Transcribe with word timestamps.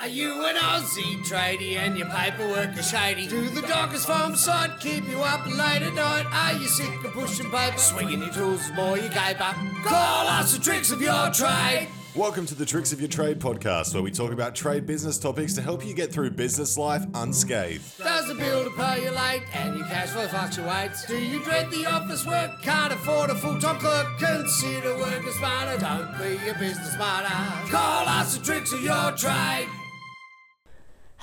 Are 0.00 0.06
you 0.06 0.46
an 0.46 0.54
Aussie 0.54 1.18
tradie 1.24 1.74
and 1.74 1.98
your 1.98 2.06
paperwork 2.06 2.78
is 2.78 2.88
shady? 2.88 3.26
Do 3.26 3.48
the 3.48 3.62
dockers 3.62 4.04
farm 4.04 4.36
side 4.36 4.78
keep 4.78 5.08
you 5.08 5.18
up 5.22 5.44
late 5.44 5.82
at 5.82 5.92
night? 5.92 6.24
Are 6.30 6.52
you 6.52 6.68
sick 6.68 7.04
of 7.04 7.12
pushing 7.14 7.50
paper, 7.50 7.76
swinging 7.76 8.20
your 8.20 8.30
tools 8.32 8.70
more 8.76 8.96
you 8.96 9.08
caper? 9.08 9.52
Call 9.82 10.28
us 10.28 10.56
the 10.56 10.62
tricks 10.62 10.92
of 10.92 11.02
your 11.02 11.32
trade. 11.32 11.88
Welcome 12.14 12.46
to 12.46 12.54
the 12.54 12.64
Tricks 12.64 12.92
of 12.92 13.00
Your 13.00 13.08
Trade 13.08 13.40
podcast, 13.40 13.92
where 13.92 14.02
we 14.02 14.12
talk 14.12 14.30
about 14.30 14.54
trade 14.54 14.86
business 14.86 15.18
topics 15.18 15.54
to 15.54 15.62
help 15.62 15.84
you 15.84 15.94
get 15.94 16.12
through 16.12 16.30
business 16.30 16.78
life 16.78 17.04
unscathed. 17.14 17.98
Does 17.98 18.28
the 18.28 18.34
bill 18.34 18.64
to 18.64 18.70
pay 18.70 19.02
you 19.02 19.10
late 19.10 19.42
and 19.52 19.78
your 19.78 19.86
cash 19.88 20.10
flow 20.10 20.28
fluctuates? 20.28 21.06
Do 21.06 21.18
you 21.18 21.42
dread 21.42 21.72
the 21.72 21.86
office 21.86 22.24
work? 22.24 22.62
Can't 22.62 22.92
afford 22.92 23.30
a 23.30 23.34
full-time 23.34 23.78
clerk? 23.80 24.06
Consider 24.20 24.96
working 24.96 25.32
smarter. 25.32 25.76
Don't 25.80 26.18
be 26.18 26.48
a 26.48 26.54
business 26.54 26.96
martyr. 26.96 27.70
Call 27.70 28.06
us 28.08 28.36
the 28.36 28.44
tricks 28.44 28.72
of 28.72 28.80
your 28.80 29.10
trade. 29.12 29.68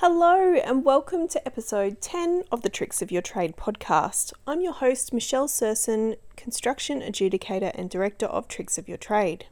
Hello, 0.00 0.52
and 0.56 0.84
welcome 0.84 1.26
to 1.26 1.46
episode 1.46 2.02
10 2.02 2.44
of 2.52 2.60
the 2.60 2.68
Tricks 2.68 3.00
of 3.00 3.10
Your 3.10 3.22
Trade 3.22 3.56
podcast. 3.56 4.34
I'm 4.46 4.60
your 4.60 4.74
host, 4.74 5.10
Michelle 5.10 5.48
Surson, 5.48 6.16
construction 6.36 7.00
adjudicator 7.00 7.72
and 7.74 7.88
director 7.88 8.26
of 8.26 8.46
Tricks 8.46 8.76
of 8.76 8.90
Your 8.90 8.98
Trade. 8.98 9.46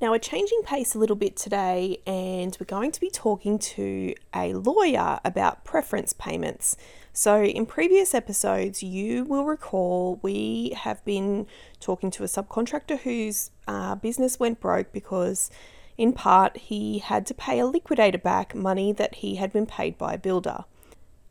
Now, 0.00 0.12
we're 0.12 0.20
changing 0.20 0.62
pace 0.62 0.94
a 0.94 0.98
little 1.00 1.16
bit 1.16 1.34
today, 1.34 1.98
and 2.06 2.56
we're 2.60 2.66
going 2.66 2.92
to 2.92 3.00
be 3.00 3.10
talking 3.10 3.58
to 3.58 4.14
a 4.32 4.54
lawyer 4.54 5.18
about 5.24 5.64
preference 5.64 6.12
payments. 6.12 6.76
So, 7.12 7.42
in 7.42 7.66
previous 7.66 8.14
episodes, 8.14 8.80
you 8.80 9.24
will 9.24 9.44
recall 9.44 10.20
we 10.22 10.72
have 10.76 11.04
been 11.04 11.48
talking 11.80 12.12
to 12.12 12.22
a 12.22 12.26
subcontractor 12.26 13.00
whose 13.00 13.50
uh, 13.66 13.96
business 13.96 14.38
went 14.38 14.60
broke 14.60 14.92
because 14.92 15.50
in 15.96 16.12
part, 16.12 16.56
he 16.56 16.98
had 16.98 17.26
to 17.26 17.34
pay 17.34 17.58
a 17.58 17.66
liquidator 17.66 18.18
back 18.18 18.54
money 18.54 18.92
that 18.92 19.16
he 19.16 19.36
had 19.36 19.52
been 19.52 19.66
paid 19.66 19.96
by 19.96 20.14
a 20.14 20.18
builder. 20.18 20.64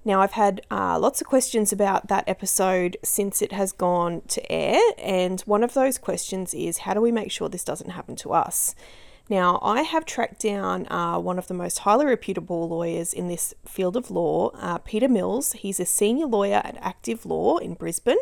Now, 0.05 0.21
I've 0.21 0.33
had 0.33 0.65
uh, 0.69 0.99
lots 0.99 1.21
of 1.21 1.27
questions 1.27 1.71
about 1.71 2.07
that 2.09 2.27
episode 2.27 2.97
since 3.03 3.41
it 3.41 3.53
has 3.53 3.71
gone 3.71 4.21
to 4.29 4.51
air, 4.51 4.79
and 4.97 5.39
one 5.41 5.63
of 5.63 5.73
those 5.73 5.97
questions 5.97 6.53
is 6.53 6.79
how 6.79 6.93
do 6.93 7.01
we 7.01 7.11
make 7.11 7.31
sure 7.31 7.47
this 7.47 7.63
doesn't 7.63 7.91
happen 7.91 8.15
to 8.17 8.33
us? 8.33 8.75
Now, 9.29 9.59
I 9.61 9.83
have 9.83 10.05
tracked 10.05 10.41
down 10.41 10.85
uh, 10.91 11.17
one 11.17 11.39
of 11.39 11.47
the 11.47 11.53
most 11.53 11.79
highly 11.79 12.05
reputable 12.05 12.67
lawyers 12.67 13.13
in 13.13 13.29
this 13.29 13.53
field 13.65 13.95
of 13.95 14.11
law, 14.11 14.49
uh, 14.55 14.79
Peter 14.79 15.07
Mills. 15.07 15.53
He's 15.53 15.79
a 15.79 15.85
senior 15.85 16.25
lawyer 16.25 16.61
at 16.65 16.77
Active 16.81 17.25
Law 17.25 17.57
in 17.57 17.73
Brisbane. 17.73 18.17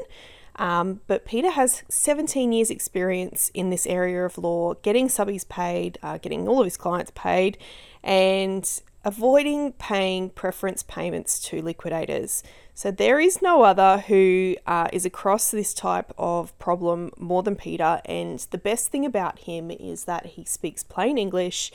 Um, 0.58 1.02
but 1.08 1.26
Peter 1.26 1.50
has 1.52 1.84
17 1.90 2.52
years' 2.52 2.70
experience 2.70 3.50
in 3.54 3.70
this 3.70 3.86
area 3.88 4.26
of 4.26 4.38
law, 4.38 4.74
getting 4.76 5.08
subbies 5.08 5.48
paid, 5.48 5.98
uh, 6.04 6.18
getting 6.18 6.48
all 6.48 6.60
of 6.60 6.66
his 6.66 6.78
clients 6.78 7.12
paid, 7.16 7.58
and 8.04 8.82
avoiding 9.04 9.74
paying 9.74 10.30
preference 10.30 10.84
payments 10.84 11.40
to 11.40 11.62
liquidators. 11.62 12.44
So 12.74 12.92
there 12.92 13.20
is 13.20 13.42
no 13.42 13.64
other 13.64 14.00
who 14.00 14.56
uh, 14.68 14.88
is 14.94 15.06
across 15.06 15.52
this 15.52 15.74
type 15.74 16.12
of 16.18 16.58
problem 16.60 17.12
more 17.18 17.44
than 17.44 17.56
Peter. 17.56 18.02
And 18.06 18.40
the 18.52 18.58
best 18.58 18.90
thing 18.90 19.06
about 19.06 19.40
him 19.40 19.72
is 19.72 20.06
that 20.06 20.28
he 20.28 20.46
speaks 20.46 20.84
plain 20.84 21.18
English. 21.18 21.72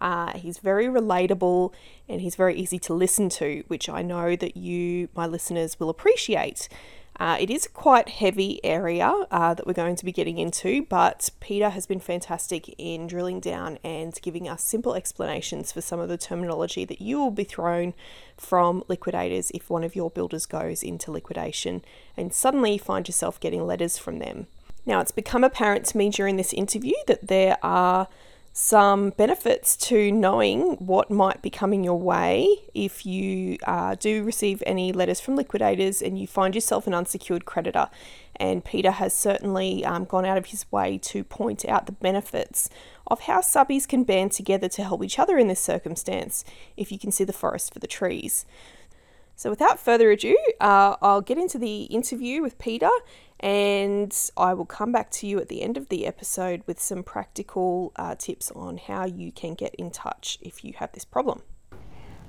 Uh, 0.00 0.36
he's 0.36 0.58
very 0.58 0.86
relatable 0.86 1.72
and 2.08 2.20
he's 2.20 2.34
very 2.34 2.56
easy 2.56 2.78
to 2.80 2.94
listen 2.94 3.28
to, 3.30 3.62
which 3.68 3.88
I 3.88 4.02
know 4.02 4.34
that 4.36 4.56
you, 4.56 5.08
my 5.14 5.26
listeners, 5.26 5.78
will 5.78 5.88
appreciate. 5.88 6.68
Uh, 7.20 7.36
it 7.38 7.48
is 7.48 7.66
a 7.66 7.68
quite 7.68 8.08
heavy 8.08 8.60
area 8.64 9.08
uh, 9.30 9.54
that 9.54 9.66
we're 9.66 9.72
going 9.72 9.94
to 9.94 10.04
be 10.04 10.10
getting 10.10 10.38
into, 10.38 10.84
but 10.88 11.30
Peter 11.38 11.70
has 11.70 11.86
been 11.86 12.00
fantastic 12.00 12.74
in 12.76 13.06
drilling 13.06 13.38
down 13.38 13.78
and 13.84 14.18
giving 14.20 14.48
us 14.48 14.64
simple 14.64 14.94
explanations 14.94 15.70
for 15.70 15.80
some 15.80 16.00
of 16.00 16.08
the 16.08 16.18
terminology 16.18 16.84
that 16.84 17.00
you 17.00 17.18
will 17.18 17.30
be 17.30 17.44
thrown 17.44 17.94
from 18.36 18.82
liquidators 18.88 19.52
if 19.54 19.70
one 19.70 19.84
of 19.84 19.94
your 19.94 20.10
builders 20.10 20.44
goes 20.44 20.82
into 20.82 21.12
liquidation 21.12 21.84
and 22.16 22.34
suddenly 22.34 22.72
you 22.72 22.78
find 22.80 23.06
yourself 23.06 23.38
getting 23.38 23.64
letters 23.64 23.96
from 23.96 24.18
them. 24.18 24.48
Now, 24.84 25.00
it's 25.00 25.12
become 25.12 25.44
apparent 25.44 25.86
to 25.86 25.96
me 25.96 26.10
during 26.10 26.36
this 26.36 26.52
interview 26.52 26.94
that 27.06 27.28
there 27.28 27.58
are 27.62 28.08
some 28.56 29.10
benefits 29.10 29.76
to 29.76 30.12
knowing 30.12 30.76
what 30.76 31.10
might 31.10 31.42
be 31.42 31.50
coming 31.50 31.82
your 31.82 31.98
way 31.98 32.46
if 32.72 33.04
you 33.04 33.58
uh, 33.64 33.96
do 33.96 34.22
receive 34.22 34.62
any 34.64 34.92
letters 34.92 35.20
from 35.20 35.34
liquidators 35.34 36.00
and 36.00 36.16
you 36.16 36.24
find 36.28 36.54
yourself 36.54 36.86
an 36.86 36.94
unsecured 36.94 37.46
creditor. 37.46 37.90
And 38.36 38.64
Peter 38.64 38.92
has 38.92 39.12
certainly 39.12 39.84
um, 39.84 40.04
gone 40.04 40.24
out 40.24 40.38
of 40.38 40.46
his 40.46 40.70
way 40.70 40.98
to 40.98 41.24
point 41.24 41.64
out 41.64 41.86
the 41.86 41.92
benefits 41.92 42.70
of 43.08 43.22
how 43.22 43.40
subbies 43.40 43.88
can 43.88 44.04
band 44.04 44.30
together 44.30 44.68
to 44.68 44.84
help 44.84 45.02
each 45.02 45.18
other 45.18 45.36
in 45.36 45.48
this 45.48 45.58
circumstance 45.58 46.44
if 46.76 46.92
you 46.92 46.98
can 46.98 47.10
see 47.10 47.24
the 47.24 47.32
forest 47.32 47.72
for 47.72 47.80
the 47.80 47.88
trees. 47.88 48.46
So, 49.34 49.50
without 49.50 49.80
further 49.80 50.12
ado, 50.12 50.38
uh, 50.60 50.94
I'll 51.02 51.20
get 51.20 51.38
into 51.38 51.58
the 51.58 51.84
interview 51.84 52.40
with 52.40 52.56
Peter 52.58 52.90
and 53.40 54.14
I 54.36 54.54
will 54.54 54.64
come 54.64 54.92
back 54.92 55.10
to 55.12 55.26
you 55.26 55.38
at 55.38 55.48
the 55.48 55.62
end 55.62 55.76
of 55.76 55.88
the 55.88 56.06
episode 56.06 56.62
with 56.66 56.80
some 56.80 57.02
practical 57.02 57.92
uh, 57.96 58.14
tips 58.16 58.50
on 58.52 58.78
how 58.78 59.04
you 59.06 59.32
can 59.32 59.54
get 59.54 59.74
in 59.74 59.90
touch 59.90 60.38
if 60.40 60.64
you 60.64 60.74
have 60.78 60.92
this 60.92 61.04
problem. 61.04 61.42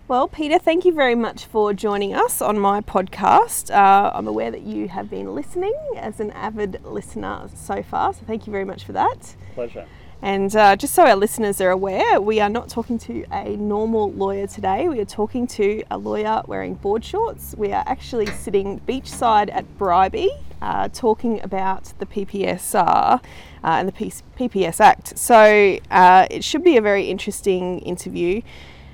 Well, 0.07 0.27
Peter, 0.27 0.59
thank 0.59 0.85
you 0.85 0.93
very 0.93 1.15
much 1.15 1.45
for 1.45 1.73
joining 1.73 2.13
us 2.13 2.39
on 2.39 2.59
my 2.59 2.79
podcast. 2.81 3.73
Uh, 3.73 4.11
I'm 4.13 4.27
aware 4.27 4.51
that 4.51 4.61
you 4.61 4.87
have 4.87 5.09
been 5.09 5.33
listening 5.33 5.73
as 5.97 6.19
an 6.19 6.29
avid 6.31 6.83
listener 6.83 7.49
so 7.55 7.81
far, 7.81 8.13
so 8.13 8.21
thank 8.27 8.45
you 8.45 8.51
very 8.51 8.65
much 8.65 8.83
for 8.83 8.91
that. 8.91 9.35
Pleasure. 9.55 9.87
And 10.25 10.55
uh, 10.55 10.75
just 10.75 10.95
so 10.95 11.03
our 11.05 11.15
listeners 11.15 11.61
are 11.61 11.69
aware, 11.69 12.19
we 12.19 12.39
are 12.39 12.49
not 12.49 12.67
talking 12.67 12.97
to 12.97 13.25
a 13.31 13.55
normal 13.57 14.11
lawyer 14.13 14.47
today. 14.47 14.89
We 14.89 14.99
are 14.99 15.05
talking 15.05 15.45
to 15.45 15.83
a 15.91 15.99
lawyer 15.99 16.41
wearing 16.47 16.73
board 16.73 17.05
shorts. 17.05 17.53
We 17.55 17.71
are 17.71 17.83
actually 17.85 18.25
sitting 18.25 18.79
beachside 18.87 19.53
at 19.53 19.65
Bribie 19.77 20.29
uh, 20.63 20.89
talking 20.91 21.43
about 21.43 21.93
the 21.99 22.07
PPSR 22.07 22.75
uh, 22.83 23.19
and 23.63 23.87
the 23.87 23.91
PPS 23.91 24.79
Act. 24.79 25.15
So 25.15 25.77
uh, 25.91 26.25
it 26.31 26.43
should 26.43 26.63
be 26.63 26.75
a 26.77 26.81
very 26.81 27.05
interesting 27.07 27.77
interview. 27.81 28.41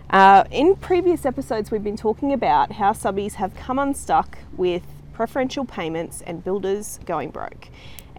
Uh, 0.09 0.43
in 0.51 0.75
previous 0.75 1.25
episodes, 1.25 1.71
we've 1.71 1.81
been 1.81 1.95
talking 1.95 2.33
about 2.33 2.73
how 2.73 2.91
subbies 2.91 3.35
have 3.35 3.55
come 3.55 3.79
unstuck 3.79 4.37
with 4.57 4.83
preferential 5.13 5.63
payments 5.63 6.21
and 6.23 6.43
builders 6.43 6.99
going 7.05 7.29
broke. 7.29 7.69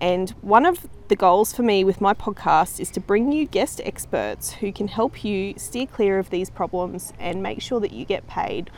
And 0.03 0.31
one 0.41 0.67
of 0.67 0.89
the 1.07 1.15
goals 1.15 1.55
for 1.55 1.63
me 1.63 1.85
with 1.85 2.01
my 2.01 2.13
podcast 2.13 2.81
is 2.81 2.91
to 2.91 3.01
bring 3.01 3.31
you 3.31 3.47
guest 3.47 3.81
experts 3.85 4.55
who 4.55 4.73
can 4.73 4.89
help 4.89 5.25
you 5.25 5.55
steer 5.57 5.87
clear 5.87 6.19
of 6.19 6.31
these 6.31 6.51
problems 6.51 7.13
and 7.21 7.41
make 7.41 7.63
sure 7.63 7.79
that 7.79 7.93
you 7.93 8.05
get 8.05 8.27
paid 8.27 8.69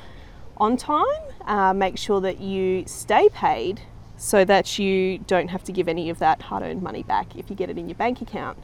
on 0.59 0.77
time, 0.77 1.07
uh, 1.47 1.73
make 1.73 1.97
sure 1.97 2.21
that 2.21 2.41
you 2.41 2.85
stay 2.87 3.31
paid 3.31 3.81
so 4.19 4.45
that 4.45 4.79
you 4.79 5.17
don't 5.17 5.49
have 5.49 5.65
to 5.65 5.73
give 5.73 5.89
any 5.89 6.11
of 6.11 6.19
that 6.19 6.43
hard 6.43 6.63
earned 6.63 6.83
money 6.83 7.03
back 7.03 7.35
if 7.35 7.49
you 7.49 7.57
get 7.57 7.71
it 7.71 7.79
in 7.79 7.89
your 7.89 7.97
bank 7.97 8.21
account. 8.21 8.59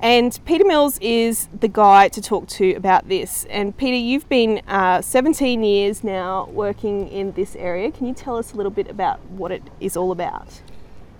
And 0.00 0.36
Peter 0.44 0.64
Mills 0.64 0.98
is 1.00 1.48
the 1.60 1.68
guy 1.68 2.08
to 2.08 2.20
talk 2.20 2.48
to 2.48 2.74
about 2.74 3.08
this. 3.08 3.44
And 3.48 3.74
Peter, 3.76 3.96
you've 3.96 4.28
been 4.28 4.62
uh, 4.66 5.00
17 5.00 5.62
years 5.62 6.02
now 6.02 6.46
working 6.46 7.06
in 7.06 7.32
this 7.32 7.54
area. 7.54 7.92
Can 7.92 8.08
you 8.08 8.14
tell 8.14 8.36
us 8.36 8.52
a 8.52 8.56
little 8.56 8.72
bit 8.72 8.90
about 8.90 9.24
what 9.26 9.52
it 9.52 9.62
is 9.78 9.96
all 9.96 10.10
about? 10.10 10.60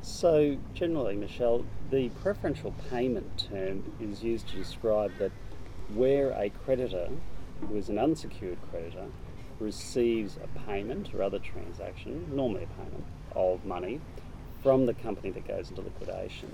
So, 0.04 0.58
generally, 0.74 1.16
Michelle, 1.16 1.64
the 1.90 2.10
preferential 2.10 2.74
payment 2.90 3.48
term 3.50 3.90
is 3.98 4.22
used 4.22 4.46
to 4.48 4.56
describe 4.56 5.16
that 5.16 5.32
where 5.94 6.32
a 6.32 6.50
creditor, 6.50 7.08
who 7.66 7.76
is 7.78 7.88
an 7.88 7.98
unsecured 7.98 8.58
creditor, 8.70 9.06
receives 9.58 10.36
a 10.36 10.58
payment 10.66 11.14
or 11.14 11.22
other 11.22 11.38
transaction, 11.38 12.26
normally 12.36 12.64
a 12.64 12.82
payment 12.82 13.04
of 13.34 13.64
money, 13.64 13.98
from 14.62 14.84
the 14.84 14.92
company 14.92 15.30
that 15.30 15.48
goes 15.48 15.70
into 15.70 15.80
liquidation, 15.80 16.50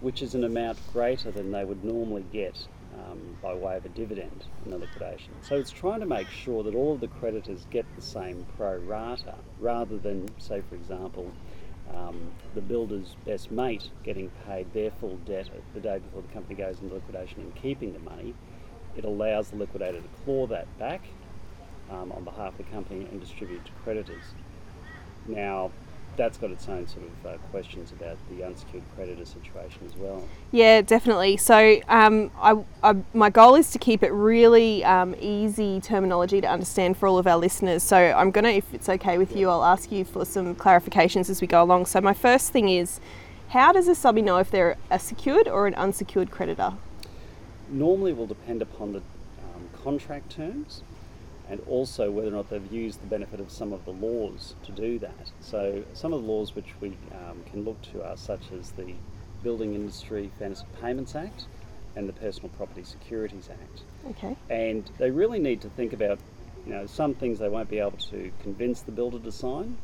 which 0.00 0.22
is 0.22 0.34
an 0.34 0.42
amount 0.42 0.78
greater 0.90 1.30
than 1.30 1.52
they 1.52 1.66
would 1.66 1.84
normally 1.84 2.24
get 2.32 2.66
um, 2.94 3.36
by 3.42 3.52
way 3.52 3.76
of 3.76 3.84
a 3.84 3.90
dividend 3.90 4.46
in 4.64 4.70
the 4.70 4.78
liquidation. 4.78 5.34
So 5.42 5.54
it's 5.56 5.70
trying 5.70 6.00
to 6.00 6.06
make 6.06 6.30
sure 6.30 6.62
that 6.62 6.74
all 6.74 6.94
of 6.94 7.00
the 7.00 7.08
creditors 7.08 7.66
get 7.70 7.84
the 7.94 8.00
same 8.00 8.46
pro 8.56 8.78
rata 8.78 9.34
rather 9.58 9.98
than, 9.98 10.30
say, 10.38 10.62
for 10.66 10.76
example, 10.76 11.30
um, 11.96 12.30
the 12.54 12.60
builder's 12.60 13.16
best 13.24 13.50
mate 13.50 13.90
getting 14.04 14.30
paid 14.46 14.72
their 14.72 14.90
full 14.90 15.16
debt 15.26 15.48
the 15.74 15.80
day 15.80 15.98
before 15.98 16.22
the 16.22 16.28
company 16.28 16.54
goes 16.54 16.80
into 16.80 16.94
liquidation 16.94 17.40
and 17.40 17.54
keeping 17.54 17.92
the 17.92 17.98
money, 17.98 18.34
it 18.96 19.04
allows 19.04 19.50
the 19.50 19.56
liquidator 19.56 20.00
to 20.00 20.08
claw 20.24 20.46
that 20.46 20.66
back 20.78 21.02
um, 21.90 22.12
on 22.12 22.24
behalf 22.24 22.52
of 22.52 22.58
the 22.58 22.72
company 22.72 23.06
and 23.10 23.20
distribute 23.20 23.64
to 23.64 23.72
creditors. 23.84 24.34
Now, 25.26 25.70
that's 26.16 26.36
got 26.36 26.50
its 26.50 26.68
own 26.68 26.86
sort 26.86 27.04
of 27.06 27.26
uh, 27.26 27.38
questions 27.50 27.92
about 27.92 28.16
the 28.30 28.44
unsecured 28.44 28.82
creditor 28.94 29.24
situation 29.24 29.80
as 29.86 29.96
well. 29.96 30.22
Yeah, 30.52 30.82
definitely. 30.82 31.36
So, 31.36 31.80
um, 31.88 32.30
I, 32.38 32.62
I, 32.82 32.96
my 33.14 33.30
goal 33.30 33.54
is 33.54 33.70
to 33.70 33.78
keep 33.78 34.02
it 34.02 34.10
really 34.10 34.84
um, 34.84 35.14
easy 35.20 35.80
terminology 35.80 36.40
to 36.40 36.46
understand 36.46 36.96
for 36.96 37.06
all 37.06 37.18
of 37.18 37.26
our 37.26 37.38
listeners. 37.38 37.82
So, 37.82 37.96
I'm 37.96 38.30
going 38.30 38.44
to, 38.44 38.52
if 38.52 38.72
it's 38.74 38.88
okay 38.88 39.18
with 39.18 39.34
you, 39.34 39.48
I'll 39.48 39.64
ask 39.64 39.90
you 39.90 40.04
for 40.04 40.24
some 40.24 40.54
clarifications 40.54 41.30
as 41.30 41.40
we 41.40 41.46
go 41.46 41.62
along. 41.62 41.86
So, 41.86 42.00
my 42.00 42.14
first 42.14 42.52
thing 42.52 42.68
is 42.68 43.00
how 43.48 43.72
does 43.72 43.88
a 43.88 43.94
subby 43.94 44.22
know 44.22 44.38
if 44.38 44.50
they're 44.50 44.76
a 44.90 44.98
secured 44.98 45.48
or 45.48 45.66
an 45.66 45.74
unsecured 45.74 46.30
creditor? 46.30 46.74
Normally, 47.68 48.12
will 48.12 48.26
depend 48.26 48.62
upon 48.62 48.92
the 48.92 48.98
um, 48.98 49.68
contract 49.82 50.30
terms 50.30 50.82
and 51.50 51.60
also 51.66 52.10
whether 52.10 52.28
or 52.28 52.30
not 52.30 52.48
they've 52.48 52.72
used 52.72 53.02
the 53.02 53.06
benefit 53.08 53.40
of 53.40 53.50
some 53.50 53.72
of 53.72 53.84
the 53.84 53.90
laws 53.90 54.54
to 54.64 54.72
do 54.72 54.98
that. 55.00 55.32
So, 55.40 55.82
some 55.94 56.12
of 56.12 56.22
the 56.22 56.28
laws 56.28 56.54
which 56.54 56.72
we 56.80 56.96
um, 57.12 57.42
can 57.50 57.64
look 57.64 57.82
to 57.92 58.04
are 58.08 58.16
such 58.16 58.52
as 58.58 58.70
the 58.70 58.94
Building 59.42 59.74
Industry 59.74 60.30
Fairness 60.38 60.62
of 60.62 60.80
Payments 60.80 61.16
Act 61.16 61.46
and 61.96 62.08
the 62.08 62.12
Personal 62.12 62.50
Property 62.50 62.84
Securities 62.84 63.48
Act. 63.50 63.82
Okay. 64.10 64.36
And 64.48 64.88
they 64.98 65.10
really 65.10 65.40
need 65.40 65.60
to 65.62 65.68
think 65.70 65.92
about, 65.92 66.20
you 66.64 66.72
know, 66.72 66.86
some 66.86 67.14
things 67.14 67.40
they 67.40 67.48
won't 67.48 67.68
be 67.68 67.80
able 67.80 67.98
to 68.10 68.30
convince 68.42 68.82
the 68.82 68.92
builder 68.92 69.18
to 69.18 69.32
sign, 69.32 69.76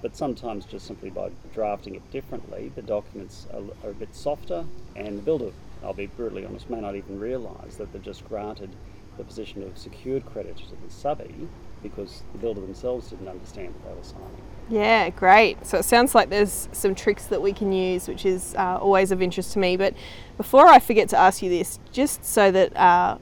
but 0.00 0.14
sometimes 0.14 0.66
just 0.66 0.86
simply 0.86 1.10
by 1.10 1.30
drafting 1.52 1.96
it 1.96 2.10
differently, 2.12 2.70
the 2.76 2.82
documents 2.82 3.48
are, 3.52 3.62
are 3.84 3.90
a 3.90 3.94
bit 3.94 4.14
softer, 4.14 4.64
and 4.94 5.18
the 5.18 5.22
builder, 5.22 5.50
I'll 5.82 5.94
be 5.94 6.06
brutally 6.06 6.46
honest, 6.46 6.70
may 6.70 6.80
not 6.80 6.94
even 6.94 7.18
realise 7.18 7.74
that 7.76 7.92
they've 7.92 8.02
just 8.02 8.28
granted 8.28 8.70
the 9.18 9.24
position 9.24 9.62
of 9.62 9.76
secured 9.76 10.24
creditor 10.24 10.64
to 10.64 10.76
the 10.84 10.90
subby 10.90 11.48
because 11.82 12.22
the 12.32 12.38
builder 12.38 12.60
themselves 12.60 13.10
didn't 13.10 13.28
understand 13.28 13.74
what 13.74 13.84
they 13.84 13.96
were 13.96 14.04
signing. 14.04 14.42
Yeah, 14.68 15.10
great. 15.10 15.64
So 15.64 15.78
it 15.78 15.84
sounds 15.84 16.14
like 16.14 16.28
there's 16.28 16.68
some 16.72 16.94
tricks 16.94 17.26
that 17.26 17.40
we 17.40 17.52
can 17.52 17.72
use, 17.72 18.08
which 18.08 18.26
is 18.26 18.54
uh, 18.56 18.78
always 18.80 19.10
of 19.10 19.22
interest 19.22 19.52
to 19.52 19.58
me. 19.58 19.76
But 19.76 19.94
before 20.36 20.66
I 20.66 20.78
forget 20.78 21.08
to 21.10 21.16
ask 21.16 21.42
you 21.42 21.48
this, 21.48 21.78
just 21.92 22.24
so 22.24 22.50
that 22.50 22.76
uh, 22.76 23.18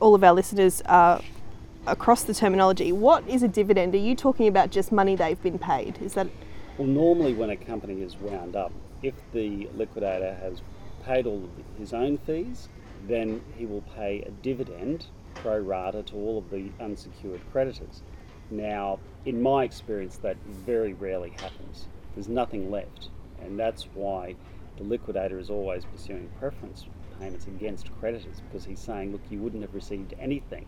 all 0.00 0.14
of 0.14 0.24
our 0.24 0.32
listeners 0.32 0.82
are 0.86 1.20
across 1.86 2.22
the 2.22 2.34
terminology, 2.34 2.92
what 2.92 3.26
is 3.28 3.42
a 3.42 3.48
dividend? 3.48 3.94
Are 3.94 3.98
you 3.98 4.14
talking 4.14 4.48
about 4.48 4.70
just 4.70 4.90
money 4.90 5.16
they've 5.16 5.42
been 5.42 5.58
paid? 5.58 5.98
Is 6.00 6.14
that 6.14 6.28
Well, 6.78 6.88
normally 6.88 7.34
when 7.34 7.50
a 7.50 7.56
company 7.56 8.02
is 8.02 8.16
wound 8.16 8.56
up, 8.56 8.72
if 9.02 9.14
the 9.32 9.68
liquidator 9.74 10.34
has 10.34 10.62
paid 11.04 11.26
all 11.26 11.44
of 11.44 11.78
his 11.78 11.92
own 11.92 12.18
fees, 12.18 12.68
then 13.06 13.42
he 13.56 13.66
will 13.66 13.82
pay 13.82 14.22
a 14.22 14.30
dividend 14.30 15.06
pro 15.36 15.58
rata 15.58 16.02
to 16.04 16.16
all 16.16 16.38
of 16.38 16.50
the 16.50 16.70
unsecured 16.80 17.40
creditors. 17.52 18.02
Now, 18.50 18.98
in 19.24 19.42
my 19.42 19.64
experience, 19.64 20.18
that 20.18 20.36
very 20.46 20.94
rarely 20.94 21.30
happens. 21.30 21.88
There's 22.14 22.28
nothing 22.28 22.70
left, 22.70 23.10
and 23.40 23.58
that's 23.58 23.84
why 23.94 24.36
the 24.76 24.84
liquidator 24.84 25.38
is 25.38 25.50
always 25.50 25.84
pursuing 25.84 26.30
preference 26.38 26.86
payments 27.18 27.46
against 27.46 27.90
creditors 27.98 28.40
because 28.40 28.64
he's 28.64 28.80
saying, 28.80 29.12
look, 29.12 29.22
you 29.30 29.40
wouldn't 29.40 29.62
have 29.62 29.74
received 29.74 30.14
anything. 30.18 30.66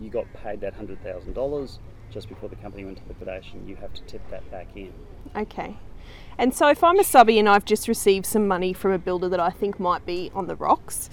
You 0.00 0.10
got 0.10 0.32
paid 0.32 0.60
that 0.60 0.78
$100,000 0.78 1.78
just 2.10 2.28
before 2.28 2.48
the 2.48 2.56
company 2.56 2.84
went 2.84 2.98
to 2.98 3.04
liquidation. 3.08 3.66
You 3.66 3.76
have 3.76 3.92
to 3.94 4.02
tip 4.02 4.22
that 4.30 4.48
back 4.50 4.68
in. 4.76 4.92
okay? 5.34 5.76
And 6.38 6.54
so 6.54 6.68
if 6.68 6.82
I'm 6.82 6.98
a 6.98 7.04
subby 7.04 7.38
and 7.38 7.48
I've 7.48 7.64
just 7.64 7.88
received 7.88 8.26
some 8.26 8.48
money 8.48 8.72
from 8.72 8.92
a 8.92 8.98
builder 8.98 9.28
that 9.28 9.40
I 9.40 9.50
think 9.50 9.78
might 9.78 10.04
be 10.04 10.30
on 10.34 10.46
the 10.46 10.56
rocks, 10.56 11.08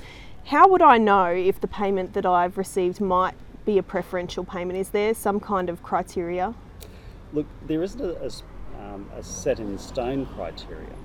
how 0.49 0.67
would 0.67 0.81
I 0.81 0.97
know 0.97 1.27
if 1.27 1.61
the 1.61 1.67
payment 1.67 2.13
that 2.13 2.25
I've 2.25 2.57
received 2.57 2.99
might 2.99 3.35
be 3.67 3.77
a 3.77 3.83
preferential 3.83 4.43
payment? 4.43 4.79
Is 4.79 4.89
there 4.89 5.13
some 5.13 5.39
kind 5.39 5.69
of 5.69 5.83
criteria? 5.83 6.55
Look, 7.33 7.45
there 7.67 7.83
isn't 7.83 8.01
a, 8.01 8.25
a 8.25 8.31
um, 8.81 9.07
a 9.15 9.21
set 9.21 9.59
in 9.59 9.77
stone 9.77 10.25
criteria, 10.25 10.95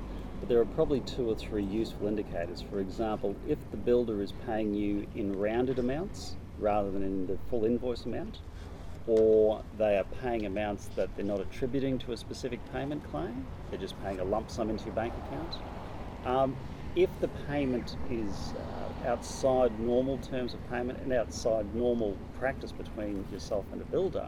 but 0.41 0.49
there 0.49 0.58
are 0.61 0.64
probably 0.64 1.00
two 1.00 1.29
or 1.29 1.35
three 1.35 1.62
useful 1.62 2.06
indicators. 2.06 2.64
For 2.70 2.81
example, 2.81 3.37
if 3.46 3.58
the 3.70 3.76
builder 3.76 4.23
is 4.23 4.32
paying 4.46 4.73
you 4.73 5.06
in 5.14 5.38
rounded 5.38 5.79
amounts 5.79 6.37
rather 6.58 6.90
than 6.90 7.02
in 7.02 7.26
the 7.26 7.37
full 7.50 7.67
invoice 7.67 8.06
amount, 8.06 8.38
or 9.06 9.62
they 9.76 9.99
are 9.99 10.06
paying 10.23 10.47
amounts 10.47 10.87
that 10.97 11.14
they're 11.17 11.26
not 11.26 11.40
attributing 11.40 11.99
to 11.99 12.12
a 12.12 12.17
specific 12.17 12.61
payment 12.73 13.05
claim, 13.11 13.44
they're 13.69 13.79
just 13.79 14.02
paying 14.02 14.20
a 14.20 14.25
lump 14.25 14.50
sum 14.50 14.70
into 14.70 14.87
your 14.87 14.94
bank 14.94 15.12
account. 15.26 15.55
Um, 16.25 16.56
if 16.97 17.11
the 17.20 17.29
payment 17.29 17.97
is 18.08 18.55
uh, 18.56 18.84
outside 19.06 19.79
normal 19.81 20.19
terms 20.19 20.55
of 20.55 20.71
payment 20.71 20.99
and 21.01 21.12
outside 21.12 21.75
normal 21.75 22.17
practice 22.39 22.73
between 22.73 23.25
yourself 23.31 23.65
and 23.73 23.81
a 23.81 23.85
builder, 23.87 24.27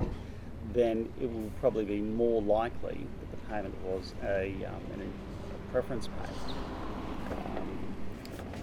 then 0.73 1.09
it 1.21 1.33
will 1.33 1.51
probably 1.61 1.85
be 1.85 2.01
more 2.01 2.43
likely 2.43 3.07
that 3.21 3.31
the 3.31 3.49
payment 3.49 3.75
was 3.85 4.15
a, 4.25 4.53
um, 4.67 5.01
an, 5.01 5.13
a 5.51 5.73
preference 5.73 6.09
payment. 6.09 6.55
Um, 7.31 7.95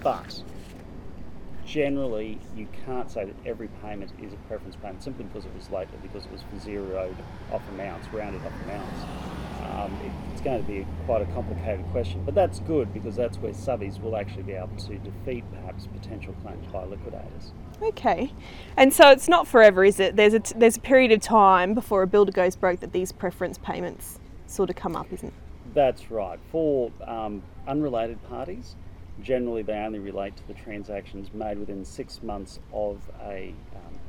but 0.03 0.43
generally, 1.65 2.39
you 2.55 2.67
can't 2.85 3.09
say 3.09 3.25
that 3.25 3.35
every 3.45 3.69
payment 3.81 4.11
is 4.21 4.33
a 4.33 4.37
preference 4.47 4.75
payment 4.75 5.01
simply 5.03 5.25
because 5.25 5.45
it 5.45 5.55
was 5.55 5.69
late 5.71 5.87
or 5.93 5.97
because 6.01 6.25
it 6.25 6.31
was 6.31 6.43
zeroed 6.61 7.15
off 7.51 7.67
amounts, 7.69 8.07
rounded 8.11 8.41
off 8.45 8.53
amounts. 8.65 8.99
Um, 9.65 9.91
it, 10.03 10.32
going 10.43 10.61
to 10.61 10.67
be 10.67 10.85
quite 11.05 11.21
a 11.21 11.25
complicated 11.33 11.85
question, 11.91 12.23
but 12.25 12.35
that's 12.35 12.59
good 12.59 12.93
because 12.93 13.15
that's 13.15 13.37
where 13.37 13.53
subbies 13.53 14.01
will 14.01 14.15
actually 14.15 14.43
be 14.43 14.53
able 14.53 14.75
to 14.77 14.97
defeat 14.97 15.43
perhaps 15.51 15.87
potential 15.87 16.33
claims 16.41 16.65
by 16.71 16.83
liquidators. 16.83 17.51
Okay, 17.81 18.31
and 18.77 18.93
so 18.93 19.09
it's 19.09 19.27
not 19.27 19.47
forever, 19.47 19.83
is 19.83 19.99
it? 19.99 20.15
There's 20.15 20.33
a 20.33 20.39
t- 20.39 20.55
there's 20.57 20.77
a 20.77 20.81
period 20.81 21.11
of 21.11 21.21
time 21.21 21.73
before 21.73 22.03
a 22.03 22.07
builder 22.07 22.31
goes 22.31 22.55
broke 22.55 22.79
that 22.81 22.93
these 22.93 23.11
preference 23.11 23.57
payments 23.57 24.19
sort 24.47 24.69
of 24.69 24.75
come 24.75 24.95
up, 24.95 25.11
isn't 25.11 25.29
it? 25.29 25.33
That's 25.73 26.11
right. 26.11 26.39
For 26.51 26.91
um, 27.07 27.41
unrelated 27.67 28.21
parties, 28.29 28.75
generally 29.21 29.63
they 29.63 29.73
only 29.73 29.99
relate 29.99 30.35
to 30.37 30.47
the 30.47 30.53
transactions 30.53 31.33
made 31.33 31.57
within 31.57 31.83
six 31.83 32.21
months 32.21 32.59
of 32.71 32.99
a 33.23 33.53
um, 33.75 33.99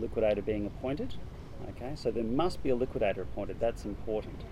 liquidator 0.00 0.42
being 0.42 0.66
appointed. 0.66 1.14
Okay, 1.70 1.92
so 1.94 2.10
there 2.10 2.24
must 2.24 2.62
be 2.62 2.70
a 2.70 2.76
liquidator 2.76 3.22
appointed. 3.22 3.58
That's 3.60 3.84
important. 3.84 4.44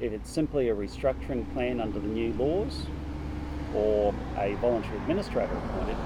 If 0.00 0.12
it's 0.12 0.30
simply 0.30 0.68
a 0.68 0.74
restructuring 0.74 1.50
plan 1.52 1.80
under 1.80 1.98
the 2.00 2.08
new 2.08 2.32
laws 2.34 2.86
or 3.74 4.14
a 4.36 4.54
voluntary 4.56 4.96
administrator 4.98 5.54
appointed, 5.54 5.96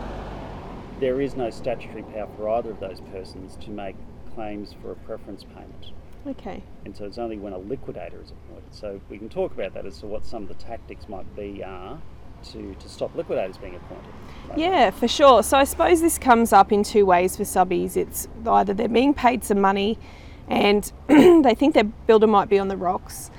there 1.00 1.20
is 1.20 1.36
no 1.36 1.50
statutory 1.50 2.02
power 2.02 2.28
for 2.36 2.48
either 2.50 2.70
of 2.70 2.80
those 2.80 3.00
persons 3.12 3.56
to 3.64 3.70
make 3.70 3.96
claims 4.34 4.74
for 4.82 4.92
a 4.92 4.96
preference 4.96 5.44
payment 5.44 5.92
Okay. 6.26 6.62
and 6.84 6.96
so 6.96 7.04
it's 7.04 7.18
only 7.18 7.38
when 7.38 7.52
a 7.52 7.58
liquidator 7.58 8.20
is 8.22 8.30
appointed. 8.30 8.72
So 8.74 9.00
we 9.08 9.16
can 9.18 9.28
talk 9.28 9.52
about 9.52 9.74
that 9.74 9.86
as 9.86 9.98
to 10.00 10.06
what 10.06 10.26
some 10.26 10.42
of 10.42 10.48
the 10.48 10.54
tactics 10.54 11.08
might 11.08 11.34
be 11.36 11.62
are 11.64 11.98
to, 12.52 12.74
to 12.74 12.88
stop 12.88 13.14
liquidators 13.14 13.56
being 13.56 13.74
appointed. 13.76 14.10
Yeah, 14.56 14.90
for 14.90 15.08
sure. 15.08 15.42
So 15.42 15.56
I 15.56 15.64
suppose 15.64 16.00
this 16.00 16.18
comes 16.18 16.52
up 16.52 16.70
in 16.72 16.82
two 16.82 17.06
ways 17.06 17.36
for 17.36 17.44
subbies. 17.44 17.96
It's 17.96 18.28
either 18.46 18.74
they're 18.74 18.88
being 18.88 19.14
paid 19.14 19.42
some 19.44 19.60
money 19.60 19.98
and 20.48 20.92
they 21.08 21.54
think 21.54 21.74
their 21.74 21.84
builder 21.84 22.26
might 22.26 22.48
be 22.48 22.58
on 22.58 22.68
the 22.68 22.76
rocks, 22.76 23.30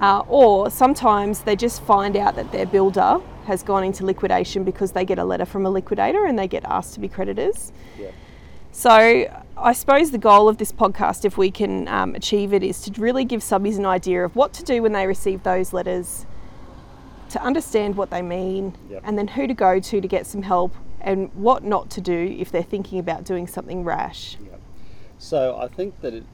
uh, 0.00 0.22
or 0.28 0.70
sometimes 0.70 1.40
they 1.40 1.56
just 1.56 1.82
find 1.82 2.16
out 2.16 2.36
that 2.36 2.52
their 2.52 2.66
builder 2.66 3.20
has 3.46 3.62
gone 3.62 3.82
into 3.82 4.04
liquidation 4.04 4.62
because 4.64 4.92
they 4.92 5.04
get 5.04 5.18
a 5.18 5.24
letter 5.24 5.44
from 5.46 5.64
a 5.66 5.70
liquidator 5.70 6.24
and 6.26 6.38
they 6.38 6.46
get 6.46 6.64
asked 6.64 6.94
to 6.94 7.00
be 7.00 7.08
creditors. 7.08 7.72
Yeah. 7.98 8.10
So, 8.70 9.42
I 9.56 9.72
suppose 9.72 10.10
the 10.12 10.18
goal 10.18 10.48
of 10.48 10.58
this 10.58 10.70
podcast, 10.70 11.24
if 11.24 11.36
we 11.36 11.50
can 11.50 11.88
um, 11.88 12.14
achieve 12.14 12.52
it, 12.52 12.62
is 12.62 12.80
to 12.82 13.00
really 13.00 13.24
give 13.24 13.40
subbies 13.40 13.76
an 13.76 13.86
idea 13.86 14.24
of 14.24 14.36
what 14.36 14.52
to 14.52 14.62
do 14.62 14.82
when 14.82 14.92
they 14.92 15.06
receive 15.06 15.42
those 15.42 15.72
letters, 15.72 16.26
to 17.30 17.42
understand 17.42 17.96
what 17.96 18.10
they 18.10 18.22
mean, 18.22 18.76
Yep. 18.90 19.02
and 19.04 19.18
then 19.18 19.28
who 19.28 19.46
to 19.46 19.54
go 19.54 19.80
to 19.80 20.00
to 20.00 20.08
get 20.08 20.26
some 20.26 20.42
help, 20.42 20.74
and 21.00 21.32
what 21.34 21.64
not 21.64 21.90
to 21.90 22.00
do 22.00 22.36
if 22.38 22.52
they're 22.52 22.62
thinking 22.62 22.98
about 22.98 23.24
doing 23.24 23.46
something 23.46 23.82
rash. 23.82 24.36
Yeah. 24.44 24.56
So 25.18 25.58
I 25.58 25.66
think 25.68 26.00
that 26.02 26.14
it, 26.14 26.24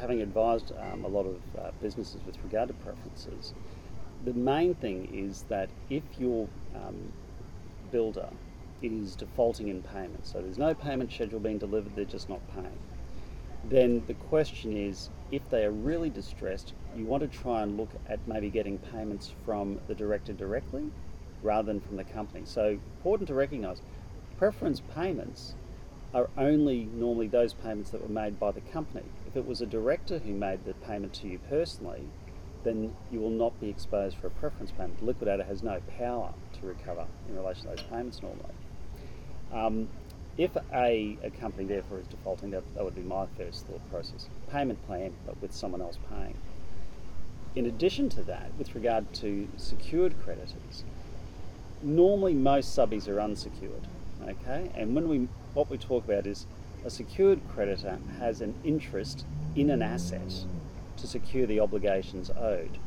having 0.00 0.20
advised 0.20 0.72
um, 0.78 1.04
a 1.04 1.08
lot 1.08 1.26
of 1.26 1.40
uh, 1.58 1.70
businesses 1.80 2.20
with 2.26 2.36
regard 2.44 2.68
to 2.68 2.74
preferences, 2.74 3.52
the 4.24 4.32
main 4.32 4.74
thing 4.74 5.08
is 5.12 5.42
that 5.48 5.68
if 5.90 6.02
your 6.18 6.48
um, 6.74 7.12
builder 7.90 8.28
is 8.82 9.16
defaulting 9.16 9.68
in 9.68 9.82
payment, 9.82 10.26
so 10.26 10.40
there's 10.40 10.58
no 10.58 10.74
payment 10.74 11.12
schedule 11.12 11.40
being 11.40 11.58
delivered, 11.58 11.94
they're 11.94 12.04
just 12.04 12.28
not 12.28 12.40
paying, 12.54 12.78
then 13.64 14.02
the 14.06 14.14
question 14.14 14.76
is 14.76 15.10
if 15.30 15.48
they 15.50 15.64
are 15.64 15.70
really 15.70 16.10
distressed, 16.10 16.74
you 16.96 17.04
want 17.04 17.22
to 17.22 17.28
try 17.28 17.62
and 17.62 17.76
look 17.76 17.90
at 18.08 18.26
maybe 18.26 18.48
getting 18.48 18.78
payments 18.78 19.32
from 19.44 19.78
the 19.88 19.94
director 19.94 20.32
directly 20.32 20.84
rather 21.42 21.66
than 21.66 21.80
from 21.80 21.96
the 21.96 22.04
company. 22.04 22.44
So 22.44 22.78
important 22.96 23.28
to 23.28 23.34
recognise 23.34 23.82
preference 24.38 24.80
payments 24.94 25.54
are 26.14 26.28
only 26.36 26.88
normally 26.94 27.26
those 27.26 27.52
payments 27.52 27.90
that 27.90 28.02
were 28.02 28.08
made 28.08 28.40
by 28.40 28.50
the 28.50 28.60
company. 28.60 29.04
If 29.26 29.36
it 29.36 29.46
was 29.46 29.60
a 29.60 29.66
director 29.66 30.18
who 30.18 30.32
made 30.32 30.64
the 30.64 30.74
payment 30.74 31.12
to 31.14 31.28
you 31.28 31.38
personally, 31.48 32.04
then 32.64 32.94
you 33.10 33.20
will 33.20 33.30
not 33.30 33.58
be 33.60 33.68
exposed 33.68 34.16
for 34.16 34.26
a 34.26 34.30
preference 34.30 34.70
payment. 34.70 34.98
The 34.98 35.04
liquidator 35.04 35.44
has 35.44 35.62
no 35.62 35.80
power 35.98 36.32
to 36.60 36.66
recover 36.66 37.06
in 37.28 37.36
relation 37.36 37.62
to 37.62 37.68
those 37.68 37.82
payments 37.82 38.22
normally. 38.22 38.54
Um, 39.52 39.88
if 40.36 40.56
a, 40.72 41.18
a 41.22 41.30
company 41.30 41.66
therefore 41.66 41.98
is 41.98 42.06
defaulting, 42.06 42.50
that, 42.50 42.62
that 42.74 42.84
would 42.84 42.94
be 42.94 43.02
my 43.02 43.26
first 43.36 43.66
thought 43.66 43.80
process. 43.90 44.28
Payment 44.50 44.84
plan, 44.86 45.12
but 45.26 45.40
with 45.42 45.52
someone 45.52 45.80
else 45.80 45.98
paying. 46.08 46.36
In 47.54 47.66
addition 47.66 48.08
to 48.10 48.22
that, 48.22 48.52
with 48.56 48.74
regard 48.74 49.12
to 49.14 49.48
secured 49.56 50.14
creditors, 50.22 50.84
normally 51.82 52.34
most 52.34 52.76
subbies 52.76 53.08
are 53.08 53.20
unsecured. 53.20 53.88
Okay, 54.22 54.70
and 54.74 54.94
when 54.94 55.08
we 55.08 55.28
what 55.54 55.70
we 55.70 55.78
talk 55.78 56.04
about 56.04 56.26
is 56.26 56.46
a 56.84 56.90
secured 56.90 57.40
creditor 57.48 57.98
has 58.18 58.40
an 58.40 58.54
interest 58.64 59.24
in 59.56 59.70
an 59.70 59.82
asset 59.82 60.44
to 60.96 61.06
secure 61.06 61.46
the 61.46 61.60
obligations 61.60 62.30
owed, 62.30 62.78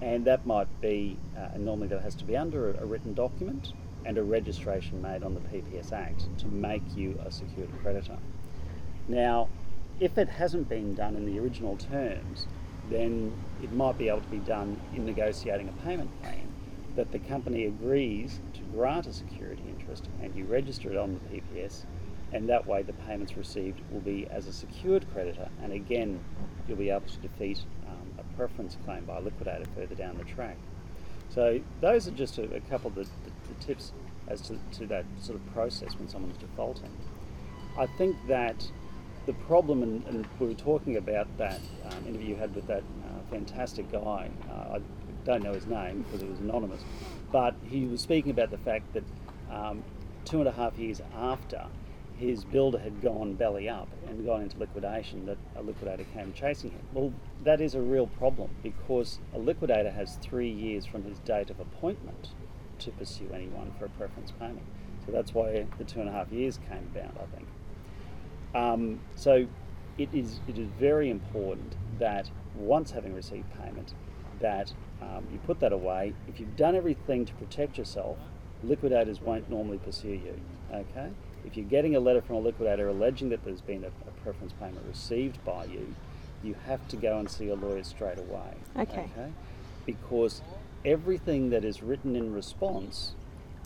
and 0.00 0.24
that 0.24 0.46
might 0.46 0.68
be 0.80 1.16
uh, 1.36 1.48
and 1.54 1.64
normally 1.64 1.88
that 1.88 2.02
has 2.02 2.14
to 2.16 2.24
be 2.24 2.36
under 2.36 2.70
a, 2.70 2.82
a 2.82 2.86
written 2.86 3.14
document 3.14 3.72
and 4.04 4.16
a 4.16 4.22
registration 4.22 5.02
made 5.02 5.22
on 5.22 5.34
the 5.34 5.40
PPS 5.40 5.92
Act 5.92 6.26
to 6.38 6.46
make 6.46 6.82
you 6.96 7.18
a 7.24 7.30
secured 7.30 7.70
creditor. 7.82 8.16
Now, 9.08 9.48
if 10.00 10.16
it 10.16 10.28
hasn't 10.28 10.68
been 10.68 10.94
done 10.94 11.16
in 11.16 11.26
the 11.26 11.38
original 11.40 11.76
terms, 11.76 12.46
then 12.88 13.36
it 13.62 13.72
might 13.72 13.98
be 13.98 14.08
able 14.08 14.20
to 14.20 14.28
be 14.28 14.38
done 14.38 14.80
in 14.94 15.04
negotiating 15.04 15.68
a 15.68 15.72
payment 15.84 16.10
plan 16.22 16.48
that 16.96 17.12
the 17.12 17.18
company 17.18 17.64
agrees 17.64 18.40
grant 18.78 19.08
a 19.08 19.12
security 19.12 19.64
interest 19.68 20.08
and 20.22 20.32
you 20.36 20.44
register 20.44 20.92
it 20.92 20.96
on 20.96 21.12
the 21.12 21.40
PPS 21.40 21.84
and 22.32 22.48
that 22.48 22.64
way 22.64 22.80
the 22.80 22.92
payments 22.92 23.36
received 23.36 23.80
will 23.90 23.98
be 23.98 24.24
as 24.30 24.46
a 24.46 24.52
secured 24.52 25.04
creditor 25.12 25.48
and 25.60 25.72
again 25.72 26.20
you'll 26.68 26.78
be 26.78 26.88
able 26.88 27.08
to 27.08 27.18
defeat 27.18 27.60
um, 27.88 28.08
a 28.20 28.36
preference 28.36 28.76
claim 28.84 29.04
by 29.04 29.16
a 29.16 29.20
liquidator 29.20 29.64
further 29.74 29.96
down 29.96 30.16
the 30.16 30.22
track. 30.22 30.56
So 31.28 31.60
those 31.80 32.06
are 32.06 32.12
just 32.12 32.38
a, 32.38 32.44
a 32.54 32.60
couple 32.60 32.86
of 32.90 32.94
the, 32.94 33.02
the, 33.02 33.32
the 33.48 33.64
tips 33.64 33.90
as 34.28 34.42
to, 34.42 34.56
to 34.74 34.86
that 34.86 35.04
sort 35.20 35.40
of 35.40 35.52
process 35.52 35.96
when 35.98 36.08
someone's 36.08 36.36
defaulting. 36.36 36.96
I 37.76 37.86
think 37.86 38.14
that 38.28 38.64
the 39.26 39.32
problem, 39.32 39.82
and, 39.82 40.04
and 40.06 40.28
we 40.38 40.46
were 40.46 40.54
talking 40.54 40.98
about 40.98 41.26
that 41.36 41.60
um, 41.90 42.06
interview 42.06 42.28
you 42.28 42.36
had 42.36 42.54
with 42.54 42.68
that 42.68 42.82
uh, 42.82 43.30
fantastic 43.30 43.90
guy. 43.90 44.30
Uh, 44.48 44.76
I 44.76 44.80
don't 45.24 45.42
know 45.42 45.52
his 45.52 45.66
name 45.66 46.02
because 46.02 46.22
it 46.22 46.30
was 46.30 46.38
anonymous, 46.38 46.82
but 47.32 47.54
he 47.64 47.84
was 47.84 48.00
speaking 48.00 48.30
about 48.30 48.50
the 48.50 48.58
fact 48.58 48.92
that 48.94 49.04
um, 49.50 49.82
two 50.24 50.40
and 50.40 50.48
a 50.48 50.52
half 50.52 50.78
years 50.78 51.00
after 51.16 51.66
his 52.16 52.44
builder 52.44 52.78
had 52.78 53.00
gone 53.00 53.34
belly 53.34 53.68
up 53.68 53.88
and 54.08 54.26
gone 54.26 54.42
into 54.42 54.58
liquidation, 54.58 55.24
that 55.26 55.38
a 55.56 55.62
liquidator 55.62 56.04
came 56.12 56.32
chasing 56.32 56.70
him. 56.70 56.80
Well, 56.92 57.12
that 57.44 57.60
is 57.60 57.74
a 57.74 57.80
real 57.80 58.08
problem 58.08 58.50
because 58.62 59.20
a 59.32 59.38
liquidator 59.38 59.90
has 59.90 60.16
three 60.16 60.50
years 60.50 60.84
from 60.84 61.04
his 61.04 61.18
date 61.20 61.48
of 61.48 61.60
appointment 61.60 62.30
to 62.80 62.90
pursue 62.92 63.30
anyone 63.32 63.72
for 63.78 63.84
a 63.84 63.88
preference 63.90 64.32
payment. 64.32 64.64
So 65.06 65.12
that's 65.12 65.32
why 65.32 65.66
the 65.78 65.84
two 65.84 66.00
and 66.00 66.08
a 66.08 66.12
half 66.12 66.32
years 66.32 66.58
came 66.68 66.90
about, 66.94 67.16
I 67.22 67.36
think. 67.36 67.48
Um, 68.54 69.00
so 69.14 69.46
it 69.96 70.08
is, 70.12 70.40
it 70.48 70.58
is 70.58 70.68
very 70.78 71.10
important 71.10 71.76
that 71.98 72.30
once 72.56 72.90
having 72.90 73.14
received 73.14 73.46
payment, 73.62 73.94
that 74.40 74.72
um, 75.00 75.26
you 75.32 75.38
put 75.46 75.60
that 75.60 75.72
away. 75.72 76.14
If 76.26 76.40
you've 76.40 76.56
done 76.56 76.74
everything 76.74 77.24
to 77.26 77.32
protect 77.34 77.78
yourself, 77.78 78.18
liquidators 78.62 79.20
won't 79.20 79.48
normally 79.48 79.78
pursue 79.78 80.08
you. 80.08 80.40
Okay? 80.72 81.10
If 81.44 81.56
you're 81.56 81.66
getting 81.66 81.96
a 81.96 82.00
letter 82.00 82.20
from 82.20 82.36
a 82.36 82.40
liquidator 82.40 82.88
alleging 82.88 83.28
that 83.30 83.44
there's 83.44 83.60
been 83.60 83.84
a, 83.84 83.88
a 83.88 84.10
preference 84.22 84.52
payment 84.54 84.84
received 84.86 85.44
by 85.44 85.64
you, 85.66 85.94
you 86.42 86.54
have 86.66 86.86
to 86.88 86.96
go 86.96 87.18
and 87.18 87.30
see 87.30 87.48
a 87.48 87.54
lawyer 87.54 87.84
straight 87.84 88.18
away. 88.18 88.54
Okay. 88.76 89.08
okay? 89.12 89.32
Because 89.86 90.42
everything 90.84 91.50
that 91.50 91.64
is 91.64 91.82
written 91.82 92.16
in 92.16 92.32
response 92.32 93.12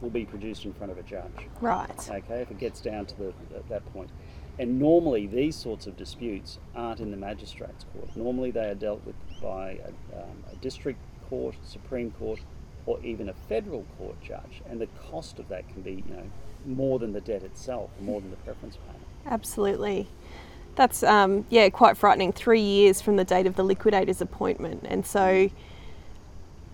will 0.00 0.10
be 0.10 0.24
produced 0.24 0.64
in 0.64 0.72
front 0.72 0.92
of 0.92 0.98
a 0.98 1.02
judge. 1.02 1.30
Right. 1.60 2.10
Okay, 2.10 2.42
if 2.42 2.50
it 2.50 2.58
gets 2.58 2.80
down 2.80 3.06
to 3.06 3.16
the, 3.16 3.32
that 3.68 3.90
point. 3.92 4.10
And 4.58 4.78
normally 4.78 5.26
these 5.26 5.56
sorts 5.56 5.86
of 5.86 5.96
disputes 5.96 6.58
aren't 6.74 7.00
in 7.00 7.10
the 7.10 7.16
magistrates 7.16 7.86
court. 7.92 8.14
Normally 8.16 8.50
they 8.50 8.68
are 8.68 8.74
dealt 8.74 9.04
with 9.06 9.14
by 9.40 9.72
a, 9.72 10.22
um, 10.22 10.44
a 10.52 10.56
district 10.56 10.98
court, 11.32 11.54
Supreme 11.64 12.10
Court, 12.10 12.40
or 12.84 13.00
even 13.02 13.30
a 13.30 13.32
federal 13.48 13.86
court 13.96 14.16
judge. 14.22 14.60
And 14.68 14.78
the 14.78 14.88
cost 15.10 15.38
of 15.38 15.48
that 15.48 15.66
can 15.72 15.80
be, 15.80 16.04
you 16.06 16.14
know, 16.14 16.30
more 16.66 16.98
than 16.98 17.14
the 17.14 17.22
debt 17.22 17.42
itself, 17.42 17.88
more 18.02 18.20
than 18.20 18.30
the 18.30 18.36
preference 18.36 18.76
payment. 18.76 19.02
Absolutely. 19.24 20.08
That's 20.74 21.02
um, 21.02 21.46
yeah, 21.48 21.70
quite 21.70 21.96
frightening. 21.96 22.34
Three 22.34 22.60
years 22.60 23.00
from 23.00 23.16
the 23.16 23.24
date 23.24 23.46
of 23.46 23.56
the 23.56 23.62
liquidator's 23.62 24.20
appointment, 24.20 24.84
and 24.86 25.06
so 25.06 25.48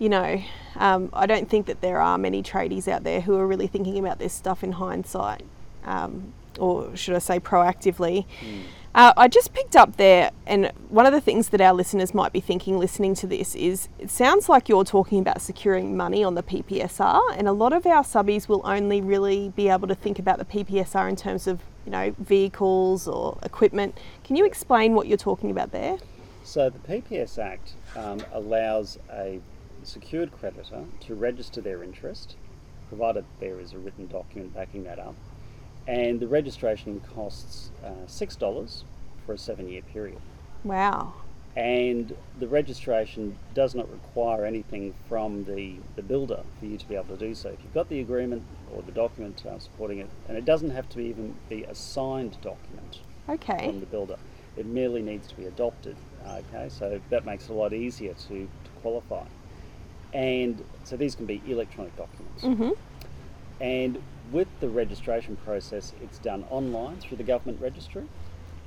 you 0.00 0.09
know, 0.09 0.43
um, 0.77 1.11
I 1.12 1.27
don't 1.27 1.49
think 1.49 1.67
that 1.67 1.81
there 1.81 2.00
are 2.00 2.19
many 2.19 2.41
tradies 2.41 2.87
out 2.87 3.03
there 3.03 3.21
who 3.21 3.37
are 3.37 3.47
really 3.47 3.67
thinking 3.67 3.99
about 3.99 4.21
this 4.21 4.33
stuff 4.33 4.62
in 4.62 4.73
hindsight, 4.73 5.43
um, 5.85 6.33
or 6.59 6.95
should 6.97 7.17
I 7.17 7.19
say, 7.19 7.41
proactively. 7.41 8.27
Mm. 8.41 8.62
Uh, 8.95 9.12
I 9.16 9.28
just 9.28 9.52
picked 9.52 9.76
up 9.76 9.97
there, 9.97 10.30
and 10.47 10.73
one 10.88 11.07
of 11.07 11.12
the 11.12 11.21
things 11.21 11.50
that 11.50 11.61
our 11.61 11.75
listeners 11.75 12.14
might 12.14 12.33
be 12.33 12.40
thinking 12.40 12.78
listening 12.78 13.14
to 13.16 13.26
this 13.26 13.54
is 13.54 13.88
it 13.99 14.11
sounds 14.11 14.49
like 14.49 14.68
you're 14.68 14.85
talking 14.85 15.21
about 15.21 15.42
securing 15.42 15.97
money 15.97 16.25
on 16.25 16.35
the 16.35 16.42
PPSR, 16.42 17.37
and 17.37 17.47
a 17.47 17.52
lot 17.52 17.73
of 17.73 17.87
our 17.87 18.02
subbies 18.02 18.49
will 18.49 18.62
only 18.64 19.00
really 19.00 19.50
be 19.50 19.68
able 19.68 19.88
to 19.88 19.95
think 19.95 20.18
about 20.18 20.38
the 20.38 20.45
PPSR 20.45 21.09
in 21.09 21.16
terms 21.16 21.47
of 21.47 21.61
you 21.85 21.92
know 21.92 22.14
vehicles 22.18 23.07
or 23.07 23.38
equipment. 23.42 23.99
Can 24.25 24.37
you 24.37 24.47
explain 24.47 24.95
what 24.95 25.07
you're 25.07 25.18
talking 25.18 25.50
about 25.50 25.71
there? 25.71 25.99
So 26.42 26.71
the 26.71 26.78
PPS 26.78 27.38
Act 27.38 27.75
um, 27.95 28.23
allows 28.33 28.99
a 29.12 29.40
secured 29.83 30.33
creditor 30.33 30.85
to 31.00 31.14
register 31.14 31.61
their 31.61 31.85
interest, 31.85 32.37
provided 32.88 33.26
there 33.38 33.61
is 33.61 33.75
a 33.75 33.78
written 33.78 34.07
document 34.07 34.54
backing 34.54 34.85
that 34.85 34.99
up. 34.99 35.14
And 35.88 36.21
the 36.21 36.28
registration 36.28 37.00
costs 37.14 37.71
uh, 37.83 38.07
$6 38.07 38.83
for 39.26 39.33
a 39.33 39.38
seven 39.38 39.68
year 39.68 39.83
period. 39.92 40.21
Wow. 40.62 41.14
And 41.57 42.14
the 42.38 42.47
registration 42.47 43.37
does 43.54 43.75
not 43.75 43.90
require 43.90 44.45
anything 44.45 44.95
from 45.09 45.45
the, 45.45 45.76
the 45.97 46.02
builder 46.02 46.40
for 46.61 46.66
you 46.66 46.76
to 46.78 46.88
be 46.88 46.95
able 46.95 47.16
to 47.16 47.16
do 47.16 47.35
so. 47.35 47.49
If 47.49 47.64
you've 47.64 47.75
got 47.75 47.88
the 47.88 48.00
agreement 48.00 48.45
or 48.73 48.83
the 48.83 48.92
document 48.92 49.42
uh, 49.45 49.59
supporting 49.59 49.99
it, 49.99 50.11
and 50.28 50.37
it 50.37 50.45
doesn't 50.45 50.71
have 50.71 50.88
to 50.90 51.00
even 51.00 51.35
be 51.49 51.64
a 51.64 51.75
signed 51.75 52.37
document 52.42 53.00
Okay. 53.28 53.66
from 53.66 53.80
the 53.80 53.87
builder, 53.87 54.16
it 54.57 54.66
merely 54.66 55.02
needs 55.02 55.26
to 55.28 55.37
be 55.37 55.47
adopted. 55.47 55.97
Okay, 56.26 56.68
so 56.68 57.00
that 57.11 57.25
makes 57.25 57.45
it 57.45 57.50
a 57.50 57.54
lot 57.54 57.73
easier 57.73 58.12
to, 58.12 58.28
to 58.64 58.71
qualify 58.83 59.25
and 60.12 60.62
so 60.85 60.97
these 60.97 61.14
can 61.14 61.26
be 61.26 61.42
electronic 61.47 61.95
documents. 61.97 62.45
Mhm. 62.45 62.73
And 63.61 63.99
with 64.32 64.49
the 64.61 64.68
registration 64.68 65.37
process, 65.37 65.92
it's 66.02 66.18
done 66.18 66.44
online 66.50 66.99
through 67.00 67.16
the 67.16 67.25
government 67.25 67.61
registry. 67.61 68.06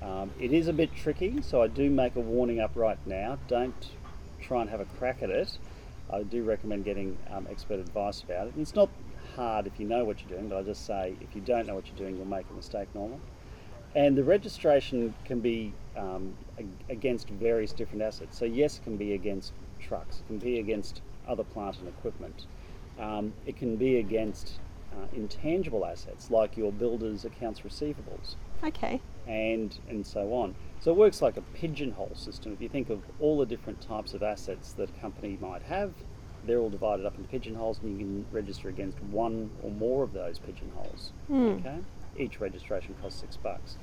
Um, 0.01 0.31
it 0.39 0.51
is 0.51 0.67
a 0.67 0.73
bit 0.73 0.95
tricky, 0.95 1.41
so 1.41 1.61
I 1.61 1.67
do 1.67 1.89
make 1.89 2.15
a 2.15 2.19
warning 2.19 2.59
up 2.59 2.71
right 2.75 2.97
now. 3.05 3.37
Don't 3.47 3.91
try 4.41 4.61
and 4.61 4.69
have 4.69 4.79
a 4.79 4.85
crack 4.85 5.21
at 5.21 5.29
it. 5.29 5.57
I 6.09 6.23
do 6.23 6.43
recommend 6.43 6.83
getting 6.85 7.17
um, 7.29 7.47
expert 7.49 7.79
advice 7.79 8.21
about 8.21 8.47
it. 8.47 8.53
And 8.53 8.61
it's 8.61 8.75
not 8.75 8.89
hard 9.35 9.67
if 9.67 9.79
you 9.79 9.87
know 9.87 10.03
what 10.03 10.21
you're 10.21 10.29
doing, 10.29 10.49
but 10.49 10.57
I 10.57 10.63
just 10.63 10.85
say 10.85 11.15
if 11.21 11.35
you 11.35 11.41
don't 11.41 11.67
know 11.67 11.75
what 11.75 11.87
you're 11.87 11.95
doing, 11.95 12.17
you'll 12.17 12.25
make 12.25 12.49
a 12.49 12.53
mistake 12.53 12.87
normal. 12.93 13.19
And 13.93 14.17
the 14.17 14.23
registration 14.23 15.13
can 15.25 15.39
be 15.39 15.73
um, 15.95 16.33
against 16.89 17.29
various 17.29 17.73
different 17.73 18.01
assets. 18.01 18.37
So 18.37 18.45
yes, 18.45 18.77
it 18.77 18.83
can 18.83 18.97
be 18.97 19.13
against 19.13 19.53
trucks. 19.79 20.19
It 20.19 20.27
can 20.27 20.37
be 20.39 20.59
against 20.59 21.01
other 21.27 21.43
plant 21.43 21.77
and 21.79 21.87
equipment. 21.87 22.45
Um, 22.99 23.33
it 23.45 23.57
can 23.57 23.75
be 23.75 23.97
against 23.97 24.59
uh, 24.95 25.07
intangible 25.13 25.85
assets 25.85 26.29
like 26.29 26.57
your 26.57 26.71
builder's 26.71 27.25
accounts 27.25 27.61
receivables 27.61 28.35
Okay. 28.63 29.01
and 29.27 29.79
and 29.89 30.05
so 30.05 30.33
on. 30.33 30.55
So 30.79 30.91
it 30.91 30.97
works 30.97 31.21
like 31.21 31.37
a 31.37 31.41
pigeonhole 31.41 32.15
system. 32.15 32.53
If 32.53 32.61
you 32.61 32.69
think 32.69 32.89
of 32.89 33.01
all 33.19 33.37
the 33.37 33.45
different 33.45 33.81
types 33.81 34.13
of 34.13 34.23
assets 34.23 34.73
that 34.73 34.89
a 34.89 34.99
company 35.01 35.37
might 35.39 35.61
have, 35.63 35.93
they're 36.43 36.59
all 36.59 36.69
divided 36.71 37.05
up 37.05 37.15
into 37.17 37.29
pigeonholes, 37.29 37.79
and 37.83 37.91
you 37.91 37.97
can 37.99 38.25
register 38.31 38.67
against 38.69 38.99
one 39.03 39.51
or 39.63 39.69
more 39.71 40.03
of 40.03 40.13
those 40.13 40.39
pigeonholes. 40.39 41.11
Okay, 41.31 41.77
each 42.17 42.39
registration 42.41 42.95
costs 43.01 43.21
six 43.21 43.37
bucks, 43.37 43.77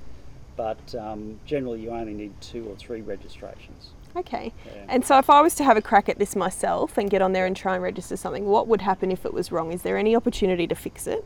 but 0.57 0.93
um, 0.97 1.39
generally 1.47 1.81
you 1.81 1.91
only 1.91 2.15
need 2.15 2.41
two 2.41 2.67
or 2.69 2.75
three 2.77 3.01
registrations. 3.01 3.91
Okay. 4.19 4.53
Yeah. 4.67 4.73
And 4.89 5.05
so 5.05 5.19
if 5.19 5.31
I 5.31 5.41
was 5.41 5.55
to 5.57 5.65
have 5.65 5.77
a 5.77 5.83
crack 5.83 6.09
at 6.09 6.19
this 6.19 6.35
myself 6.35 6.99
and 6.99 7.09
get 7.09 7.23
on 7.23 7.33
there 7.33 7.47
and 7.47 7.57
try 7.57 7.75
and 7.75 7.83
register 7.83 8.17
something, 8.17 8.47
what 8.47 8.67
would 8.67 8.83
happen 8.83 9.13
if 9.13 9.25
it 9.25 9.33
was 9.33 9.53
wrong? 9.53 9.73
Is 9.73 9.83
there 9.83 9.97
any 9.97 10.17
opportunity 10.17 10.67
to 10.67 10.75
fix 10.75 11.07
it? 11.07 11.25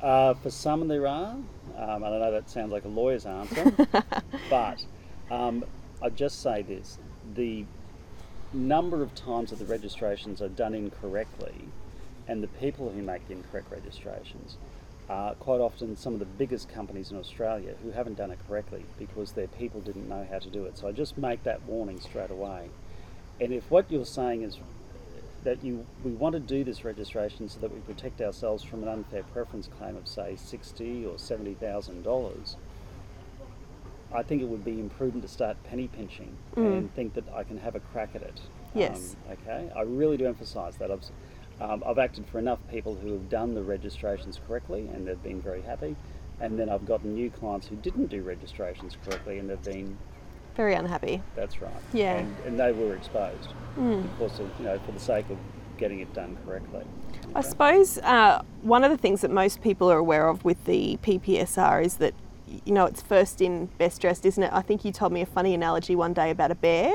Uh, 0.00 0.34
for 0.34 0.50
some 0.50 0.86
there 0.86 1.06
are, 1.08 1.32
um, 1.76 2.02
and 2.02 2.04
I 2.04 2.18
know 2.18 2.30
that 2.30 2.48
sounds 2.48 2.70
like 2.70 2.84
a 2.84 2.88
lawyer's 2.88 3.26
answer, 3.26 3.72
but 4.50 4.84
um, 5.28 5.64
I'd 6.00 6.16
just 6.16 6.40
say 6.40 6.62
this: 6.62 6.98
the 7.34 7.64
number 8.52 9.02
of 9.02 9.12
times 9.16 9.50
that 9.50 9.58
the 9.58 9.64
registrations 9.64 10.40
are 10.40 10.48
done 10.48 10.72
incorrectly, 10.72 11.66
and 12.28 12.44
the 12.44 12.46
people 12.46 12.90
who 12.90 13.02
make 13.02 13.26
the 13.26 13.34
incorrect 13.34 13.72
registrations 13.72 14.56
are 15.08 15.34
quite 15.36 15.60
often 15.60 15.96
some 15.96 16.12
of 16.12 16.18
the 16.18 16.26
biggest 16.26 16.68
companies 16.68 17.10
in 17.10 17.16
Australia 17.16 17.74
who 17.82 17.90
haven't 17.92 18.18
done 18.18 18.30
it 18.30 18.38
correctly 18.46 18.84
because 18.98 19.32
their 19.32 19.46
people 19.46 19.80
didn't 19.80 20.08
know 20.08 20.26
how 20.30 20.38
to 20.38 20.50
do 20.50 20.64
it. 20.64 20.76
So 20.76 20.86
I 20.88 20.92
just 20.92 21.16
make 21.16 21.44
that 21.44 21.62
warning 21.62 21.98
straight 22.00 22.30
away. 22.30 22.68
And 23.40 23.52
if 23.52 23.70
what 23.70 23.90
you're 23.90 24.04
saying 24.04 24.42
is 24.42 24.58
that 25.44 25.62
you 25.64 25.86
we 26.04 26.10
want 26.10 26.34
to 26.34 26.40
do 26.40 26.64
this 26.64 26.84
registration 26.84 27.48
so 27.48 27.60
that 27.60 27.72
we 27.72 27.80
protect 27.80 28.20
ourselves 28.20 28.62
from 28.62 28.82
an 28.82 28.88
unfair 28.88 29.22
preference 29.22 29.68
claim 29.78 29.96
of 29.96 30.08
say 30.08 30.36
sixty 30.36 31.06
or 31.06 31.18
seventy 31.18 31.54
thousand 31.54 32.02
dollars, 32.02 32.56
I 34.12 34.22
think 34.22 34.42
it 34.42 34.48
would 34.48 34.64
be 34.64 34.80
imprudent 34.80 35.22
to 35.22 35.28
start 35.28 35.56
penny 35.64 35.88
pinching 35.88 36.36
and 36.56 36.94
think 36.94 37.14
that 37.14 37.24
I 37.34 37.44
can 37.44 37.58
have 37.58 37.76
a 37.76 37.80
crack 37.80 38.10
at 38.14 38.22
it. 38.22 38.40
Yes. 38.74 39.16
Um, 39.26 39.36
okay, 39.40 39.72
I 39.74 39.82
really 39.82 40.16
do 40.16 40.26
emphasise 40.26 40.76
that. 40.76 40.90
I've, 40.90 41.04
um, 41.60 41.82
I've 41.86 41.98
acted 41.98 42.26
for 42.26 42.38
enough 42.38 42.58
people 42.70 42.94
who 42.94 43.12
have 43.12 43.28
done 43.28 43.54
the 43.54 43.62
registrations 43.62 44.40
correctly 44.46 44.88
and 44.92 45.06
they've 45.06 45.22
been 45.22 45.40
very 45.40 45.62
happy, 45.62 45.96
and 46.40 46.58
then 46.58 46.68
I've 46.68 46.86
gotten 46.86 47.14
new 47.14 47.30
clients 47.30 47.66
who 47.66 47.76
didn't 47.76 48.06
do 48.06 48.22
registrations 48.22 48.96
correctly 49.04 49.38
and 49.38 49.50
they've 49.50 49.62
been 49.64 49.98
Very 50.54 50.74
unhappy. 50.74 51.22
that's 51.34 51.60
right. 51.60 51.72
Yeah. 51.92 52.18
And, 52.18 52.36
and 52.46 52.60
they 52.60 52.72
were 52.72 52.94
exposed 52.94 53.48
because 53.76 54.40
of, 54.40 54.50
you 54.58 54.64
know, 54.64 54.78
for 54.86 54.92
the 54.92 55.00
sake 55.00 55.28
of 55.30 55.38
getting 55.78 56.00
it 56.00 56.12
done 56.12 56.36
correctly. 56.44 56.84
I 57.34 57.40
suppose 57.42 57.98
uh, 57.98 58.42
one 58.62 58.84
of 58.84 58.90
the 58.90 58.96
things 58.96 59.20
that 59.20 59.30
most 59.30 59.60
people 59.60 59.90
are 59.90 59.98
aware 59.98 60.28
of 60.28 60.44
with 60.44 60.64
the 60.64 60.98
PPSR 61.02 61.84
is 61.84 61.96
that, 61.96 62.14
you 62.64 62.72
know, 62.72 62.86
it's 62.86 63.02
first 63.02 63.40
in, 63.40 63.66
best 63.78 64.00
dressed, 64.00 64.24
isn't 64.24 64.42
it? 64.42 64.50
I 64.52 64.62
think 64.62 64.84
you 64.84 64.92
told 64.92 65.12
me 65.12 65.20
a 65.20 65.26
funny 65.26 65.54
analogy 65.54 65.94
one 65.94 66.12
day 66.14 66.30
about 66.30 66.50
a 66.50 66.54
bear. 66.54 66.92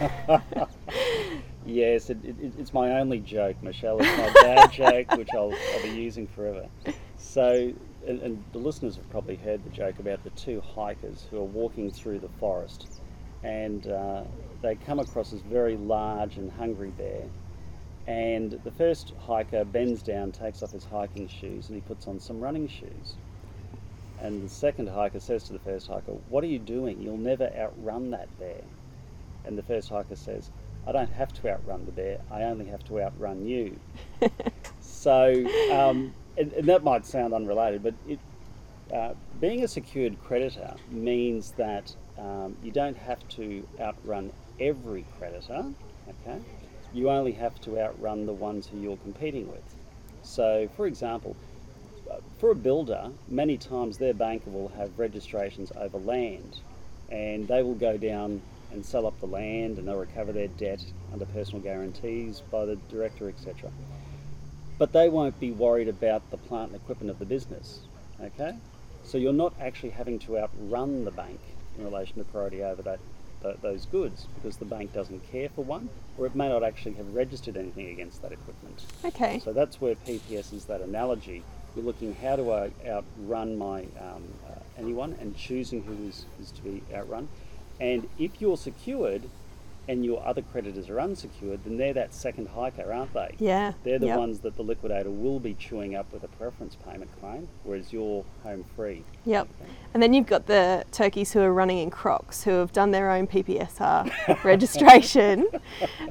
Yes, 1.64 2.10
it, 2.10 2.18
it, 2.24 2.36
it's 2.58 2.74
my 2.74 2.98
only 3.00 3.20
joke, 3.20 3.62
Michelle. 3.62 3.98
It's 4.00 4.18
my 4.18 4.30
dad 4.42 4.70
joke, 4.72 5.12
which 5.16 5.30
I'll, 5.34 5.54
I'll 5.74 5.82
be 5.82 5.90
using 5.90 6.26
forever. 6.26 6.68
So, 7.16 7.72
and, 8.06 8.20
and 8.20 8.44
the 8.52 8.58
listeners 8.58 8.96
have 8.96 9.08
probably 9.10 9.36
heard 9.36 9.64
the 9.64 9.70
joke 9.70 9.98
about 9.98 10.24
the 10.24 10.30
two 10.30 10.60
hikers 10.60 11.26
who 11.30 11.38
are 11.38 11.44
walking 11.44 11.90
through 11.90 12.20
the 12.20 12.28
forest 12.28 12.88
and 13.44 13.86
uh, 13.86 14.22
they 14.62 14.74
come 14.74 14.98
across 14.98 15.30
this 15.30 15.42
very 15.42 15.76
large 15.76 16.38
and 16.38 16.50
hungry 16.50 16.90
bear. 16.90 17.24
And 18.06 18.52
the 18.64 18.70
first 18.70 19.12
hiker 19.26 19.64
bends 19.64 20.02
down, 20.02 20.32
takes 20.32 20.62
off 20.62 20.72
his 20.72 20.84
hiking 20.84 21.28
shoes, 21.28 21.68
and 21.68 21.76
he 21.76 21.82
puts 21.82 22.06
on 22.08 22.18
some 22.18 22.40
running 22.40 22.68
shoes. 22.68 23.14
And 24.20 24.42
the 24.42 24.48
second 24.48 24.88
hiker 24.88 25.20
says 25.20 25.44
to 25.44 25.52
the 25.52 25.58
first 25.58 25.88
hiker, 25.88 26.12
What 26.28 26.42
are 26.42 26.48
you 26.48 26.58
doing? 26.58 27.00
You'll 27.00 27.18
never 27.18 27.50
outrun 27.56 28.10
that 28.10 28.28
bear. 28.38 28.62
And 29.44 29.58
the 29.58 29.62
first 29.62 29.90
hiker 29.90 30.16
says, 30.16 30.50
I 30.86 30.92
don't 30.92 31.12
have 31.12 31.32
to 31.34 31.50
outrun 31.50 31.86
the 31.86 31.92
bear, 31.92 32.18
I 32.30 32.42
only 32.42 32.66
have 32.66 32.84
to 32.86 33.00
outrun 33.00 33.46
you. 33.46 33.78
so, 34.80 35.44
um, 35.72 36.14
and, 36.36 36.52
and, 36.52 36.68
that 36.68 36.84
might 36.84 37.06
sound 37.06 37.32
unrelated, 37.32 37.82
but 37.82 37.94
it, 38.06 38.18
uh, 38.92 39.14
being 39.40 39.64
a 39.64 39.68
secured 39.68 40.18
creditor 40.22 40.74
means 40.90 41.52
that 41.52 41.94
um, 42.18 42.56
you 42.62 42.70
don't 42.70 42.96
have 42.96 43.26
to 43.30 43.66
outrun 43.80 44.32
every 44.60 45.04
creditor, 45.18 45.64
okay? 46.08 46.38
You 46.92 47.10
only 47.10 47.32
have 47.32 47.60
to 47.62 47.78
outrun 47.80 48.26
the 48.26 48.32
ones 48.32 48.66
who 48.66 48.78
you're 48.78 48.96
competing 48.98 49.48
with. 49.50 49.74
So, 50.22 50.68
for 50.76 50.86
example, 50.86 51.34
for 52.38 52.50
a 52.50 52.54
builder, 52.54 53.10
many 53.28 53.56
times 53.56 53.98
their 53.98 54.14
banker 54.14 54.50
will 54.50 54.68
have 54.68 54.98
registrations 54.98 55.72
over 55.76 55.98
land 55.98 56.58
and 57.08 57.46
they 57.48 57.62
will 57.62 57.74
go 57.74 57.96
down 57.96 58.42
and 58.74 58.84
sell 58.84 59.06
up 59.06 59.18
the 59.20 59.26
land 59.26 59.78
and 59.78 59.88
they'll 59.88 59.96
recover 59.96 60.32
their 60.32 60.48
debt 60.48 60.84
under 61.12 61.24
personal 61.26 61.62
guarantees 61.62 62.42
by 62.50 62.64
the 62.64 62.76
director, 62.90 63.28
etc. 63.28 63.70
But 64.78 64.92
they 64.92 65.08
won't 65.08 65.38
be 65.40 65.52
worried 65.52 65.88
about 65.88 66.30
the 66.30 66.36
plant 66.36 66.72
and 66.72 66.80
equipment 66.80 67.10
of 67.10 67.18
the 67.18 67.24
business. 67.24 67.80
Okay? 68.20 68.54
So 69.04 69.18
you're 69.18 69.32
not 69.32 69.54
actually 69.60 69.90
having 69.90 70.18
to 70.20 70.38
outrun 70.38 71.04
the 71.04 71.10
bank 71.10 71.40
in 71.78 71.84
relation 71.84 72.16
to 72.16 72.24
priority 72.24 72.62
over 72.62 72.82
that 72.82 73.00
those 73.60 73.84
goods 73.86 74.26
because 74.34 74.56
the 74.56 74.64
bank 74.64 74.92
doesn't 74.92 75.30
care 75.30 75.48
for 75.50 75.62
one, 75.64 75.90
or 76.16 76.26
it 76.26 76.34
may 76.34 76.48
not 76.48 76.62
actually 76.62 76.94
have 76.94 77.14
registered 77.14 77.56
anything 77.56 77.88
against 77.88 78.22
that 78.22 78.32
equipment. 78.32 78.82
Okay. 79.04 79.38
So 79.40 79.52
that's 79.52 79.80
where 79.80 79.94
PPS 79.94 80.52
is 80.52 80.64
that 80.64 80.80
analogy. 80.80 81.42
You're 81.76 81.84
looking 81.84 82.14
how 82.14 82.36
do 82.36 82.50
I 82.50 82.70
outrun 82.86 83.58
my 83.58 83.82
um, 84.00 84.24
uh, 84.48 84.54
anyone 84.78 85.16
and 85.20 85.36
choosing 85.36 85.82
who 85.82 86.08
is, 86.08 86.24
is 86.40 86.52
to 86.52 86.62
be 86.62 86.82
outrun. 86.94 87.28
And 87.84 88.08
if 88.18 88.40
you're 88.40 88.56
secured 88.56 89.24
and 89.86 90.06
your 90.06 90.26
other 90.26 90.40
creditors 90.40 90.88
are 90.88 90.98
unsecured, 90.98 91.60
then 91.64 91.76
they're 91.76 91.92
that 91.92 92.14
second 92.14 92.48
hiker, 92.48 92.90
aren't 92.90 93.12
they? 93.12 93.34
Yeah. 93.38 93.74
They're 93.82 93.98
the 93.98 94.06
yep. 94.06 94.18
ones 94.18 94.38
that 94.40 94.56
the 94.56 94.62
liquidator 94.62 95.10
will 95.10 95.38
be 95.38 95.52
chewing 95.52 95.94
up 95.94 96.10
with 96.10 96.24
a 96.24 96.28
preference 96.28 96.76
payment 96.76 97.10
claim, 97.20 97.46
whereas 97.62 97.92
you're 97.92 98.24
home 98.42 98.64
free. 98.74 99.04
Yep. 99.26 99.48
And 99.92 100.02
then 100.02 100.14
you've 100.14 100.26
got 100.26 100.46
the 100.46 100.86
turkeys 100.92 101.34
who 101.34 101.40
are 101.40 101.52
running 101.52 101.76
in 101.76 101.90
crocs 101.90 102.42
who 102.42 102.52
have 102.52 102.72
done 102.72 102.90
their 102.90 103.10
own 103.10 103.26
PPSR 103.26 104.42
registration 104.44 105.46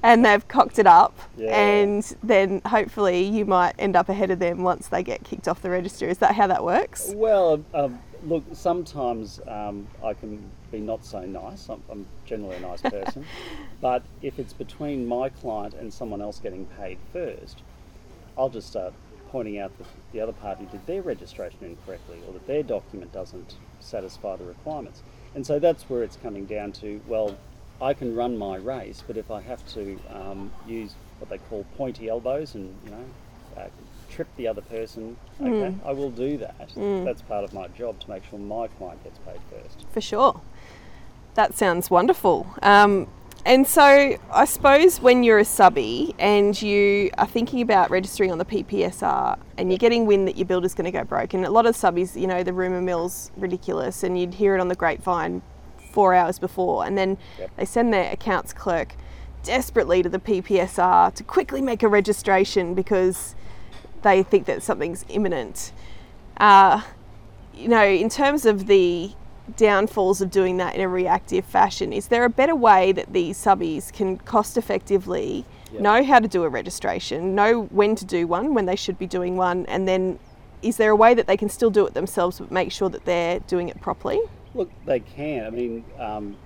and 0.03 0.24
they've 0.24 0.48
cocked 0.48 0.77
it 0.77 0.86
up. 0.86 1.18
Yeah. 1.36 1.60
And 1.60 2.15
then 2.22 2.62
hopefully 2.68 3.24
you 3.24 3.46
might 3.46 3.74
end 3.80 3.96
up 3.96 4.10
ahead 4.10 4.30
of 4.30 4.38
them 4.38 4.62
once 4.62 4.89
they 4.89 5.01
get 5.01 5.24
kicked 5.24 5.48
off 5.48 5.63
the 5.63 5.72
register. 5.72 6.08
Is 6.08 6.20
that 6.20 6.36
how 6.36 6.46
that 6.46 6.63
works? 6.63 7.12
Well, 7.15 7.65
um, 7.74 7.98
look, 8.25 8.44
sometimes 8.53 9.39
um, 9.48 9.88
I 10.03 10.13
can 10.13 10.50
be 10.72 10.80
not 10.80 11.06
so 11.06 11.22
nice. 11.22 11.70
I'm, 11.70 11.84
I'm 11.89 12.06
generally 12.25 12.58
a 12.58 12.60
nice 12.60 12.82
person. 12.82 13.25
but 13.81 14.03
if 14.22 14.40
it's 14.40 14.53
between 14.53 15.07
my 15.07 15.29
client 15.29 15.74
and 15.74 15.94
someone 15.94 16.22
else 16.22 16.40
getting 16.40 16.66
paid 16.66 16.98
first, 17.12 17.62
I'll 18.38 18.50
just 18.50 18.68
start 18.68 18.94
pointing 19.29 19.57
out 19.57 19.75
that 19.77 19.88
the 20.12 20.22
other 20.22 20.31
party 20.31 20.68
did 20.72 20.86
their 20.86 21.01
registration 21.01 21.59
incorrectly 21.64 22.20
or 22.27 22.33
that 22.33 22.46
their 22.46 22.64
document 22.64 23.12
doesn't 23.12 23.55
satisfy 23.79 24.36
the 24.36 24.46
requirements. 24.46 25.01
And 25.36 25.46
so 25.46 25.59
that's 25.59 25.90
where 25.90 26.03
it's 26.03 26.18
coming 26.18 26.46
down 26.46 26.72
to 26.74 27.01
well, 27.07 27.36
I 27.81 27.94
can 27.94 28.16
run 28.16 28.38
my 28.38 28.57
race, 28.57 29.03
but 29.05 29.18
if 29.18 29.31
I 29.31 29.42
have 29.42 29.66
to 29.74 30.00
um, 30.09 30.51
use 30.68 30.94
what 31.20 31.29
they 31.29 31.40
call 31.50 31.66
pointy 31.77 32.07
elbows 32.09 32.53
and 32.55 32.75
you 32.86 32.92
know 32.92 33.05
uh, 33.57 33.68
trip 34.14 34.28
the 34.38 34.48
other 34.48 34.62
person, 34.62 35.18
okay, 35.42 35.50
mm. 35.50 35.86
I 35.86 35.92
will 35.92 36.12
do 36.12 36.38
that. 36.38 36.70
Mm. 36.76 37.06
That's 37.06 37.22
part 37.22 37.44
of 37.44 37.54
my 37.54 37.68
job 37.70 38.00
to 38.02 38.10
make 38.10 38.24
sure 38.30 38.40
my 38.40 38.68
client 38.68 39.04
gets 39.04 39.20
paid 39.20 39.40
first. 39.50 39.86
For 39.92 40.02
sure. 40.02 40.42
That 41.36 41.56
sounds 41.56 41.90
wonderful. 41.90 42.48
Um, 42.62 43.08
and 43.46 43.68
so 43.68 44.18
I 44.32 44.46
suppose 44.46 45.02
when 45.02 45.24
you're 45.24 45.40
a 45.40 45.46
subby 45.46 46.16
and 46.18 46.60
you 46.62 47.10
are 47.18 47.28
thinking 47.28 47.62
about 47.62 47.90
registering 47.90 48.32
on 48.32 48.38
the 48.38 48.46
PPSR 48.46 49.38
and 49.58 49.70
you're 49.70 49.78
getting 49.78 50.06
wind 50.06 50.28
that 50.28 50.38
your 50.38 50.46
builder's 50.46 50.74
going 50.74 50.86
to 50.86 50.92
go 50.92 51.04
broke, 51.04 51.34
and 51.34 51.46
a 51.46 51.50
lot 51.50 51.66
of 51.66 51.76
subbies, 51.76 52.20
you 52.20 52.28
know, 52.28 52.44
the 52.44 52.54
rumour 52.54 52.82
mill's 52.82 53.32
ridiculous, 53.36 54.04
and 54.04 54.18
you'd 54.18 54.36
hear 54.36 54.56
it 54.56 54.62
on 54.62 54.70
the 54.70 54.76
grapevine 54.76 55.42
four 55.92 56.14
hours 56.14 56.40
before, 56.40 56.86
and 56.86 56.98
then 56.98 57.18
yep. 57.38 57.52
they 57.58 57.66
send 57.66 57.94
their 57.94 58.12
accounts 58.12 58.54
clerk 58.54 58.96
desperately 59.44 60.02
to 60.02 60.10
the 60.10 60.20
PPSR 60.20 61.14
to 61.14 61.24
quickly 61.24 61.62
make 61.62 61.84
a 61.84 61.88
registration 61.88 62.74
because 62.74 63.36
they 64.03 64.24
think 64.24 64.46
that 64.46 64.61
something's 64.63 65.05
imminent. 65.09 65.72
Uh, 66.37 66.81
you 67.53 67.68
know, 67.68 67.83
in 67.83 68.09
terms 68.09 68.46
of 68.46 68.68
the 68.68 69.11
downfalls 69.55 70.22
of 70.22 70.31
doing 70.31 70.57
that 70.57 70.75
in 70.75 70.81
a 70.81 70.87
reactive 70.87 71.46
fashion. 71.46 71.92
Is 71.92 72.07
there 72.07 72.24
a 72.24 72.29
better 72.29 72.55
way 72.55 72.92
that 72.94 73.11
these 73.11 73.37
subbies 73.37 73.92
can 73.92 74.18
cost 74.20 74.57
effectively 74.57 75.46
yep. 75.72 75.81
know 75.81 76.03
how 76.03 76.20
to 76.20 76.27
do 76.27 76.44
a 76.44 76.50
registration, 76.50 77.35
know 77.35 77.63
when 77.63 77.96
to 77.96 78.05
do 78.05 78.27
one, 78.27 78.53
when 78.53 78.66
they 78.66 78.75
should 78.75 78.98
be 78.98 79.07
doing 79.07 79.35
one, 79.35 79.66
and 79.66 79.87
then 79.87 80.20
is 80.61 80.77
there 80.77 80.92
a 80.92 80.96
way 80.96 81.13
that 81.13 81.27
they 81.27 81.35
can 81.35 81.50
still 81.50 81.70
do 81.70 81.85
it 81.85 81.94
themselves 81.94 82.39
but 82.39 82.50
make 82.50 82.72
sure 82.72 82.89
that 82.89 83.03
they're 83.05 83.39
doing 83.42 83.68
it 83.68 83.81
properly? 83.81 84.20
Look, 84.53 84.70
they 84.85 85.01
can. 85.01 85.46
I 85.46 85.50
mean, 85.50 85.83
um, 86.00 86.37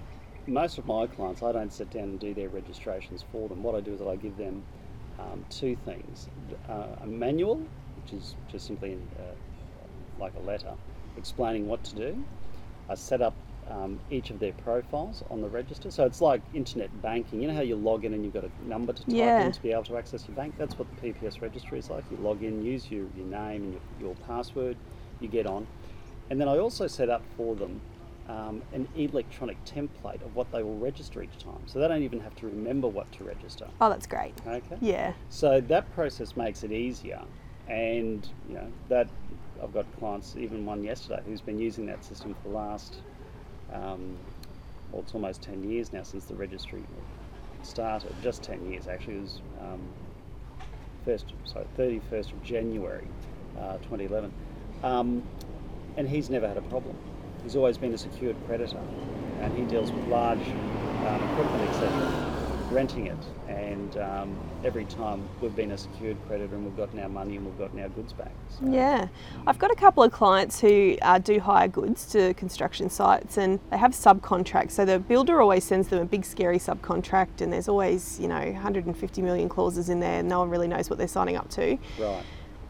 most 0.48 0.78
of 0.78 0.88
my 0.88 1.06
clients, 1.08 1.44
I 1.44 1.52
don't 1.52 1.72
sit 1.72 1.92
down 1.92 2.04
and 2.04 2.20
do 2.20 2.34
their 2.34 2.50
registrations 2.50 3.24
for 3.32 3.48
them. 3.48 3.62
What 3.62 3.76
I 3.76 3.82
do 3.82 3.94
is 3.94 4.00
that 4.00 4.08
I 4.08 4.16
give 4.16 4.38
them 4.38 4.64
um, 5.20 5.44
two 5.50 5.76
things 5.86 6.30
uh, 6.70 6.88
a 7.02 7.08
manual, 7.08 7.58
which 8.02 8.14
is 8.14 8.36
just 8.50 8.68
simply 8.68 8.98
uh, 9.20 9.24
like 10.20 10.34
a 10.36 10.42
letter 10.42 10.74
explaining 11.18 11.68
what 11.68 11.84
to 11.84 11.96
do, 11.96 12.24
I 12.90 12.96
set 12.96 13.22
up 13.22 13.34
um, 13.70 14.00
each 14.10 14.30
of 14.30 14.40
their 14.40 14.54
profiles 14.54 15.24
on 15.30 15.42
the 15.42 15.50
register. 15.50 15.92
So 15.92 16.06
it's 16.06 16.22
like 16.22 16.42
internet 16.54 16.90
banking. 17.02 17.42
You 17.42 17.50
know 17.50 17.56
how 17.56 17.62
you 17.62 17.76
log 17.76 18.06
in 18.06 18.14
and 18.14 18.24
you've 18.24 18.34
got 18.34 18.46
a 18.46 18.68
number 18.68 18.94
to 18.94 19.04
type 19.04 19.14
yeah. 19.14 19.46
in 19.46 19.52
to 19.52 19.62
be 19.62 19.72
able 19.72 19.84
to 19.84 19.98
access 19.98 20.26
your 20.28 20.36
bank? 20.36 20.56
That's 20.58 20.78
what 20.80 20.88
the 20.96 21.14
PPS 21.14 21.42
registry 21.42 21.80
is 21.80 21.90
like. 21.90 22.06
You 22.10 22.18
log 22.18 22.44
in, 22.44 22.64
use 22.64 22.90
your, 22.90 23.06
your 23.16 23.26
name 23.26 23.64
and 23.64 23.74
your, 23.74 23.82
your 24.00 24.16
password, 24.28 24.78
you 25.20 25.28
get 25.28 25.46
on. 25.46 25.68
And 26.30 26.40
then 26.40 26.48
I 26.48 26.58
also 26.58 26.88
set 26.88 27.10
up 27.10 27.24
for 27.36 27.56
them 27.56 27.82
um, 28.28 28.62
an 28.74 28.88
electronic 28.96 29.64
template 29.66 30.22
of 30.22 30.36
what 30.36 30.52
they 30.52 30.62
will 30.62 30.78
register 30.78 31.24
each 31.24 31.38
time. 31.40 31.62
So 31.66 31.80
they 31.80 31.88
don't 31.88 32.04
even 32.04 32.20
have 32.20 32.36
to 32.38 32.48
remember 32.48 32.88
what 32.88 33.12
to 33.14 33.24
register. 33.24 33.68
Oh, 33.80 33.90
that's 33.90 34.08
great. 34.08 34.34
Okay. 34.46 34.78
Yeah. 34.82 35.14
So 35.30 35.62
that 35.62 35.94
process 35.94 36.36
makes 36.36 36.64
it 36.64 36.72
easier. 36.72 37.22
And, 37.68 38.28
you 38.50 38.56
know, 38.56 38.72
that 38.90 39.08
I've 39.62 39.74
got 39.74 39.86
clients, 40.00 40.36
even 40.38 40.66
one 40.66 40.84
yesterday, 40.84 41.22
who's 41.26 41.42
been 41.42 41.60
using 41.60 41.86
that 41.88 42.04
system 42.04 42.36
for 42.42 42.50
the 42.50 42.56
last, 42.56 42.98
um, 43.74 44.18
well, 44.92 45.02
it's 45.02 45.14
almost 45.14 45.42
10 45.42 45.70
years 45.70 45.92
now 45.94 46.04
since 46.04 46.26
the 46.26 46.36
registry 46.36 46.84
started. 47.64 48.14
Just 48.22 48.44
10 48.44 48.72
years, 48.72 48.88
actually. 48.88 49.16
It 49.16 49.22
was 49.22 49.42
um, 49.62 49.82
first, 51.06 51.34
sorry, 51.46 51.66
31st 51.78 52.34
of 52.34 52.44
January 52.44 53.08
uh, 53.60 53.78
2011. 53.78 54.32
Um, 54.84 55.24
and 55.98 56.08
he's 56.08 56.30
never 56.30 56.48
had 56.48 56.58
a 56.58 56.62
problem. 56.62 56.96
He's 57.48 57.56
always 57.56 57.78
been 57.78 57.94
a 57.94 57.98
secured 57.98 58.36
creditor, 58.46 58.82
and 59.40 59.58
he 59.58 59.64
deals 59.64 59.90
with 59.90 60.06
large 60.10 60.46
um, 61.08 61.24
equipment, 61.32 61.70
etc 61.70 62.28
renting 62.72 63.08
it, 63.08 63.18
and 63.48 63.98
um, 63.98 64.38
every 64.64 64.86
time 64.86 65.28
we've 65.42 65.56
been 65.56 65.72
a 65.72 65.78
secured 65.78 66.18
creditor 66.28 66.54
and 66.56 66.66
we've 66.66 66.76
gotten 66.76 67.00
our 67.00 67.10
money 67.10 67.38
and 67.38 67.46
we've 67.46 67.58
gotten 67.58 67.80
our 67.80 67.90
goods 67.90 68.14
back. 68.14 68.32
So. 68.50 68.70
Yeah, 68.70 69.08
I've 69.46 69.58
got 69.58 69.72
a 69.72 69.76
couple 69.76 70.04
of 70.04 70.12
clients 70.12 70.60
who 70.60 70.98
uh, 71.02 71.20
do 71.20 71.40
hire 71.40 71.68
goods 71.68 72.06
to 72.12 72.34
construction 72.34 72.90
sites, 72.90 73.38
and 73.38 73.60
they 73.72 73.78
have 73.78 73.92
subcontracts. 73.92 74.72
So 74.72 74.86
the 74.86 75.00
builder 75.00 75.42
always 75.42 75.64
sends 75.64 75.88
them 75.88 76.02
a 76.02 76.06
big 76.06 76.26
scary 76.26 76.60
subcontract, 76.60 77.42
and 77.42 77.52
there's 77.52 77.68
always 77.68 78.20
you 78.20 78.28
know 78.28 78.40
150 78.52 79.22
million 79.22 79.50
clauses 79.50 79.90
in 79.90 80.00
there. 80.00 80.20
And 80.20 80.30
no 80.30 80.40
one 80.40 80.50
really 80.50 80.68
knows 80.68 80.90
what 80.90 81.00
they're 81.00 81.08
signing 81.08 81.38
up 81.38 81.50
to. 81.52 81.78
Right. 82.00 82.24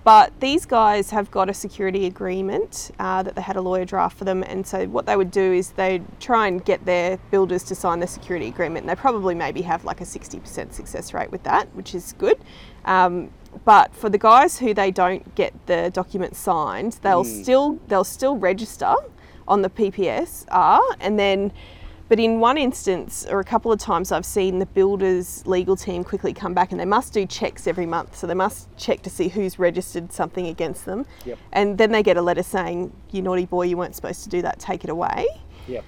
But 0.08 0.40
these 0.40 0.66
guys 0.66 1.10
have 1.10 1.30
got 1.32 1.50
a 1.50 1.54
security 1.54 2.06
agreement 2.06 2.92
uh, 2.98 3.24
that 3.24 3.36
they 3.36 3.42
had 3.42 3.58
a 3.58 3.62
lawyer 3.62 3.84
draft 3.84 4.18
for 4.18 4.24
them, 4.24 4.42
and 4.42 4.66
so 4.66 4.86
what 4.86 5.06
they 5.06 5.18
would 5.18 5.32
do 5.32 5.52
is 5.52 5.72
they'd 5.72 6.06
try 6.22 6.48
and 6.48 6.64
get 6.64 6.86
their 6.86 7.18
builders 7.30 7.62
to 7.66 7.76
sign 7.76 8.00
the 8.00 8.08
security 8.08 8.48
agreement. 8.48 8.84
And 8.86 8.90
they 8.90 8.96
probably 8.96 9.36
maybe 9.36 9.64
have 9.64 9.84
like 9.84 10.00
a 10.00 10.06
60% 10.06 10.72
success 10.72 11.14
rate 11.14 11.30
with 11.30 11.44
that, 11.44 11.76
which 11.76 11.94
is 11.94 12.14
good. 12.14 12.38
Um, 12.86 13.32
but 13.66 13.94
for 13.94 14.08
the 14.10 14.18
guys 14.18 14.60
who 14.60 14.74
they 14.74 14.92
don't 14.92 15.36
get 15.36 15.54
the 15.66 15.92
document 15.94 16.38
signed, 16.38 17.00
they'll 17.02 17.26
Hmm. 17.26 17.42
still 17.44 17.80
they'll 17.90 18.06
still 18.06 18.38
register 18.38 18.96
on 19.46 19.62
the 19.62 19.70
PPSR, 19.70 20.80
and 21.02 21.20
then. 21.20 21.52
But 22.10 22.20
in 22.20 22.40
one 22.40 22.58
instance, 22.58 23.26
or 23.30 23.40
a 23.40 23.44
couple 23.44 23.72
of 23.72 23.80
times, 23.80 24.12
I've 24.12 24.26
seen 24.26 24.60
the 24.60 24.66
builder's 24.66 25.46
legal 25.46 25.76
team 25.76 26.04
quickly 26.04 26.34
come 26.34 26.54
back 26.54 26.72
and 26.72 26.80
they 26.80 26.86
must 26.86 27.14
do 27.14 27.26
checks 27.26 27.68
every 27.68 27.86
month. 27.86 28.16
So 28.16 28.28
they 28.28 28.34
must 28.34 28.76
check 28.78 29.02
to 29.02 29.10
see 29.10 29.28
who's 29.28 29.60
registered 29.60 30.14
something 30.14 30.48
against 30.48 30.86
them. 30.86 31.06
Yep. 31.26 31.38
And 31.52 31.78
then 31.78 31.92
they 31.92 32.04
get 32.04 32.16
a 32.16 32.22
letter 32.22 32.44
saying, 32.44 32.94
You 33.12 33.22
naughty 33.22 33.46
boy, 33.46 33.64
you 33.64 33.78
weren't 33.78 33.96
supposed 33.96 34.24
to 34.24 34.30
do 34.30 34.42
that, 34.44 34.60
take 34.60 34.84
it 34.84 34.90
away. 34.90 35.28
Yep. 35.68 35.84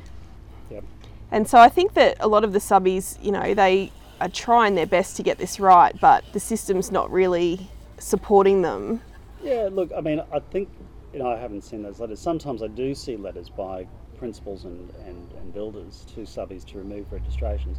Yep. 0.71 0.83
And 1.31 1.47
so 1.47 1.57
I 1.57 1.69
think 1.69 1.93
that 1.93 2.17
a 2.19 2.27
lot 2.27 2.43
of 2.43 2.53
the 2.53 2.59
subbies, 2.59 3.23
you 3.23 3.31
know, 3.31 3.53
they 3.53 3.91
are 4.19 4.29
trying 4.29 4.75
their 4.75 4.87
best 4.87 5.15
to 5.17 5.23
get 5.23 5.37
this 5.37 5.59
right, 5.59 5.97
but 6.01 6.25
the 6.33 6.39
system's 6.39 6.91
not 6.91 7.09
really 7.09 7.69
supporting 7.97 8.61
them. 8.61 9.01
Yeah, 9.41 9.69
look, 9.71 9.91
I 9.95 10.01
mean, 10.01 10.21
I 10.33 10.39
think, 10.39 10.69
you 11.13 11.19
know, 11.19 11.29
I 11.29 11.37
haven't 11.37 11.61
seen 11.61 11.83
those 11.83 11.99
letters. 11.99 12.19
Sometimes 12.19 12.61
I 12.61 12.67
do 12.67 12.93
see 12.93 13.15
letters 13.15 13.47
by 13.47 13.87
principals 14.23 14.65
and, 14.65 14.91
and, 15.07 15.31
and 15.31 15.53
builders 15.53 16.05
to 16.13 16.21
subbies 16.21 16.65
to 16.65 16.77
remove 16.77 17.11
registrations. 17.11 17.77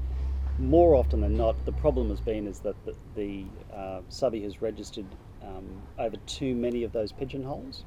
More 0.58 0.94
often 0.94 1.20
than 1.20 1.36
not, 1.36 1.62
the 1.66 1.72
problem 1.72 2.08
has 2.08 2.20
been 2.20 2.46
is 2.46 2.58
that 2.60 2.74
the, 2.84 2.94
the 3.14 3.44
uh, 3.74 4.00
subby 4.08 4.42
has 4.42 4.60
registered 4.60 5.06
um, 5.42 5.64
over 5.98 6.16
too 6.26 6.54
many 6.54 6.82
of 6.82 6.92
those 6.92 7.12
pigeonholes. 7.12 7.84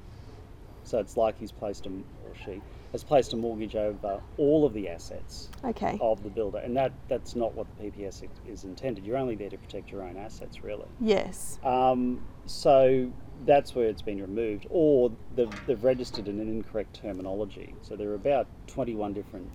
So 0.83 0.99
it's 0.99 1.17
like 1.17 1.37
he's 1.39 1.51
placed 1.51 1.85
a, 1.85 1.89
or 1.89 2.35
she 2.45 2.61
has 2.91 3.03
placed 3.03 3.33
a 3.33 3.35
mortgage 3.37 3.75
over 3.75 4.21
all 4.37 4.65
of 4.65 4.73
the 4.73 4.87
assets 4.89 5.49
Okay. 5.63 5.97
of 5.99 6.21
the 6.23 6.29
builder, 6.29 6.59
and 6.59 6.75
that, 6.77 6.91
that's 7.07 7.35
not 7.35 7.55
what 7.55 7.65
the 7.77 7.83
PPS 7.89 8.23
is- 8.23 8.29
is 8.47 8.63
intended. 8.65 9.03
You're 9.05 9.17
only 9.17 9.35
there 9.35 9.49
to 9.49 9.57
protect 9.57 9.91
your 9.91 10.03
own 10.03 10.15
assets, 10.17 10.63
really. 10.63 10.85
Yes. 10.99 11.57
Um, 11.63 12.23
so 12.45 13.09
that's 13.45 13.75
where 13.75 13.87
it's 13.87 14.01
been 14.01 14.21
removed, 14.21 14.67
or 14.69 15.11
they've, 15.35 15.49
they've 15.67 15.83
registered 15.83 16.27
in 16.27 16.39
an 16.39 16.47
incorrect 16.47 16.99
terminology. 17.01 17.75
So 17.81 17.95
there 17.95 18.09
are 18.09 18.15
about 18.15 18.47
21 18.67 19.13
different 19.13 19.49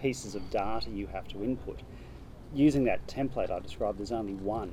pieces 0.00 0.34
of 0.34 0.48
data 0.50 0.90
you 0.90 1.06
have 1.08 1.28
to 1.28 1.42
input. 1.42 1.80
Using 2.54 2.84
that 2.84 3.06
template 3.06 3.50
I 3.50 3.60
described, 3.60 3.98
there's 3.98 4.12
only 4.12 4.34
one. 4.34 4.72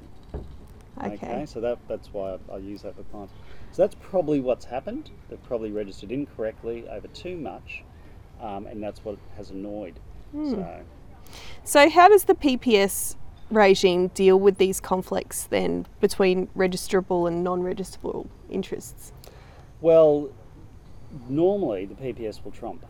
Okay. 1.03 1.45
so 1.45 1.59
that, 1.59 1.77
that's 1.89 2.13
why 2.13 2.37
I, 2.49 2.53
I 2.53 2.57
use 2.57 2.83
that 2.83 2.95
for 2.95 3.03
clients. 3.03 3.33
So 3.71 3.81
that's 3.81 3.95
probably 3.95 4.39
what's 4.39 4.65
happened. 4.65 5.11
They've 5.29 5.43
probably 5.43 5.71
registered 5.71 6.11
incorrectly 6.11 6.87
over 6.87 7.07
too 7.09 7.35
much, 7.35 7.83
um, 8.41 8.65
and 8.65 8.81
that's 8.81 9.03
what 9.03 9.17
has 9.35 9.49
annoyed. 9.49 9.99
Hmm. 10.31 10.51
So. 10.51 10.81
So, 11.63 11.89
how 11.89 12.07
does 12.07 12.25
the 12.25 12.35
PPS 12.35 13.15
regime 13.49 14.07
deal 14.09 14.39
with 14.39 14.57
these 14.57 14.79
conflicts 14.79 15.43
then 15.43 15.85
between 15.99 16.47
registrable 16.47 17.27
and 17.27 17.43
non 17.43 17.61
registrable 17.61 18.27
interests? 18.49 19.11
Well, 19.81 20.29
normally 21.29 21.85
the 21.85 21.95
PPS 21.95 22.43
will 22.43 22.51
trump 22.51 22.85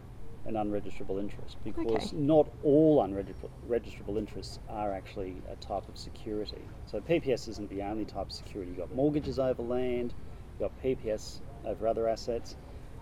an 0.45 0.53
unregistrable 0.53 1.19
interest 1.19 1.57
because 1.63 2.13
Okay. 2.13 2.17
not 2.17 2.47
all 2.63 3.01
unregistrable 3.01 4.17
interests 4.17 4.59
are 4.69 4.93
actually 4.93 5.41
a 5.49 5.55
type 5.55 5.87
of 5.89 5.97
security. 5.97 6.61
So 6.85 7.01
PPS 7.01 7.47
isn't 7.49 7.69
the 7.69 7.81
only 7.81 8.05
type 8.05 8.27
of 8.27 8.31
security. 8.31 8.71
You've 8.71 8.79
got 8.79 8.93
mortgages 8.95 9.39
over 9.39 9.63
land, 9.63 10.13
you've 10.59 10.71
got 10.71 10.83
PPS 10.83 11.39
over 11.65 11.87
other 11.87 12.07
assets, 12.07 12.55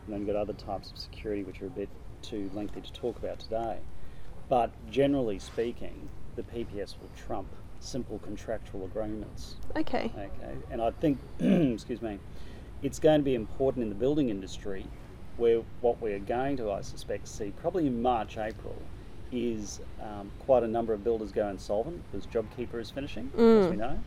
and 0.06 0.13
then 0.13 0.22
you've 0.22 0.28
got 0.28 0.38
other 0.38 0.54
types 0.54 0.92
of 0.92 0.98
security 0.98 1.44
which 1.44 1.62
are 1.62 1.68
a 1.68 1.72
bit 1.72 1.89
too 2.22 2.50
lengthy 2.54 2.80
to 2.80 2.94
talk 2.94 3.18
about 3.18 3.39
today. 3.39 3.80
But 4.48 4.72
generally 4.89 5.38
speaking, 5.39 6.10
the 6.36 6.43
PPS 6.43 6.96
will 7.00 7.10
trump 7.15 7.48
simple 7.80 8.19
contractual 8.19 8.86
agreements. 8.86 9.56
Okay. 9.76 10.12
Okay, 10.15 10.56
and 10.72 10.82
I 10.82 10.91
think, 10.91 11.19
excuse 11.39 12.02
me, 12.02 12.19
it's 12.82 13.00
going 13.00 13.19
to 13.19 13.24
be 13.24 13.36
important 13.36 13.84
in 13.84 13.89
the 13.89 13.96
building 13.96 14.30
industry 14.30 14.86
where 15.38 15.62
what 15.82 16.02
we 16.02 16.13
are 16.13 16.19
going 16.19 16.58
to, 16.58 16.72
I 16.72 16.82
suspect, 16.82 17.28
see 17.28 17.52
probably 17.60 17.88
in 17.88 18.02
March, 18.02 18.38
April, 18.38 18.76
is 19.32 19.80
um, 20.02 20.30
quite 20.39 20.62
a 20.63 20.67
number 20.67 20.93
of 20.93 21.04
builders 21.04 21.32
go 21.32 21.50
insolvent 21.50 22.04
because 22.12 22.28
JobKeeper 22.28 22.80
is 22.80 22.91
finishing, 22.91 23.32
as 23.63 23.72
we 23.72 23.78
know, 23.78 24.00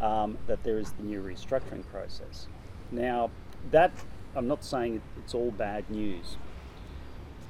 um, 0.00 0.38
that 0.48 0.62
there 0.64 0.78
is 0.78 0.90
the 0.92 1.04
new 1.04 1.22
restructuring 1.22 1.86
process. 1.86 2.48
Now, 2.90 3.30
that, 3.70 3.92
I'm 4.34 4.48
not 4.48 4.64
saying 4.64 5.00
it's 5.18 5.34
all 5.34 5.52
bad 5.52 5.88
news. 5.88 6.36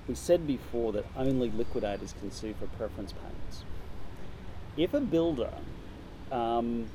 We 0.06 0.14
said 0.14 0.46
before 0.46 0.92
that 0.92 1.06
only 1.16 1.50
liquidators 1.50 2.14
can 2.20 2.30
sue 2.30 2.54
for 2.58 2.66
preference 2.66 3.12
payments. 3.12 3.64
If 4.76 4.92
a 4.92 5.00
builder 5.00 5.52
um, 6.30 6.86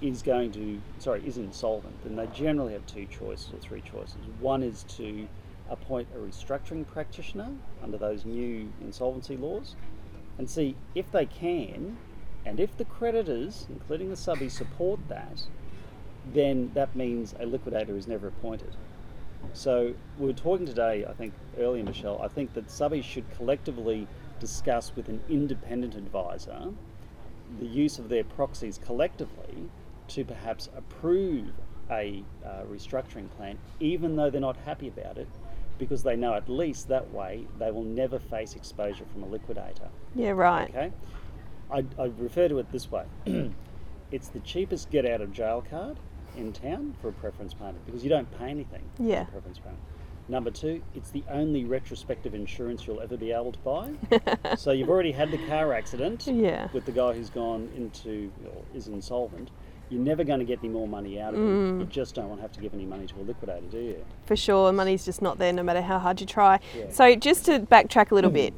is 0.00 0.22
going 0.22 0.52
to, 0.52 0.80
sorry, 0.98 1.22
is 1.26 1.38
insolvent, 1.38 2.02
then 2.02 2.16
they 2.16 2.26
generally 2.28 2.72
have 2.72 2.86
two 2.86 3.06
choices 3.06 3.52
or 3.52 3.58
three 3.58 3.80
choices. 3.80 4.16
One 4.40 4.62
is 4.62 4.84
to 4.96 5.28
appoint 5.70 6.08
a 6.14 6.18
restructuring 6.18 6.86
practitioner 6.86 7.48
under 7.82 7.96
those 7.96 8.24
new 8.24 8.72
insolvency 8.80 9.36
laws 9.36 9.76
and 10.38 10.48
see 10.48 10.76
if 10.94 11.10
they 11.12 11.26
can, 11.26 11.96
and 12.44 12.58
if 12.58 12.76
the 12.76 12.84
creditors, 12.84 13.66
including 13.68 14.08
the 14.08 14.16
subbies, 14.16 14.52
support 14.52 15.00
that, 15.08 15.42
then 16.32 16.70
that 16.74 16.94
means 16.96 17.34
a 17.38 17.46
liquidator 17.46 17.96
is 17.96 18.06
never 18.06 18.28
appointed. 18.28 18.74
So 19.52 19.94
we 20.18 20.26
were 20.26 20.32
talking 20.32 20.66
today, 20.66 21.04
I 21.08 21.12
think 21.12 21.32
earlier, 21.58 21.84
Michelle. 21.84 22.20
I 22.20 22.28
think 22.28 22.54
that 22.54 22.66
subbies 22.68 23.04
should 23.04 23.28
collectively 23.36 24.06
discuss 24.40 24.92
with 24.94 25.08
an 25.08 25.20
independent 25.28 25.94
advisor 25.94 26.72
the 27.58 27.66
use 27.66 27.98
of 27.98 28.08
their 28.08 28.24
proxies 28.24 28.78
collectively 28.84 29.68
to 30.08 30.24
perhaps 30.24 30.68
approve 30.76 31.52
a 31.90 32.22
uh, 32.44 32.62
restructuring 32.70 33.30
plan, 33.36 33.58
even 33.80 34.16
though 34.16 34.30
they're 34.30 34.40
not 34.40 34.56
happy 34.64 34.88
about 34.88 35.16
it, 35.18 35.28
because 35.78 36.02
they 36.02 36.16
know 36.16 36.34
at 36.34 36.48
least 36.48 36.88
that 36.88 37.10
way 37.12 37.46
they 37.58 37.70
will 37.70 37.84
never 37.84 38.18
face 38.18 38.54
exposure 38.54 39.04
from 39.12 39.22
a 39.22 39.26
liquidator. 39.26 39.88
Yeah, 40.14 40.30
right. 40.30 40.68
Okay, 40.68 40.92
I, 41.70 41.84
I 42.00 42.06
refer 42.18 42.48
to 42.48 42.58
it 42.58 42.70
this 42.72 42.90
way: 42.90 43.04
it's 44.10 44.28
the 44.28 44.40
cheapest 44.40 44.90
get 44.90 45.06
out 45.06 45.20
of 45.20 45.32
jail 45.32 45.64
card 45.68 45.96
in 46.36 46.52
town 46.52 46.94
for 47.00 47.08
a 47.08 47.12
preference 47.12 47.54
payment 47.54 47.84
because 47.86 48.02
you 48.04 48.10
don't 48.10 48.30
pay 48.38 48.48
anything. 48.50 48.82
for 48.96 49.02
a 49.02 49.06
Yeah. 49.06 49.24
preference 49.24 49.58
payment. 49.58 49.80
Number 50.30 50.50
two, 50.50 50.82
it's 50.94 51.10
the 51.10 51.24
only 51.30 51.64
retrospective 51.64 52.34
insurance 52.34 52.86
you'll 52.86 53.00
ever 53.00 53.16
be 53.16 53.32
able 53.32 53.52
to 53.52 53.58
buy. 53.60 53.92
so 54.56 54.72
you've 54.72 54.90
already 54.90 55.12
had 55.12 55.30
the 55.30 55.38
car 55.46 55.72
accident 55.72 56.26
Yeah. 56.26 56.68
with 56.72 56.84
the 56.84 56.92
guy 56.92 57.14
who's 57.14 57.30
gone 57.30 57.70
into 57.74 58.30
or 58.44 58.62
is 58.74 58.88
insolvent. 58.88 59.50
You're 59.88 60.02
never 60.02 60.22
going 60.24 60.38
to 60.40 60.44
get 60.44 60.58
any 60.58 60.68
more 60.68 60.86
money 60.86 61.18
out 61.18 61.32
of 61.32 61.40
him. 61.40 61.80
You 61.80 61.86
Mm. 61.86 61.88
just 61.88 62.14
don't 62.14 62.28
want 62.28 62.40
to 62.40 62.42
have 62.42 62.52
to 62.52 62.60
give 62.60 62.74
any 62.74 62.84
money 62.84 63.06
to 63.06 63.14
a 63.20 63.22
liquidator, 63.22 63.66
do 63.70 63.78
you? 63.78 64.04
For 64.26 64.36
sure, 64.36 64.70
money's 64.70 65.06
just 65.06 65.22
not 65.22 65.38
there 65.38 65.50
no 65.50 65.62
matter 65.62 65.80
how 65.80 65.98
hard 65.98 66.20
you 66.20 66.26
try. 66.26 66.60
Yeah. 66.76 66.90
So, 66.90 67.14
just 67.14 67.46
to 67.46 67.60
backtrack 67.60 68.10
a 68.10 68.14
little 68.14 68.30
bit, 68.30 68.52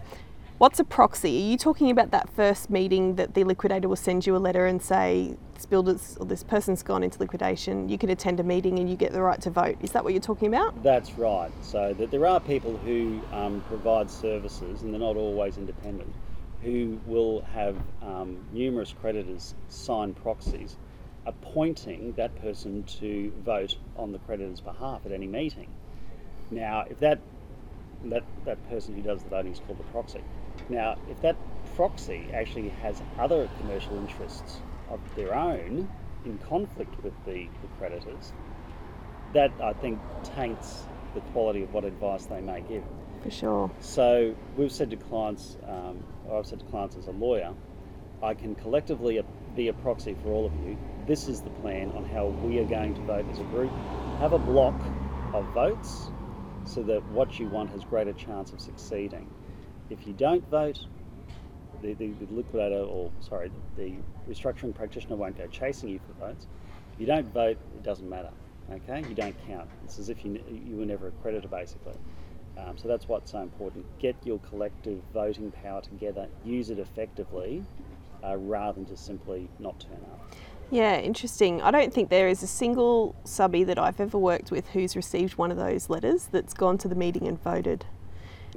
what's 0.61 0.79
a 0.79 0.85
proxy? 0.85 1.39
Are 1.39 1.51
you 1.53 1.57
talking 1.57 1.91
about 1.91 2.11
that 2.11 2.29
first 2.29 2.69
meeting 2.69 3.15
that 3.15 3.33
the 3.33 3.45
liquidator 3.45 3.89
will 3.89 3.97
send 3.97 4.27
you 4.27 4.37
a 4.37 4.39
letter 4.39 4.67
and 4.67 4.81
say, 4.83 5.35
this 5.55 5.65
builder's 5.65 6.19
or 6.21 6.27
this 6.27 6.43
person's 6.43 6.83
gone 6.83 7.03
into 7.03 7.19
liquidation, 7.19 7.89
you 7.89 7.97
can 7.97 8.11
attend 8.11 8.41
a 8.41 8.43
meeting 8.43 8.79
and 8.79 8.87
you 8.91 8.95
get 8.95 9.13
the 9.13 9.23
right 9.23 9.41
to 9.41 9.49
vote? 9.49 9.79
Is 9.81 9.93
that 9.93 10.05
what 10.05 10.13
you're 10.13 10.21
talking 10.21 10.49
about? 10.49 10.83
That's 10.83 11.17
right. 11.17 11.51
So 11.63 11.95
that 11.95 12.11
there 12.11 12.27
are 12.27 12.41
people 12.41 12.77
who 12.77 13.23
um, 13.33 13.65
provide 13.69 14.11
services, 14.11 14.83
and 14.83 14.93
they're 14.93 15.01
not 15.01 15.17
always 15.17 15.57
independent, 15.57 16.13
who 16.61 17.01
will 17.07 17.41
have 17.55 17.75
um, 18.03 18.37
numerous 18.53 18.95
creditors 19.01 19.55
sign 19.71 20.13
proxies, 20.13 20.77
appointing 21.25 22.13
that 22.19 22.39
person 22.43 22.83
to 22.83 23.33
vote 23.47 23.77
on 23.97 24.13
the 24.13 24.19
creditor's 24.19 24.61
behalf 24.61 25.07
at 25.07 25.13
any 25.13 25.27
meeting. 25.27 25.71
Now, 26.51 26.85
if 26.91 27.01
that 27.01 27.19
that 28.05 28.25
that 28.45 28.69
person 28.69 28.95
who 28.95 29.03
does 29.03 29.23
the 29.23 29.29
voting 29.29 29.53
is 29.53 29.61
called 29.61 29.79
the 29.79 29.85
proxy. 29.85 30.23
Now, 30.71 30.97
if 31.11 31.21
that 31.23 31.37
proxy 31.75 32.29
actually 32.33 32.69
has 32.69 33.03
other 33.19 33.51
commercial 33.59 33.97
interests 33.99 34.61
of 34.89 35.01
their 35.17 35.35
own 35.35 35.89
in 36.25 36.39
conflict 36.39 37.03
with 37.03 37.13
the, 37.27 37.49
the 37.61 37.69
creditors, 37.77 38.33
that 39.35 39.51
I 39.61 39.73
think 39.73 39.99
taints 40.23 40.85
the 41.15 41.21
quality 41.33 41.65
of 41.65 41.73
what 41.73 41.85
advice 41.85 42.27
they 42.27 42.41
may 42.41 42.61
give. 42.61 42.85
For 43.23 43.31
sure. 43.31 43.71
So 43.81 44.35
we've 44.57 44.71
said 44.71 44.91
to 44.91 44.97
clients, 44.97 45.57
um, 45.67 46.05
or 46.29 46.39
I've 46.39 46.47
said 46.47 46.61
to 46.61 46.67
clients 46.67 46.97
as 46.97 47.09
a 47.09 47.13
lawyer, 47.13 47.53
I 48.23 48.35
can 48.35 48.55
collectively 48.55 49.21
be 49.57 49.69
a 49.69 49.73
proxy 49.73 50.17
for 50.23 50.31
all 50.31 50.47
of 50.47 50.55
you. 50.65 50.79
This 51.07 51.27
is 51.27 51.41
the 51.41 51.51
plan 51.51 51.91
on 51.93 52.05
how 52.05 52.27
we 52.27 52.59
are 52.61 52.65
going 52.65 52.95
to 52.95 53.01
vote 53.03 53.27
as 53.31 53.41
a 53.41 53.45
group. 53.45 53.73
Have 54.21 54.33
a 54.33 54.39
block 54.39 54.81
of 55.35 55.45
votes 55.53 56.11
so 56.65 56.83
that 56.85 57.05
what 57.11 57.41
you 57.41 57.49
want 57.49 57.71
has 57.71 57.83
greater 57.85 58.13
chance 58.13 58.53
of 58.53 58.61
succeeding. 58.61 59.29
If 59.91 60.07
you 60.07 60.13
don't 60.13 60.49
vote, 60.49 60.87
the, 61.83 61.95
the, 61.95 62.09
the 62.09 62.33
liquidator 62.33 62.83
or 62.83 63.11
sorry, 63.21 63.51
the 63.77 63.95
restructuring 64.29 64.75
practitioner 64.75 65.17
won't 65.17 65.37
go 65.37 65.47
chasing 65.49 65.89
you 65.89 66.01
for 66.07 66.27
votes. 66.27 66.47
If 66.95 67.01
you 67.01 67.07
don't 67.07 67.33
vote, 67.33 67.59
it 67.75 67.83
doesn't 67.83 68.09
matter. 68.09 68.31
Okay, 68.71 69.07
you 69.09 69.15
don't 69.15 69.35
count. 69.47 69.69
It's 69.85 69.99
as 69.99 70.11
if 70.11 70.25
you 70.25 70.43
you 70.49 70.77
were 70.77 70.87
never 70.87 71.09
a 71.09 71.11
creditor, 71.23 71.49
basically. 71.49 71.95
Um, 72.57 72.79
so 72.79 72.89
that's 72.89 73.09
what's 73.09 73.33
so 73.33 73.41
important. 73.41 73.85
Get 73.99 74.17
your 74.25 74.39
collective 74.41 75.01
voting 75.13 75.51
power 75.51 75.81
together. 75.81 76.29
Use 76.45 76.71
it 76.71 76.79
effectively, 76.79 77.65
uh, 78.25 78.37
rather 78.37 78.75
than 78.75 78.87
just 78.87 79.07
simply 79.07 79.49
not 79.59 79.81
turn 79.81 79.99
up. 80.13 80.35
Yeah, 80.71 80.99
interesting. 81.01 81.61
I 81.63 81.73
don't 81.73 81.93
think 81.93 82.11
there 82.11 82.29
is 82.29 82.45
a 82.45 82.47
single 82.47 83.17
subby 83.25 83.65
that 83.65 83.79
I've 83.79 83.99
ever 83.99 84.19
worked 84.19 84.53
with 84.53 84.69
who's 84.69 84.95
received 84.95 85.37
one 85.37 85.51
of 85.51 85.57
those 85.57 85.91
letters 85.91 86.29
that's 86.31 86.55
gone 86.55 86.79
to 86.79 86.89
the 86.89 86.95
meeting 86.95 87.27
and 87.27 87.43
voted. 87.43 87.87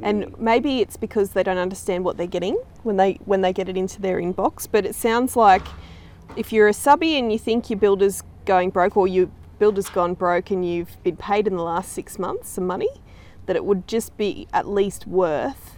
And 0.02 0.38
maybe 0.40 0.80
it's 0.82 0.98
because 0.98 1.32
they 1.32 1.44
don't 1.44 1.58
understand 1.58 2.04
what 2.04 2.18
they're 2.18 2.26
getting 2.28 2.56
when 2.84 2.98
they 2.98 3.20
when 3.26 3.42
they 3.42 3.54
get 3.54 3.70
it 3.70 3.78
into 3.78 4.02
their 4.02 4.20
inbox. 4.20 4.68
But 4.70 4.86
it 4.86 4.96
sounds 4.96 5.36
like 5.36 5.66
if 6.36 6.52
you're 6.52 6.68
a 6.68 6.74
subby 6.74 7.18
and 7.18 7.32
you 7.32 7.40
think 7.40 7.70
your 7.70 7.80
builder's 7.80 8.24
going 8.46 8.72
broke 8.72 8.98
or 8.98 9.08
your 9.08 9.30
builder's 9.60 9.90
gone 9.90 10.14
broke 10.14 10.52
and 10.52 10.68
you've 10.68 11.02
been 11.04 11.16
paid 11.16 11.48
in 11.48 11.56
the 11.56 11.64
last 11.64 11.94
six 11.94 12.18
months 12.18 12.50
some 12.50 12.66
money, 12.66 12.90
that 13.46 13.56
it 13.56 13.64
would 13.66 13.88
just 13.88 14.18
be 14.18 14.48
at 14.52 14.68
least 14.68 15.06
worth 15.08 15.78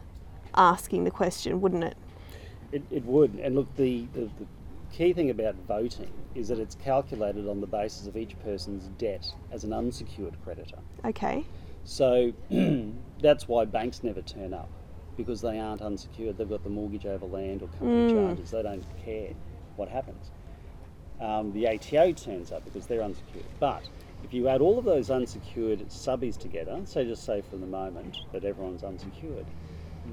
asking 0.55 1.03
the 1.03 1.11
question, 1.11 1.61
wouldn't 1.61 1.83
it? 1.83 1.97
It, 2.71 2.83
it 2.89 3.05
would. 3.05 3.35
And 3.35 3.55
look, 3.55 3.73
the, 3.75 4.07
the, 4.13 4.21
the 4.21 4.45
key 4.91 5.13
thing 5.13 5.29
about 5.29 5.55
voting 5.67 6.11
is 6.35 6.47
that 6.47 6.59
it's 6.59 6.75
calculated 6.75 7.47
on 7.47 7.61
the 7.61 7.67
basis 7.67 8.07
of 8.07 8.17
each 8.17 8.37
person's 8.43 8.87
debt 8.97 9.25
as 9.51 9.63
an 9.63 9.73
unsecured 9.73 10.35
creditor. 10.43 10.77
Okay. 11.03 11.45
So 11.83 12.33
that's 13.21 13.47
why 13.47 13.65
banks 13.65 14.03
never 14.03 14.21
turn 14.21 14.53
up 14.53 14.69
because 15.17 15.41
they 15.41 15.59
aren't 15.59 15.81
unsecured. 15.81 16.37
They've 16.37 16.49
got 16.49 16.63
the 16.63 16.69
mortgage 16.69 17.05
over 17.05 17.25
land 17.25 17.61
or 17.61 17.67
company 17.79 18.13
charges. 18.13 18.51
They 18.51 18.61
don't 18.61 18.85
care 19.03 19.29
what 19.75 19.89
happens. 19.89 20.31
Um, 21.21 21.53
the 21.53 21.67
ATO 21.67 22.11
turns 22.11 22.51
up 22.51 22.65
because 22.65 22.87
they're 22.87 23.01
unsecured. 23.01 23.45
But 23.59 23.87
if 24.23 24.33
you 24.33 24.49
add 24.49 24.59
all 24.59 24.77
of 24.77 24.85
those 24.85 25.09
unsecured 25.09 25.87
subbies 25.87 26.37
together, 26.37 26.81
so 26.83 27.05
just 27.05 27.23
say 27.23 27.41
for 27.41 27.55
the 27.55 27.65
moment 27.65 28.17
that 28.33 28.43
everyone's 28.43 28.83
unsecured, 28.83 29.45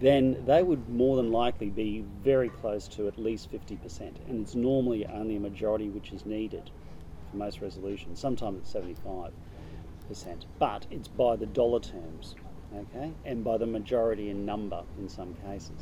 then 0.00 0.36
they 0.46 0.62
would 0.62 0.88
more 0.88 1.16
than 1.16 1.32
likely 1.32 1.68
be 1.68 2.04
very 2.22 2.48
close 2.48 2.86
to 2.88 3.08
at 3.08 3.18
least 3.18 3.50
50%. 3.50 4.28
And 4.28 4.40
it's 4.40 4.54
normally 4.54 5.06
only 5.06 5.36
a 5.36 5.40
majority 5.40 5.88
which 5.88 6.12
is 6.12 6.24
needed 6.24 6.70
for 7.30 7.36
most 7.36 7.60
resolutions. 7.60 8.20
Sometimes 8.20 8.60
it's 8.60 8.70
75 8.70 9.32
percent, 10.08 10.46
but 10.58 10.86
it's 10.90 11.08
by 11.08 11.36
the 11.36 11.46
dollar 11.46 11.80
terms, 11.80 12.34
okay, 12.76 13.12
and 13.24 13.44
by 13.44 13.56
the 13.58 13.66
majority 13.66 14.30
in 14.30 14.44
number 14.44 14.82
in 14.98 15.08
some 15.08 15.34
cases. 15.46 15.78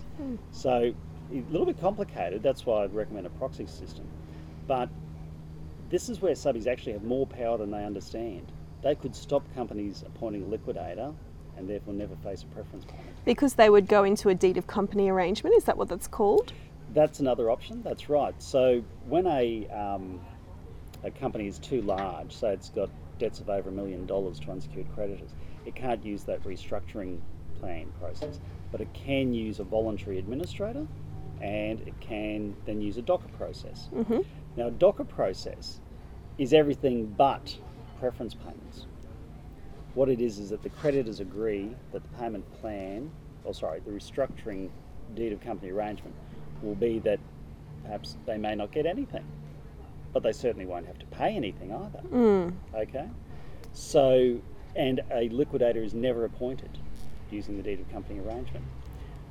So 0.52 0.92
a 1.32 1.50
little 1.50 1.66
bit 1.66 1.80
complicated. 1.80 2.42
That's 2.42 2.66
why 2.66 2.84
I'd 2.84 2.94
recommend 2.94 3.26
a 3.26 3.30
proxy 3.30 3.66
system. 3.66 4.06
But 4.66 4.88
this 5.90 6.08
is 6.08 6.20
where 6.20 6.32
subbies 6.32 6.66
actually 6.66 6.92
have 6.92 7.04
more 7.04 7.26
power 7.26 7.58
than 7.58 7.70
they 7.70 7.84
understand. 7.84 8.50
They 8.82 8.94
could 8.94 9.14
stop 9.14 9.42
companies 9.54 10.02
appointing 10.06 10.44
a 10.44 10.46
liquidator 10.46 11.12
and 11.56 11.68
therefore 11.68 11.94
never 11.94 12.16
face 12.16 12.42
a 12.42 12.46
preference 12.46 12.84
payment. 12.84 13.08
Because 13.24 13.54
they 13.54 13.68
would 13.68 13.86
go 13.86 14.04
into 14.04 14.28
a 14.28 14.34
deed 14.34 14.56
of 14.56 14.66
company 14.66 15.10
arrangement, 15.10 15.54
is 15.56 15.64
that 15.64 15.76
what 15.76 15.88
that's 15.88 16.06
called? 16.06 16.52
That's 16.94 17.20
another 17.20 17.50
option. 17.50 17.82
That's 17.82 18.08
right. 18.08 18.34
So 18.42 18.82
when 19.06 19.26
a 19.26 19.68
um, 19.68 20.20
a 21.04 21.10
company 21.10 21.46
is 21.46 21.58
too 21.58 21.82
large, 21.82 22.32
say 22.32 22.52
it's 22.52 22.70
got 22.70 22.90
debts 23.18 23.40
of 23.40 23.50
over 23.50 23.68
a 23.68 23.72
million 23.72 24.06
dollars 24.06 24.40
to 24.40 24.50
unsecured 24.50 24.86
creditors, 24.94 25.30
it 25.66 25.74
can't 25.74 26.04
use 26.04 26.24
that 26.24 26.42
restructuring 26.44 27.20
plan 27.58 27.92
process, 27.98 28.40
but 28.72 28.80
it 28.80 28.92
can 28.94 29.34
use 29.34 29.60
a 29.60 29.64
voluntary 29.64 30.18
administrator, 30.18 30.86
and 31.40 31.80
it 31.80 31.98
can 32.00 32.56
then 32.66 32.80
use 32.80 32.98
a 32.98 33.02
DOCA 33.02 33.36
process. 33.36 33.88
Mm-hmm. 33.94 34.20
Now, 34.56 34.68
a 34.68 34.70
DOCA 34.70 35.08
process 35.08 35.80
is 36.38 36.52
everything 36.52 37.06
but 37.06 37.56
preference 37.98 38.34
payments. 38.34 38.86
What 39.94 40.08
it 40.08 40.20
is 40.20 40.38
is 40.38 40.50
that 40.50 40.62
the 40.62 40.70
creditors 40.70 41.20
agree 41.20 41.74
that 41.92 42.02
the 42.02 42.18
payment 42.18 42.50
plan, 42.60 43.10
or 43.44 43.52
sorry, 43.52 43.80
the 43.80 43.90
restructuring 43.90 44.70
deed 45.14 45.32
of 45.32 45.40
company 45.40 45.72
arrangement 45.72 46.14
will 46.62 46.76
be 46.76 46.98
that 47.00 47.18
perhaps 47.82 48.16
they 48.26 48.38
may 48.38 48.54
not 48.54 48.72
get 48.72 48.86
anything, 48.86 49.24
but 50.12 50.22
they 50.22 50.32
certainly 50.32 50.66
won't 50.66 50.86
have 50.86 50.98
to 50.98 51.06
pay 51.06 51.34
anything 51.34 51.72
either. 51.72 52.00
Mm. 52.08 52.54
Okay? 52.74 53.08
So, 53.72 54.40
and 54.76 55.00
a 55.12 55.28
liquidator 55.28 55.82
is 55.82 55.94
never 55.94 56.24
appointed 56.24 56.70
using 57.30 57.56
the 57.56 57.62
deed 57.62 57.80
of 57.80 57.90
company 57.90 58.20
arrangement. 58.20 58.64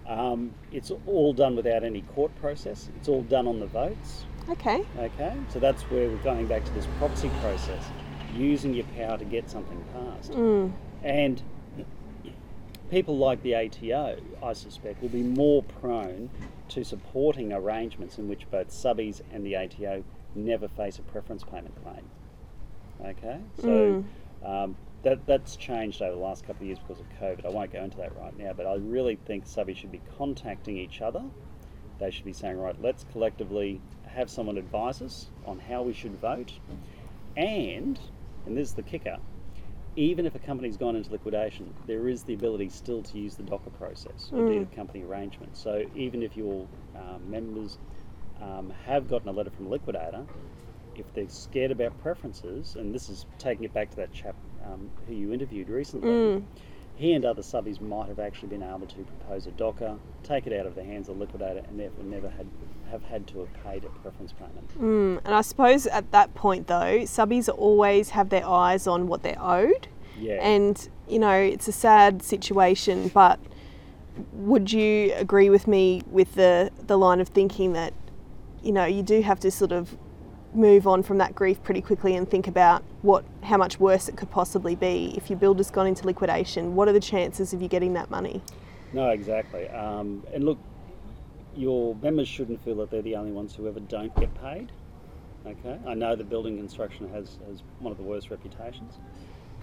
Um, 0.08 0.54
it's 0.71 0.91
all 1.06 1.34
done 1.34 1.56
without 1.56 1.84
any 1.84 2.02
court 2.02 2.32
process, 2.41 2.89
it's 2.97 3.08
all 3.08 3.21
done 3.23 3.47
on 3.47 3.60
the 3.60 3.67
votes. 3.67 4.25
Okay. 4.49 4.84
Okay, 4.97 5.34
so 5.49 5.60
that's 5.60 5.84
where 5.84 6.10
we're 6.10 6.15
going 6.17 6.47
back 6.47 6.65
to 6.65 6.73
this 6.73 6.88
proxy 6.97 7.30
process, 7.41 7.84
using 8.36 8.73
your 8.73 8.86
power 8.97 9.17
to 9.17 9.25
get 9.25 9.49
something 9.49 9.84
passed. 9.93 10.32
And 11.04 11.41
people 12.89 13.17
like 13.17 13.43
the 13.43 13.54
ATO, 13.56 14.19
I 14.41 14.54
suspect, 14.54 15.02
will 15.02 15.10
be 15.10 15.21
more 15.21 15.62
prone 15.62 16.30
to 16.69 16.84
supporting 16.84 17.54
arrangements 17.54 18.17
in 18.17 18.28
which 18.28 18.49
both 18.49 18.69
subbies 18.69 19.21
and 19.32 19.45
the 19.45 19.56
ATO 19.56 20.04
never 20.36 20.67
face 20.67 20.97
a 20.97 21.02
preference 21.04 21.43
payment 21.43 21.73
claim. 21.84 22.04
Okay, 23.06 23.39
so 23.62 24.04
um, 24.43 24.75
that 25.04 25.25
that's 25.25 25.56
changed 25.56 26.02
over 26.02 26.15
the 26.15 26.21
last 26.21 26.45
couple 26.45 26.63
of 26.63 26.67
years 26.67 26.80
because 26.80 26.99
of 26.99 27.08
COVID. 27.21 27.45
I 27.45 27.49
won't 27.49 27.71
go 27.71 27.84
into 27.84 27.97
that 27.97 28.15
right 28.17 28.38
now, 28.38 28.54
but 28.54 28.65
I 28.65 28.75
really 28.75 29.17
think 29.25 29.45
subbies 29.45 29.78
should 29.78 29.91
be 29.91 30.02
contacting 30.17 30.78
each 30.78 31.02
other. 31.02 31.23
They 31.99 32.12
should 32.12 32.25
be 32.25 32.34
saying, 32.34 32.58
right, 32.58 32.80
let's 32.82 33.06
collectively 33.12 33.82
have 34.06 34.30
someone 34.30 34.58
advise 34.58 35.02
us 35.02 35.28
on 35.45 35.60
how 35.60 35.84
we 35.84 35.93
should 35.93 36.19
vote, 36.19 36.54
and 37.38 37.99
and 38.45 38.58
this 38.58 38.69
is 38.69 38.73
the 38.75 38.84
kicker. 38.84 39.17
Even 39.95 40.25
if 40.25 40.36
a 40.36 40.39
company's 40.39 40.78
gone 40.78 40.95
into 40.95 41.12
liquidation, 41.12 41.73
there 41.88 42.08
is 42.08 42.23
the 42.23 42.34
ability 42.34 42.69
still 42.69 43.02
to 43.04 43.17
use 43.17 43.36
the 43.36 43.43
DOCA 43.43 43.73
process, 43.78 44.30
or 44.32 44.47
deed 44.47 44.62
of 44.62 44.71
company 44.71 45.04
arrangement. 45.04 45.58
So 45.58 45.86
even 45.95 46.23
if 46.23 46.38
your 46.38 46.67
um, 46.95 47.30
members 47.30 47.78
um, 48.41 48.71
have 48.86 49.10
gotten 49.10 49.28
a 49.28 49.32
letter 49.32 49.49
from 49.49 49.65
a 49.65 49.69
liquidator, 49.69 50.25
if 50.95 51.13
they're 51.13 51.30
scared 51.30 51.71
about 51.71 51.99
preferences, 52.02 52.75
and 52.75 52.93
this 52.93 53.10
is 53.10 53.25
taking 53.38 53.65
it 53.65 53.73
back 53.73 53.89
to 53.91 53.95
that 53.97 54.12
chap 54.13 54.36
um, 54.65 54.89
who 55.08 55.13
you 55.13 55.34
interviewed 55.34 55.69
recently, 55.69 56.43
he 56.95 57.13
and 57.13 57.23
other 57.23 57.41
subbies 57.41 57.80
might 57.80 58.10
have 58.10 58.19
actually 58.19 58.49
been 58.49 58.63
able 58.63 58.86
to 58.86 59.04
propose 59.04 59.47
a 59.47 59.52
DOCA, 59.52 59.97
take 60.23 60.47
it 60.47 60.60
out 60.60 60.65
of 60.65 60.75
the 60.75 60.84
hands 60.84 61.08
of 61.08 61.15
the 61.15 61.21
liquidator, 61.21 61.63
and 61.69 61.80
therefore 61.80 62.04
never 62.04 62.30
had 62.30 62.47
have 62.91 63.04
had 63.04 63.28
to 63.28 63.39
have 63.39 63.54
paid 63.63 63.86
a 63.86 63.89
preference 64.02 64.34
payment. 64.34 64.67
Mm, 64.80 65.21
and 65.23 65.36
I 65.36 65.41
suppose 65.41 65.88
at 65.88 66.12
that 66.12 66.34
point, 66.34 66.67
though, 66.67 66.99
subbies 67.02 67.47
always 67.47 68.10
have 68.10 68.30
their 68.30 68.45
eyes 68.45 68.88
on 68.88 69.08
what 69.08 69.23
they're 69.23 69.41
owed. 69.41 69.88
Yeah. 70.17 70.43
And, 70.43 70.89
you 71.08 71.19
know, 71.19 71.32
it's 71.32 71.67
a 71.67 71.71
sad 71.71 72.21
situation, 72.23 73.10
but 73.13 73.39
would 74.34 74.71
you 74.71 75.13
agree 75.13 75.49
with 75.49 75.67
me 75.67 76.02
with 76.10 76.36
the, 76.36 76.71
the 76.88 76.97
line 76.97 77.21
of 77.21 77.30
thinking 77.30 77.73
that, 77.73 77.93
you 78.62 78.71
know, 78.71 78.86
you 78.86 79.04
do 79.04 79.21
have 79.21 79.39
to 79.41 79.52
sort 79.52 79.71
of 79.71 79.97
move 80.54 80.88
on 80.88 81.04
from 81.04 81.18
that 81.20 81.36
grief 81.36 81.62
pretty 81.64 81.82
quickly 81.82 82.16
and 82.16 82.30
think 82.30 82.48
about 82.48 82.84
what 83.02 83.24
how 83.44 83.58
much 83.58 83.80
worse 83.80 84.10
it 84.10 84.18
could 84.18 84.32
possibly 84.32 84.76
be 84.76 85.14
if 85.16 85.30
your 85.30 85.38
builder's 85.38 85.70
gone 85.70 85.86
into 85.88 86.06
liquidation 86.06 86.76
what 86.76 86.88
are 86.88 86.94
the 86.94 87.00
chances 87.00 87.54
of 87.54 87.62
you 87.62 87.68
getting 87.68 87.94
that 87.94 88.10
money 88.10 88.42
No, 88.94 89.10
exactly. 89.10 89.68
Um, 89.70 90.26
and 90.34 90.44
look, 90.44 90.58
your 91.56 91.96
members 91.96 92.28
shouldn't 92.28 92.64
feel 92.64 92.76
that 92.78 92.90
they're 92.90 93.02
the 93.02 93.16
only 93.16 93.32
ones 93.32 93.54
who 93.56 93.68
ever 93.68 93.80
don't 93.80 94.16
get 94.16 94.34
paid. 94.42 94.72
Okay, 95.46 95.78
I 95.88 95.94
know 95.94 96.16
the 96.16 96.24
building 96.24 96.58
construction 96.58 97.10
has, 97.12 97.38
has 97.48 97.64
one 97.80 97.92
of 97.92 97.98
the 97.98 98.04
worst 98.04 98.30
reputations. 98.30 98.98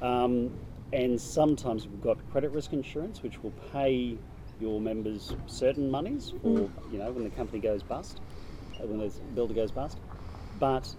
Um, 0.01 0.51
and 0.92 1.20
sometimes 1.20 1.87
we've 1.87 2.03
got 2.03 2.18
credit 2.31 2.51
risk 2.51 2.72
insurance, 2.72 3.22
which 3.22 3.42
will 3.42 3.53
pay 3.72 4.16
your 4.61 4.81
members 4.81 5.35
certain 5.46 5.90
monies 5.90 6.33
for, 6.42 6.70
you 6.92 6.99
know, 6.99 7.11
when 7.11 7.25
the 7.25 7.31
company 7.31 7.59
goes 7.59 7.83
bust, 7.83 8.20
uh, 8.81 8.87
when 8.87 8.99
the 8.99 9.12
builder 9.35 9.55
goes 9.55 9.70
bust. 9.70 9.99
But 10.58 10.94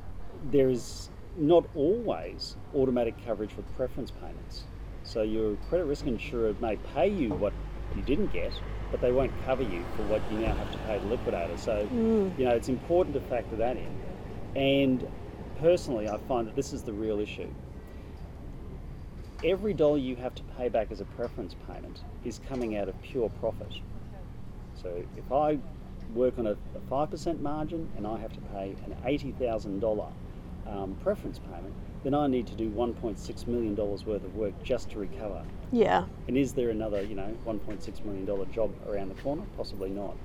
there 0.52 0.70
is 0.70 1.10
not 1.38 1.66
always 1.76 2.56
automatic 2.76 3.16
coverage 3.26 3.52
for 3.52 3.62
preference 3.76 4.12
payments. 4.12 4.64
So 5.04 5.22
your 5.22 5.56
credit 5.70 5.86
risk 5.86 6.06
insurer 6.06 6.54
may 6.60 6.76
pay 6.94 7.08
you 7.08 7.30
what 7.30 7.54
you 7.96 8.02
didn't 8.02 8.34
get, 8.34 8.52
but 8.92 9.02
they 9.02 9.12
won't 9.12 9.32
cover 9.46 9.64
you 9.64 9.86
for 9.96 10.04
what 10.04 10.22
you 10.32 10.40
now 10.40 10.54
have 10.54 10.72
to 10.72 10.78
pay 10.80 11.00
the 11.00 11.08
liquidator. 11.08 11.58
So, 11.58 11.88
mm. 11.92 12.38
you 12.38 12.46
know, 12.46 12.52
it's 12.52 12.70
important 12.70 13.14
to 13.16 13.22
factor 13.22 13.56
that 13.58 13.78
in. 13.78 13.90
And 14.56 15.08
personally, 15.60 16.10
I 16.10 16.18
find 16.18 16.48
that 16.48 16.56
this 16.56 16.74
is 16.74 16.84
the 16.84 16.94
real 16.94 17.20
issue. 17.20 17.50
Every 19.44 19.74
dollar 19.74 20.00
you 20.00 20.16
have 20.16 20.34
to 20.36 20.44
pay 20.58 20.68
back 20.68 20.92
as 20.92 21.00
a 21.00 21.06
preference 21.06 21.56
payment 21.68 22.02
is 22.26 22.40
coming 22.50 22.76
out 22.76 22.90
of 22.90 23.00
pure 23.02 23.30
profit. 23.40 23.72
So 24.82 25.04
if 25.16 25.32
I 25.32 25.60
work 26.14 26.38
on 26.38 26.48
a, 26.48 26.52
a 26.52 26.80
5% 26.90 27.40
margin 27.40 27.90
and 27.98 28.08
I 28.08 28.18
have 28.20 28.34
to 28.34 28.40
pay 28.54 28.76
an 28.86 28.96
$80,000 29.06 30.12
um, 30.68 30.96
preference 31.04 31.40
payment, 31.40 31.74
then 32.04 32.14
I 32.14 32.28
need 32.28 32.48
to 32.48 32.56
do 32.56 32.70
$1.6 32.70 33.48
million 33.48 33.76
worth 33.76 34.08
of 34.08 34.36
work 34.36 34.54
just 34.64 34.90
to 34.92 35.00
recover. 35.00 35.44
yeah 35.72 36.06
And 36.28 36.38
is 36.38 36.54
there 36.54 36.70
another, 36.70 37.02
you 37.02 37.16
know, 37.16 37.34
$1.6 37.46 38.06
million 38.06 38.54
job 38.54 38.74
around 38.88 39.10
the 39.10 39.22
corner? 39.22 39.44
Possibly 39.56 39.90
not. 39.90 40.16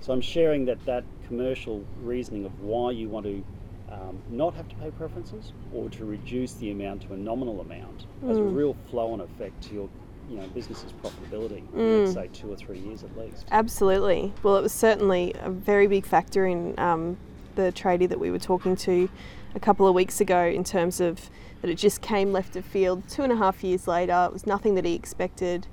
So 0.00 0.12
I'm 0.12 0.20
sharing 0.20 0.64
that 0.66 0.84
that 0.86 1.04
commercial 1.26 1.84
reasoning 2.02 2.44
of 2.44 2.60
why 2.60 2.90
you 2.90 3.08
want 3.08 3.24
to 3.26 3.44
um, 3.90 4.18
not 4.30 4.54
have 4.54 4.68
to 4.68 4.74
pay 4.76 4.90
preferences 4.90 5.52
or 5.72 5.88
to 5.90 6.04
reduce 6.04 6.54
the 6.54 6.70
amount 6.70 7.02
to 7.02 7.12
a 7.12 7.16
nominal 7.16 7.60
amount 7.60 8.06
has 8.26 8.38
a 8.38 8.42
real 8.42 8.74
flow-on 8.90 9.20
effect 9.20 9.62
to 9.64 9.74
your, 9.74 9.88
you 10.32 10.38
know, 10.38 10.46
business's 10.48 10.92
profitability. 10.92 11.62
in, 11.74 12.10
say 12.10 12.28
two 12.32 12.50
or 12.50 12.56
three 12.56 12.78
years 12.78 13.04
at 13.04 13.16
least. 13.18 13.46
Absolutely. 13.50 14.32
Well, 14.42 14.56
it 14.56 14.62
was 14.62 14.72
certainly 14.72 15.34
a 15.38 15.50
very 15.50 15.86
big 15.86 16.06
factor 16.06 16.46
in 16.46 16.74
um, 16.78 17.18
the 17.54 17.70
tradie 17.72 18.08
that 18.08 18.18
we 18.18 18.30
were 18.30 18.38
talking 18.38 18.74
to 18.76 19.10
a 19.54 19.60
couple 19.60 19.86
of 19.86 19.94
weeks 19.94 20.20
ago 20.20 20.44
in 20.44 20.64
terms 20.64 21.00
of 21.00 21.28
that 21.60 21.70
it 21.70 21.74
just 21.74 22.00
came 22.00 22.32
left 22.32 22.56
of 22.56 22.64
field 22.64 23.06
two 23.08 23.22
and 23.22 23.30
a 23.30 23.36
half 23.36 23.62
years 23.62 23.86
later. 23.86 24.26
It 24.26 24.32
was 24.32 24.46
nothing 24.46 24.74
that 24.76 24.86
he 24.86 24.94
expected, 24.94 25.66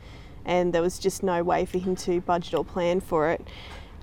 and 0.45 0.73
there 0.73 0.81
was 0.81 0.99
just 0.99 1.23
no 1.23 1.41
way 1.41 1.65
for 1.65 1.77
him 1.77 1.95
to 1.97 2.19
budget 2.21 2.53
or 2.53 2.65
plan 2.65 2.99
for 2.99 3.29
it. 3.29 3.47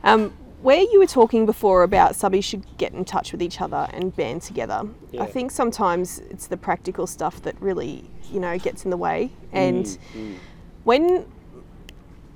Um, 0.03 0.33
where 0.67 0.81
you 0.81 0.99
were 0.99 1.07
talking 1.07 1.47
before 1.47 1.85
about 1.85 2.15
subbies 2.15 2.43
should 2.43 2.65
get 2.77 2.93
in 2.93 3.05
touch 3.05 3.31
with 3.31 3.41
each 3.41 3.61
other 3.61 3.87
and 3.93 4.17
band 4.17 4.43
together, 4.43 4.83
Yeah. 5.13 5.23
I 5.23 5.27
think 5.27 5.53
sometimes 5.53 6.19
it's 6.29 6.49
the 6.49 6.57
practical 6.57 7.07
stuff 7.07 7.41
that 7.43 7.55
really, 7.61 8.11
you 8.33 8.41
know, 8.41 8.59
gets 8.59 8.85
in 8.85 8.91
the 8.91 8.97
way. 8.97 9.31
And 9.53 9.87
Mm, 9.87 10.35
when 10.83 11.25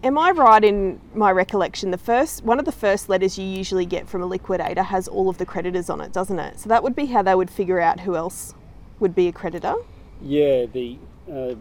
am 0.05 0.17
I 0.17 0.31
right 0.31 0.63
in 0.63 1.01
my 1.13 1.33
recollection? 1.33 1.91
The 1.91 1.99
first 1.99 2.45
one 2.45 2.61
of 2.61 2.67
the 2.67 2.77
first 2.87 3.09
letters 3.09 3.37
you 3.37 3.45
usually 3.45 3.85
get 3.85 4.09
from 4.09 4.23
a 4.23 4.27
liquidator 4.27 4.85
has 4.85 5.09
all 5.09 5.29
of 5.29 5.39
the 5.39 5.45
creditors 5.45 5.91
on 5.91 6.01
it, 6.01 6.13
doesn't 6.13 6.39
it? 6.39 6.61
So 6.61 6.69
that 6.69 6.85
would 6.85 6.95
be 6.95 7.07
how 7.07 7.23
they 7.23 7.35
would 7.35 7.51
figure 7.51 7.81
out 7.81 7.99
who 7.99 8.15
else 8.15 8.55
would 9.01 9.13
be 9.13 9.27
a 9.27 9.33
creditor. 9.33 9.75
Yeah, 10.23 10.67
the 10.67 10.99
uh, 11.29 11.55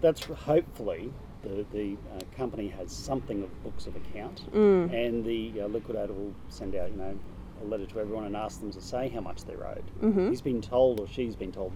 that's 0.00 0.24
hopefully 0.24 1.12
the 1.48 1.64
the 1.72 1.96
uh, 2.14 2.20
company 2.36 2.68
has 2.68 2.90
something 2.92 3.42
of 3.42 3.62
books 3.62 3.86
of 3.86 3.96
account, 3.96 4.42
and 4.90 5.24
the 5.24 5.62
uh, 5.62 5.66
liquidator 5.66 6.12
will 6.12 6.34
send 6.48 6.74
out 6.74 6.90
you 6.90 6.96
know 6.96 7.18
a 7.62 7.64
letter 7.64 7.86
to 7.86 8.00
everyone 8.00 8.24
and 8.24 8.36
ask 8.36 8.60
them 8.60 8.70
to 8.72 8.80
say 8.80 9.08
how 9.08 9.20
much 9.20 9.44
they're 9.44 9.66
owed. 9.66 9.84
Mm-hmm. 10.02 10.28
He's 10.28 10.42
been 10.42 10.60
told 10.60 11.00
or 11.00 11.06
she's 11.08 11.34
been 11.36 11.52
told 11.52 11.72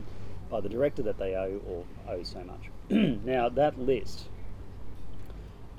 by 0.51 0.61
the 0.61 0.69
director 0.69 1.03
that 1.03 1.19
they 1.19 1.35
owe 1.35 1.61
or 1.67 1.85
owe 2.09 2.23
so 2.23 2.43
much. 2.45 2.71
now 3.25 3.49
that 3.49 3.79
list, 3.79 4.29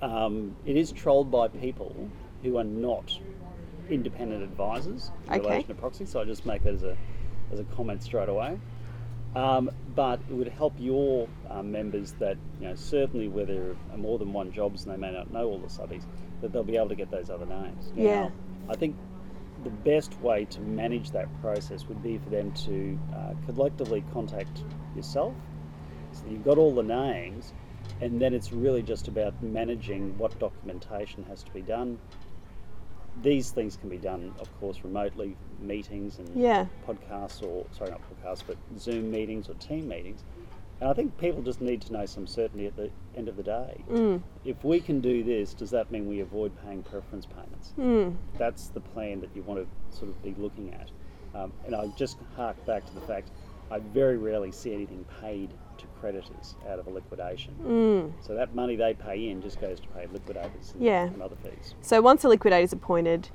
um, 0.02 0.56
it 0.66 0.76
is 0.76 0.92
trolled 0.92 1.30
by 1.30 1.48
people 1.48 2.10
who 2.42 2.58
are 2.58 2.64
not 2.64 3.18
independent 3.90 4.42
advisors 4.44 5.12
in 5.28 5.34
Okay. 5.34 5.40
relation 5.42 5.68
to 5.68 5.76
proxy. 5.76 6.06
So 6.06 6.22
I 6.22 6.26
just 6.26 6.46
make 6.46 6.64
that 6.64 6.74
as 6.74 6.84
a 6.84 6.98
as 7.52 7.60
a 7.60 7.64
comment 7.66 8.02
straight 8.02 8.30
away. 8.30 8.58
Um, 9.36 9.72
but 9.96 10.20
it 10.30 10.34
would 10.34 10.50
help 10.50 10.74
your 10.78 11.28
um, 11.50 11.72
members 11.72 12.14
that, 12.20 12.38
you 12.60 12.68
know, 12.68 12.76
certainly 12.76 13.30
where 13.30 13.46
there 13.46 13.76
are 13.92 13.98
more 13.98 14.20
than 14.20 14.34
one 14.34 14.52
jobs 14.52 14.84
and 14.84 14.94
they 14.94 14.98
may 14.98 15.12
not 15.12 15.32
know 15.32 15.46
all 15.46 15.60
the 15.60 15.68
subbies, 15.68 16.04
that 16.42 16.52
they'll 16.52 16.64
be 16.64 16.76
able 16.76 16.90
to 16.90 16.96
get 16.96 17.12
those 17.12 17.30
other 17.30 17.46
names. 17.46 17.92
Now, 17.96 18.04
Yeah. 18.04 18.30
I 18.70 18.76
think 18.76 18.96
the 19.64 19.70
best 19.70 20.20
way 20.22 20.46
to 20.46 20.60
manage 20.60 21.12
that 21.12 21.28
process 21.42 21.88
would 21.88 22.02
be 22.04 22.18
for 22.18 22.30
them 22.30 22.52
to 22.52 23.00
uh, 23.16 23.34
collectively 23.46 24.04
contact 24.12 24.64
yourself. 24.96 25.34
So 26.12 26.24
you've 26.30 26.44
got 26.44 26.58
all 26.58 26.74
the 26.74 26.84
names, 26.84 27.54
and 28.02 28.20
then 28.20 28.34
it's 28.34 28.52
really 28.52 28.82
just 28.82 29.08
about 29.08 29.42
managing 29.42 30.18
what 30.18 30.38
documentation 30.40 31.24
has 31.26 31.44
to 31.44 31.52
be 31.52 31.62
done. 31.62 32.00
These 33.22 33.52
things 33.52 33.78
can 33.78 33.90
be 33.90 33.98
done, 33.98 34.34
of 34.40 34.48
course, 34.60 34.80
remotely, 34.84 35.36
meetings 35.60 36.18
and 36.20 36.30
Yeah. 36.36 36.66
podcasts, 36.88 37.44
or 37.44 37.66
sorry, 37.72 37.92
not 37.92 38.02
podcasts, 38.10 38.44
but 38.46 38.58
Zoom 38.80 39.12
meetings 39.12 39.50
or 39.50 39.54
team 39.56 39.88
meetings. 39.88 40.24
And 40.80 40.90
I 40.90 40.94
think 40.94 41.16
people 41.20 41.44
just 41.44 41.62
need 41.62 41.82
to 41.82 41.94
know 41.94 42.08
some 42.08 42.26
certainty 42.26 42.66
at 42.66 42.76
the 42.76 42.90
end 43.16 43.28
of 43.28 43.36
the 43.36 43.44
day. 43.44 43.84
Mm. 43.88 44.24
If 44.46 44.64
we 44.64 44.80
can 44.80 45.00
do 45.00 45.24
this, 45.24 45.54
does 45.54 45.70
that 45.70 45.92
mean 45.92 46.08
we 46.08 46.22
avoid 46.22 46.52
paying 46.66 46.82
preference 46.82 47.28
payments? 47.28 47.74
Mm. 47.78 48.16
That's 48.40 48.70
the 48.70 48.80
plan 48.80 49.22
that 49.22 49.30
you 49.36 49.44
want 49.44 49.60
to 49.60 49.96
sort 49.96 50.10
of 50.10 50.20
be 50.24 50.34
looking 50.40 50.74
at. 50.74 50.90
Um, 51.36 51.54
and 51.66 51.76
I 51.76 51.88
just 51.96 52.18
hark 52.36 52.66
back 52.66 52.86
to 52.88 52.96
the 52.96 53.02
fact 53.02 53.30
I 53.70 53.78
very 53.80 54.18
rarely 54.18 54.52
see 54.52 54.74
anything 54.74 55.06
paid 55.22 55.54
to 55.82 55.88
creditors 56.00 56.56
out 56.70 56.80
of 56.80 56.88
a 56.88 56.90
liquidation. 56.90 57.54
Mm. 57.64 58.12
So 58.26 58.34
that 58.36 58.56
money 58.56 58.76
they 58.76 58.94
pay 58.94 59.30
in 59.30 59.42
just 59.42 59.60
goes 59.60 59.80
to 59.80 59.88
pay 59.90 60.08
liquidators 60.12 60.72
and, 60.74 60.82
Yeah. 60.84 61.04
and 61.06 61.22
other 61.22 61.36
fees. 61.44 61.76
So 61.82 62.02
once 62.02 62.24
a 62.24 62.30
liquidator 62.30 62.64
is 62.64 62.74
appointed, 62.74 63.30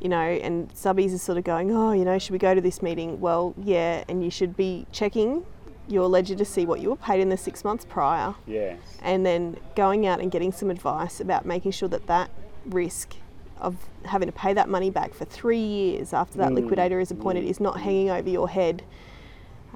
you 0.00 0.08
know, 0.08 0.18
and 0.18 0.68
subbies 0.74 1.14
are 1.14 1.18
sort 1.18 1.38
of 1.38 1.44
going, 1.44 1.74
oh, 1.74 1.92
you 1.92 2.04
know, 2.04 2.18
should 2.18 2.32
we 2.32 2.38
go 2.38 2.54
to 2.54 2.60
this 2.60 2.82
meeting? 2.82 3.20
Well, 3.20 3.54
yeah, 3.62 4.04
and 4.08 4.22
you 4.22 4.30
should 4.30 4.56
be 4.56 4.86
checking 4.92 5.44
your 5.88 6.06
ledger 6.06 6.34
to 6.34 6.44
see 6.44 6.66
what 6.66 6.80
you 6.80 6.90
were 6.90 6.96
paid 6.96 7.20
in 7.20 7.30
the 7.30 7.36
six 7.36 7.64
months 7.64 7.84
prior, 7.88 8.34
Yeah. 8.46 8.74
and 9.02 9.24
then 9.24 9.56
going 9.74 10.06
out 10.06 10.20
and 10.20 10.30
getting 10.30 10.52
some 10.52 10.70
advice 10.70 11.18
about 11.20 11.46
making 11.46 11.72
sure 11.72 11.88
that 11.88 12.06
that 12.08 12.30
risk 12.66 13.14
of 13.58 13.74
having 14.04 14.28
to 14.28 14.32
pay 14.32 14.52
that 14.52 14.68
money 14.68 14.90
back 14.90 15.14
for 15.14 15.24
three 15.24 15.58
years 15.58 16.12
after 16.12 16.38
that 16.38 16.50
Mm, 16.52 16.56
liquidator 16.56 17.00
is 17.00 17.10
appointed 17.10 17.42
is 17.44 17.58
not 17.58 17.80
hanging 17.80 18.10
over 18.10 18.28
your 18.28 18.48
head. 18.48 18.82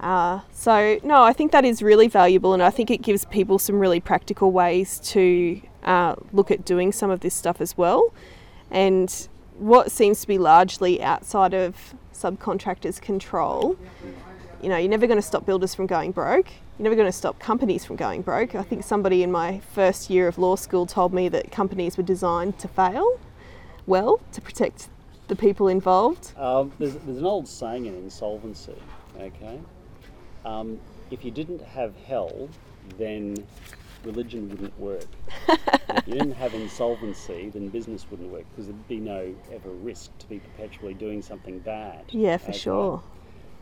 Uh, 0.03 0.41
so 0.53 0.99
no, 1.05 1.23
I 1.23 1.33
think 1.33 1.53
that 1.53 1.65
is 1.65 1.81
really 1.83 2.09
valuable, 2.09 2.53
and 2.53 2.63
I 2.63 2.71
think 2.71 2.91
it 2.91 3.03
gives 3.03 3.25
people 3.27 3.59
some 3.59 3.79
really 3.79 4.01
practical 4.01 4.51
ways 4.51 4.99
to 5.11 5.63
uh, 5.85 6.17
look 6.33 6.51
at 6.51 6.65
doing 6.65 6.91
some 6.91 7.11
of 7.11 7.21
this 7.21 7.35
stuff 7.35 7.61
as 7.61 7.79
well. 7.79 8.13
And 8.71 9.29
what 9.59 9.93
seems 9.93 10.21
to 10.23 10.27
be 10.27 10.39
largely 10.39 11.03
outside 11.03 11.55
of 11.55 11.95
subcontractors' 12.13 13.01
control, 13.01 13.77
you 14.61 14.69
know, 14.69 14.77
you're 14.77 14.91
never 14.91 15.07
going 15.07 15.19
to 15.19 15.27
stop 15.27 15.47
builders 15.47 15.75
from 15.75 15.87
going 15.87 16.11
broke. 16.11 16.49
You're 16.79 16.85
never 16.85 16.97
going 16.97 17.09
to 17.09 17.13
stop 17.13 17.39
companies 17.39 17.85
from 17.85 17.97
going 17.97 18.23
broke. 18.23 18.55
I 18.55 18.63
think 18.63 18.83
somebody 18.83 19.23
in 19.23 19.31
my 19.31 19.61
first 19.73 20.11
year 20.11 20.27
of 20.27 20.39
law 20.39 20.57
school 20.57 20.87
told 20.87 21.13
me 21.13 21.29
that 21.29 21.53
companies 21.53 21.97
were 21.97 22.03
designed 22.03 22.59
to 22.59 22.69
fail 22.69 23.21
well 23.87 24.21
to 24.33 24.41
protect 24.41 24.89
the 25.29 25.37
people 25.37 25.69
involved. 25.69 26.33
Um, 26.37 26.73
there's, 26.79 26.95
there's 26.95 27.19
an 27.19 27.27
old 27.27 27.47
saying 27.47 27.87
in 27.87 27.95
insolvency, 27.95 28.75
okay? 29.19 29.61
Um, 30.45 30.81
if 31.11 31.25
you 31.25 31.31
didn't 31.31 31.63
have 31.63 31.95
hell, 32.07 32.49
then 32.99 33.37
religion 34.05 34.49
wouldn't 34.49 34.79
work. 34.79 35.07
if 35.49 36.07
you 36.07 36.15
didn't 36.15 36.33
have 36.33 36.55
insolvency, 36.55 37.51
then 37.51 37.69
business 37.69 38.07
wouldn't 38.11 38.31
work 38.31 38.45
because 38.51 38.67
there'd 38.67 38.89
be 38.89 38.99
no 38.99 39.35
ever 39.53 39.71
risk 39.71 40.17
to 40.19 40.27
be 40.29 40.39
perpetually 40.39 40.95
doing 40.95 41.23
something 41.23 41.59
bad. 41.61 42.05
Yeah, 42.11 42.37
for 42.37 42.51
okay? 42.51 42.59
sure. 42.59 43.03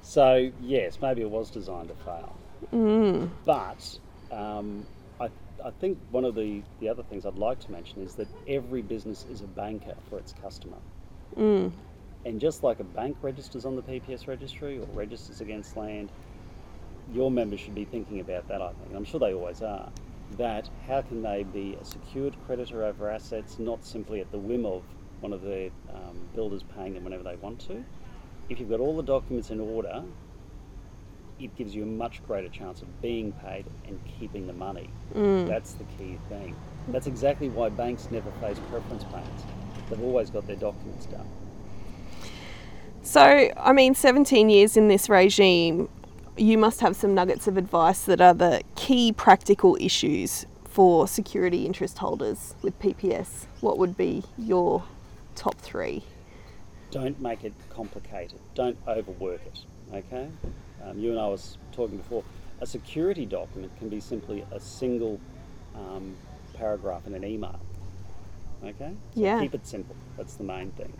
So, 0.03 0.51
yes, 0.63 0.99
maybe 1.03 1.23
it 1.23 1.31
was 1.31 1.51
designed 1.51 1.89
to 1.89 1.95
fail. 1.95 2.37
Mm. 2.73 3.31
But 3.45 3.99
um, 4.31 4.87
I, 5.21 5.29
I 5.65 5.71
think 5.81 5.99
one 6.11 6.25
of 6.25 6.35
the, 6.35 6.63
the 6.81 6.89
other 6.89 7.03
things 7.03 7.27
I'd 7.27 7.35
like 7.35 7.61
to 7.61 7.73
mention 7.73 8.03
is 8.03 8.15
that 8.15 8.29
every 8.49 8.83
business 8.83 9.27
is 9.31 9.43
a 9.43 9.47
banker 9.47 9.95
for 10.09 10.19
its 10.19 10.33
customer. 10.41 10.79
Mm. 11.37 11.73
And 12.25 12.41
just 12.41 12.63
like 12.63 12.81
a 12.81 12.85
bank 12.85 13.17
registers 13.23 13.65
on 13.65 13.77
the 13.77 13.83
PPS 13.83 14.27
registry 14.27 14.79
or 14.79 14.87
registers 14.95 15.41
against 15.41 15.77
land, 15.77 16.11
your 17.13 17.31
members 17.31 17.61
should 17.61 17.75
be 17.75 17.85
thinking 17.85 18.21
about 18.21 18.49
that, 18.49 18.63
I 18.63 18.69
think. 18.69 18.89
And 18.89 18.97
I'm 18.97 19.05
sure 19.05 19.21
they 19.21 19.35
always 19.35 19.63
are. 19.63 19.91
That 20.39 20.69
how 20.87 21.03
can 21.03 21.23
they 21.23 21.43
be 21.43 21.77
a 21.81 21.85
secured 21.85 22.37
creditor 22.47 22.85
over 22.85 23.11
assets, 23.11 23.59
not 23.59 23.85
simply 23.85 24.21
at 24.21 24.31
the 24.31 24.39
whim 24.39 24.65
of 24.65 24.83
one 25.21 25.33
of 25.33 25.43
the 25.43 25.71
um, 25.93 26.17
builders 26.35 26.63
paying 26.77 26.95
them 26.95 27.05
whenever 27.05 27.25
they 27.25 27.37
want 27.37 27.59
to? 27.69 27.85
If 28.49 28.61
you've 28.61 28.71
got 28.71 28.81
all 28.81 28.97
the 28.97 29.03
documents 29.03 29.51
in 29.51 29.61
order, 29.61 30.05
it 31.41 31.57
gives 31.57 31.75
you 31.75 31.83
a 31.83 31.87
much 31.87 32.25
greater 32.27 32.49
chance 32.49 32.83
of 32.83 33.01
being 33.01 33.33
paid 33.33 33.67
and 33.87 34.01
keeping 34.19 34.47
the 34.47 34.53
money. 34.53 34.91
That's 35.47 35.73
the 35.73 35.85
key 35.85 36.19
thing. 36.29 36.55
That's 36.89 37.07
exactly 37.07 37.49
why 37.49 37.69
banks 37.71 38.09
never 38.11 38.31
face 38.41 38.59
preference 38.71 39.05
payments. 39.05 39.45
They've 39.89 40.03
always 40.03 40.31
got 40.31 40.47
their 40.47 40.57
documents 40.57 41.07
done. 41.07 41.29
So, 43.03 43.51
I 43.57 43.73
mean, 43.73 43.95
17 43.95 44.51
years 44.51 44.77
in 44.77 44.89
this 44.89 45.09
regime, 45.09 45.89
you 46.37 46.59
must 46.59 46.81
have 46.81 46.97
some 46.97 47.15
nuggets 47.15 47.47
of 47.47 47.57
advice 47.57 48.05
that 48.05 48.21
are 48.21 48.35
the 48.35 48.63
key 48.77 49.13
practical 49.13 49.77
issues 49.81 50.47
for 50.65 51.09
security 51.09 51.67
interest 51.67 51.99
holders 51.99 52.55
with 52.63 52.79
PPS. 52.79 53.47
What 53.61 53.79
would 53.79 53.97
be 53.97 54.23
your 54.39 54.85
top 55.35 55.57
three? 55.59 56.05
don't 56.91 57.21
make 57.21 57.45
it 57.45 57.53
complicated. 57.71 58.39
Don't 58.55 58.77
overwork 58.87 59.41
it. 59.47 59.61
Okay. 59.95 60.29
Um, 60.85 60.99
you 60.99 61.11
and 61.11 61.21
I 61.21 61.29
was 61.29 61.57
talking 61.73 61.99
before. 61.99 62.25
A 62.61 62.67
security 62.67 63.25
document 63.27 63.77
can 63.79 63.89
be 63.89 64.01
simply 64.01 64.45
a 64.53 64.61
single 64.61 65.19
um, 65.75 66.15
paragraph 66.55 67.07
in 67.07 67.15
an 67.15 67.25
email. 67.25 67.59
Okay. 68.63 68.93
So 69.15 69.21
Yeah. 69.21 69.41
Keep 69.41 69.55
it 69.55 69.67
simple. 69.67 69.97
That's 70.17 70.35
the 70.35 70.45
main 70.45 70.71
thing. 70.73 70.93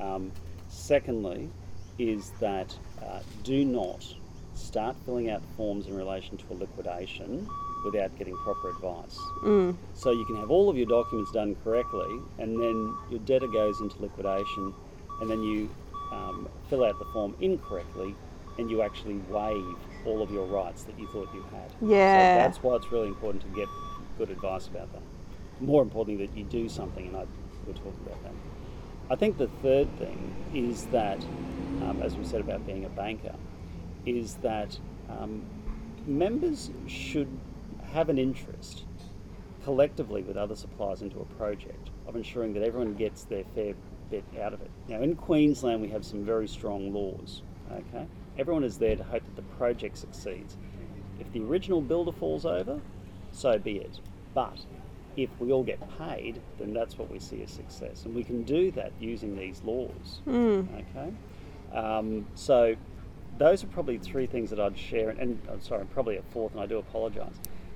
Um, 0.00 0.32
secondly, 0.68 1.50
is 1.98 2.30
that 2.40 2.74
uh, 3.02 3.20
do 3.42 3.64
not 3.64 4.06
start 4.56 4.96
filling 5.04 5.30
out 5.30 5.42
forms 5.56 5.86
in 5.86 5.96
relation 5.96 6.36
to 6.36 6.44
a 6.50 6.54
liquidation 6.54 7.48
without 7.84 8.16
getting 8.18 8.36
proper 8.38 8.70
advice. 8.70 9.18
So 9.94 10.10
you 10.10 10.24
can 10.24 10.36
have 10.36 10.50
all 10.50 10.68
of 10.68 10.76
your 10.76 10.86
documents 10.86 11.30
done 11.30 11.56
correctly, 11.62 12.20
and 12.38 12.60
then 12.60 12.94
your 13.10 13.20
debtor 13.20 13.48
goes 13.48 13.80
into 13.80 14.00
liquidation, 14.00 14.74
and 15.20 15.30
then 15.30 15.42
you 15.42 15.70
um, 16.12 16.48
fill 16.68 16.84
out 16.84 16.98
the 16.98 17.04
form 17.06 17.36
incorrectly, 17.40 18.14
and 18.58 18.70
you 18.70 18.82
actually 18.82 19.18
waive 19.28 19.76
all 20.04 20.22
of 20.22 20.30
your 20.30 20.46
rights 20.46 20.84
that 20.84 20.98
you 20.98 21.06
thought 21.08 21.28
you 21.34 21.44
had. 21.50 21.70
Yeah. 21.80 22.36
So 22.36 22.42
that's 22.42 22.62
why 22.62 22.76
it's 22.76 22.90
really 22.90 23.08
important 23.08 23.42
to 23.42 23.48
get 23.56 23.68
good 24.18 24.30
advice 24.30 24.66
about 24.66 24.92
that. 24.92 25.02
More 25.60 25.82
importantly, 25.82 26.26
that 26.26 26.36
you 26.36 26.44
do 26.44 26.68
something, 26.68 27.06
and 27.06 27.16
I 27.16 27.24
we'll 27.66 27.74
talk 27.74 27.94
about 28.06 28.22
that. 28.22 28.32
I 29.10 29.16
think 29.16 29.38
the 29.38 29.48
third 29.62 29.88
thing 29.98 30.34
is 30.54 30.86
that, 30.86 31.18
um, 31.82 32.00
as 32.02 32.16
we 32.16 32.24
said 32.24 32.40
about 32.40 32.66
being 32.66 32.84
a 32.84 32.88
banker, 32.88 33.34
is 34.06 34.34
that 34.36 34.78
um, 35.10 35.42
members 36.06 36.70
should 36.86 37.28
have 37.92 38.08
an 38.08 38.18
interest 38.18 38.84
collectively 39.64 40.22
with 40.22 40.36
other 40.36 40.54
suppliers 40.54 41.02
into 41.02 41.18
a 41.20 41.24
project 41.36 41.90
of 42.06 42.16
ensuring 42.16 42.54
that 42.54 42.62
everyone 42.62 42.94
gets 42.94 43.24
their 43.24 43.44
fair 43.54 43.74
bit 44.10 44.24
out 44.40 44.54
of 44.54 44.62
it. 44.62 44.70
Now, 44.88 45.02
in 45.02 45.16
Queensland, 45.16 45.82
we 45.82 45.88
have 45.88 46.04
some 46.04 46.24
very 46.24 46.46
strong 46.46 46.92
laws 46.92 47.42
Okay, 47.72 48.06
everyone 48.38 48.64
is 48.64 48.78
there 48.78 48.96
to 48.96 49.02
hope 49.02 49.24
that 49.24 49.36
the 49.36 49.56
project 49.56 49.98
succeeds. 49.98 50.56
If 51.18 51.32
the 51.32 51.42
original 51.42 51.80
builder 51.80 52.12
falls 52.12 52.46
over, 52.46 52.80
so 53.32 53.58
be 53.58 53.78
it. 53.78 54.00
But 54.34 54.58
if 55.16 55.30
we 55.40 55.50
all 55.50 55.64
get 55.64 55.80
paid, 55.98 56.40
then 56.58 56.72
that's 56.72 56.98
what 56.98 57.10
we 57.10 57.18
see 57.18 57.42
as 57.42 57.50
success, 57.50 58.04
and 58.04 58.14
we 58.14 58.22
can 58.22 58.42
do 58.42 58.70
that 58.72 58.92
using 59.00 59.36
these 59.36 59.62
laws. 59.64 60.20
Okay, 60.96 61.12
um, 61.76 62.26
so 62.34 62.76
those 63.38 63.62
are 63.62 63.66
probably 63.68 63.98
three 63.98 64.26
things 64.26 64.50
that 64.50 64.60
I'd 64.60 64.78
share, 64.78 65.10
and, 65.10 65.20
and 65.20 65.40
I'm 65.50 65.60
sorry, 65.60 65.84
probably 65.86 66.16
a 66.16 66.22
fourth, 66.22 66.52
and 66.52 66.60
I 66.60 66.66
do 66.66 66.78
apologise, 66.78 67.34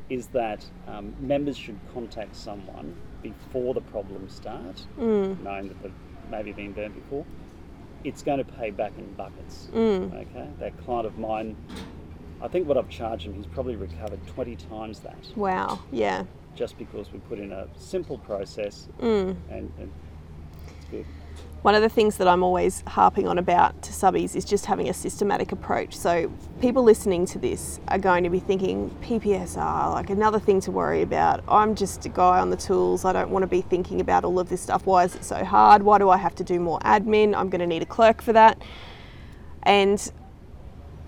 is 0.09 0.29
that 0.29 0.65
um, 0.89 1.15
members 1.21 1.57
should 1.57 1.79
contact 1.93 2.35
someone 2.35 2.95
before 3.23 3.75
the 3.75 3.81
problems 3.81 4.35
start, 4.35 4.83
mm. 4.99 5.41
knowing 5.43 5.69
that 5.69 5.83
they've 5.83 5.93
maybe 6.31 6.53
been 6.53 6.73
burnt 6.73 6.95
before. 6.95 7.25
It's 8.03 8.23
going 8.23 8.39
to 8.39 8.45
pay 8.45 8.71
back 8.71 8.93
in 8.97 9.13
buckets. 9.13 9.69
Mm. 9.73 10.15
Okay, 10.15 10.49
that 10.59 10.85
client 10.85 11.07
of 11.07 11.19
mine, 11.19 11.55
I 12.41 12.49
think 12.49 12.67
what 12.67 12.79
I've 12.79 12.89
charged 12.89 13.27
him, 13.27 13.35
he's 13.35 13.47
probably 13.47 13.77
recovered 13.77 14.27
20 14.29 14.57
times 14.57 15.01
that 15.01 15.17
Wow. 15.37 15.81
Yeah. 15.93 16.25
just 16.57 16.79
because 16.79 17.13
we 17.13 17.19
put 17.21 17.39
in 17.39 17.53
a 17.53 17.69
simple 17.77 18.19
process 18.19 18.89
mm. 19.01 19.37
and, 19.51 19.73
and 19.79 19.93
it's 20.79 20.87
good. 20.91 21.07
One 21.63 21.75
of 21.75 21.83
the 21.83 21.91
things 21.91 22.17
that 22.17 22.27
I'm 22.27 22.43
always 22.43 22.83
harping 22.87 23.29
on 23.29 23.37
about 23.37 23.83
to 23.83 23.93
subbies 23.93 24.35
is 24.35 24.47
just 24.47 24.65
having 24.65 24.89
a 24.89 24.95
systematic 24.95 25.53
approach. 25.53 25.95
So 25.95 26.33
people 26.63 26.83
listening 26.83 27.27
to 27.27 27.39
this 27.39 27.81
are 27.89 27.99
going 27.99 28.25
to 28.25 28.31
be 28.31 28.41
thinking 28.41 28.89
PPSR, 29.03 29.93
like 29.93 30.09
another 30.09 30.39
thing 30.41 30.63
to 30.63 30.71
worry 30.71 31.03
about. 31.03 31.45
I'm 31.47 31.75
just 31.75 32.07
a 32.07 32.09
guy 32.09 32.39
on 32.39 32.49
the 32.49 32.57
tools. 32.57 33.05
I 33.05 33.13
don't 33.13 33.29
want 33.29 33.43
to 33.43 33.47
be 33.47 33.61
thinking 33.61 34.01
about 34.01 34.25
all 34.25 34.39
of 34.39 34.49
this 34.49 34.63
stuff. 34.63 34.87
Why 34.87 35.05
is 35.05 35.15
it 35.15 35.23
so 35.23 35.45
hard? 35.45 35.83
Why 35.83 35.99
do 35.99 36.09
I 36.09 36.17
have 36.17 36.35
to 36.37 36.45
do 36.45 36.59
more 36.59 36.79
admin? 36.81 37.35
I'm 37.35 37.51
going 37.51 37.61
to 37.61 37.67
need 37.67 37.83
a 37.83 37.87
clerk 37.87 38.23
for 38.23 38.33
that. 38.33 38.63
And 39.63 40.11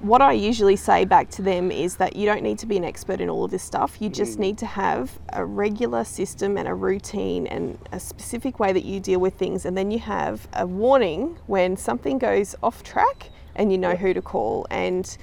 what 0.03 0.21
I 0.21 0.33
usually 0.33 0.75
say 0.75 1.05
back 1.05 1.31
to 1.31 1.43
them 1.43 1.71
is 1.71 1.97
that 1.97 2.17
you 2.17 2.27
don't 2.27 2.43
need 2.43 2.59
to 2.59 2.67
be 2.67 2.77
an 2.77 2.85
expert 2.85 3.21
in 3.21 3.31
all 3.31 3.45
of 3.45 3.53
this 3.53 3.63
stuff. 3.63 3.99
You 4.01 4.09
just 4.09 4.37
need 4.37 4.59
to 4.59 4.67
have 4.67 5.17
a 5.33 5.45
regular 5.45 6.03
system 6.03 6.59
and 6.59 6.67
a 6.67 6.75
routine 6.75 7.47
and 7.47 7.79
a 7.93 8.01
specific 8.01 8.59
way 8.59 8.73
that 8.73 8.85
you 8.85 8.99
deal 8.99 9.21
with 9.21 9.35
things. 9.35 9.65
And 9.65 9.79
then 9.79 9.93
you 9.93 10.01
have 10.01 10.49
a 10.55 10.67
warning 10.67 11.39
when 11.47 11.77
something 11.77 12.19
goes 12.19 12.57
off 12.65 12.83
track 12.83 13.31
and 13.55 13.71
you 13.71 13.79
know 13.79 13.95
who 13.95 14.13
to 14.13 14.21
call. 14.21 14.67
And 14.71 15.17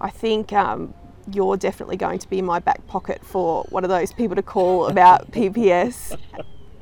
I 0.00 0.08
think 0.08 0.54
um, 0.54 0.94
you're 1.30 1.58
definitely 1.58 1.98
going 1.98 2.18
to 2.20 2.28
be 2.30 2.38
in 2.38 2.46
my 2.46 2.60
back 2.60 2.86
pocket 2.86 3.22
for 3.22 3.64
one 3.64 3.84
of 3.84 3.90
those 3.90 4.10
people 4.10 4.36
to 4.36 4.42
call 4.42 4.86
about 4.86 5.30
PPS 5.32 6.16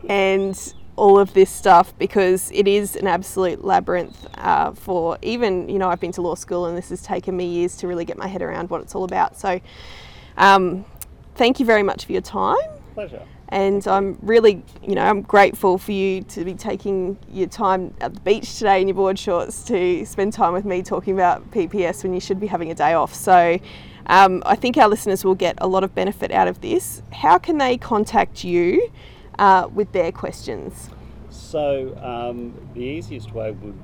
and 0.08 0.74
all 0.96 1.18
of 1.18 1.32
this 1.34 1.50
stuff 1.50 1.96
because 1.98 2.50
it 2.52 2.68
is 2.68 2.96
an 2.96 3.06
absolute 3.06 3.64
labyrinth 3.64 4.26
uh, 4.38 4.72
for 4.72 5.18
even 5.22 5.68
you 5.68 5.78
know 5.78 5.88
I've 5.88 6.00
been 6.00 6.12
to 6.12 6.22
law 6.22 6.34
school 6.34 6.66
and 6.66 6.76
this 6.76 6.90
has 6.90 7.02
taken 7.02 7.36
me 7.36 7.46
years 7.46 7.76
to 7.78 7.88
really 7.88 8.04
get 8.04 8.18
my 8.18 8.26
head 8.26 8.42
around 8.42 8.70
what 8.70 8.80
it's 8.82 8.94
all 8.94 9.04
about. 9.04 9.38
So 9.38 9.60
um, 10.36 10.84
thank 11.34 11.60
you 11.60 11.66
very 11.66 11.82
much 11.82 12.04
for 12.04 12.12
your 12.12 12.20
time. 12.20 12.56
Pleasure. 12.94 13.22
and 13.48 13.86
I'm 13.88 14.18
really 14.20 14.62
you 14.82 14.94
know 14.94 15.02
I'm 15.02 15.22
grateful 15.22 15.78
for 15.78 15.92
you 15.92 16.22
to 16.24 16.44
be 16.44 16.54
taking 16.54 17.16
your 17.30 17.48
time 17.48 17.94
at 18.02 18.14
the 18.14 18.20
beach 18.20 18.58
today 18.58 18.82
in 18.82 18.88
your 18.88 18.94
board 18.94 19.18
shorts 19.18 19.64
to 19.64 20.04
spend 20.04 20.34
time 20.34 20.52
with 20.52 20.66
me 20.66 20.82
talking 20.82 21.14
about 21.14 21.50
PPS 21.52 22.02
when 22.02 22.12
you 22.12 22.20
should 22.20 22.38
be 22.38 22.46
having 22.46 22.70
a 22.70 22.74
day 22.74 22.92
off. 22.92 23.14
So 23.14 23.58
um, 24.06 24.42
I 24.44 24.56
think 24.56 24.76
our 24.76 24.88
listeners 24.88 25.24
will 25.24 25.34
get 25.34 25.56
a 25.58 25.66
lot 25.66 25.84
of 25.84 25.94
benefit 25.94 26.32
out 26.32 26.48
of 26.48 26.60
this. 26.60 27.02
How 27.12 27.38
can 27.38 27.58
they 27.58 27.78
contact 27.78 28.44
you 28.44 28.90
uh, 29.42 29.68
with 29.74 29.92
their 29.92 30.12
questions 30.12 30.90
So 31.30 31.96
um, 32.02 32.54
the 32.74 32.82
easiest 32.82 33.32
way 33.34 33.52
would 33.52 33.78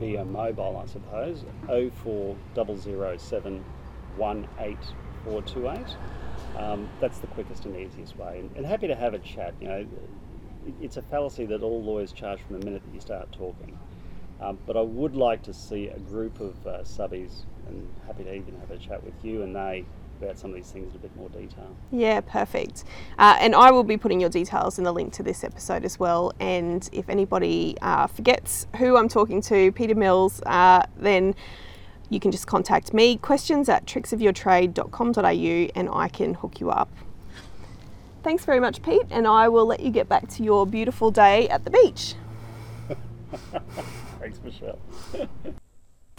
be 0.00 0.16
a 0.16 0.24
mobile, 0.24 0.78
I 0.82 0.86
suppose. 0.86 1.44
04007 1.68 3.64
18428. 4.18 5.98
Um, 6.56 6.90
that's 7.00 7.18
the 7.20 7.28
quickest 7.28 7.66
and 7.66 7.76
easiest 7.76 8.16
way. 8.18 8.40
And, 8.40 8.50
and 8.56 8.66
happy 8.66 8.88
to 8.88 8.96
have 8.96 9.14
a 9.14 9.20
chat. 9.20 9.54
You 9.60 9.68
know, 9.68 9.76
it- 9.78 10.74
it's 10.80 10.96
a 10.98 11.02
fallacy 11.02 11.46
that 11.46 11.62
all 11.62 11.82
lawyers 11.82 12.12
charge 12.12 12.40
from 12.42 12.58
the 12.58 12.64
minute 12.66 12.82
that 12.84 12.94
you 12.94 13.00
start 13.00 13.32
talking. 13.32 13.78
Um, 14.40 14.58
but 14.66 14.76
I 14.76 14.82
would 14.82 15.16
like 15.16 15.42
to 15.44 15.54
see 15.54 15.88
a 15.88 15.98
group 15.98 16.40
of 16.40 16.66
uh, 16.66 16.80
subbies, 16.84 17.46
and 17.68 17.88
happy 18.06 18.24
to 18.24 18.34
even 18.34 18.56
have 18.60 18.70
a 18.70 18.78
chat 18.78 19.04
with 19.04 19.14
you 19.24 19.42
and 19.42 19.56
they 19.56 19.86
about 20.22 20.38
some 20.38 20.50
of 20.50 20.56
these 20.56 20.70
things 20.70 20.90
in 20.90 20.96
a 20.96 21.00
bit 21.00 21.16
more 21.16 21.28
detail. 21.28 21.74
Yeah, 21.90 22.20
perfect. 22.20 22.84
Uh, 23.18 23.36
and 23.40 23.54
I 23.54 23.70
will 23.70 23.84
be 23.84 23.96
putting 23.96 24.20
your 24.20 24.30
details 24.30 24.78
in 24.78 24.84
the 24.84 24.92
link 24.92 25.12
to 25.14 25.22
this 25.22 25.44
episode 25.44 25.84
as 25.84 25.98
well. 25.98 26.32
And 26.40 26.88
if 26.92 27.08
anybody 27.08 27.76
uh, 27.82 28.06
forgets 28.06 28.66
who 28.76 28.96
I'm 28.96 29.08
talking 29.08 29.40
to, 29.42 29.72
Peter 29.72 29.94
Mills, 29.94 30.42
uh, 30.46 30.84
then 30.96 31.34
you 32.08 32.20
can 32.20 32.32
just 32.32 32.46
contact 32.46 32.92
me, 32.92 33.16
questions 33.16 33.68
at 33.68 33.86
tricksofyourtrade.com.au, 33.86 35.80
and 35.80 35.88
I 35.92 36.08
can 36.08 36.34
hook 36.34 36.60
you 36.60 36.70
up. 36.70 36.90
Thanks 38.22 38.44
very 38.44 38.60
much, 38.60 38.82
Pete, 38.82 39.06
and 39.10 39.26
I 39.26 39.48
will 39.48 39.64
let 39.64 39.80
you 39.80 39.90
get 39.90 40.08
back 40.08 40.28
to 40.30 40.42
your 40.42 40.66
beautiful 40.66 41.10
day 41.10 41.48
at 41.48 41.64
the 41.64 41.70
beach. 41.70 42.14
Thanks, 44.20 44.40
Michelle. 44.44 44.78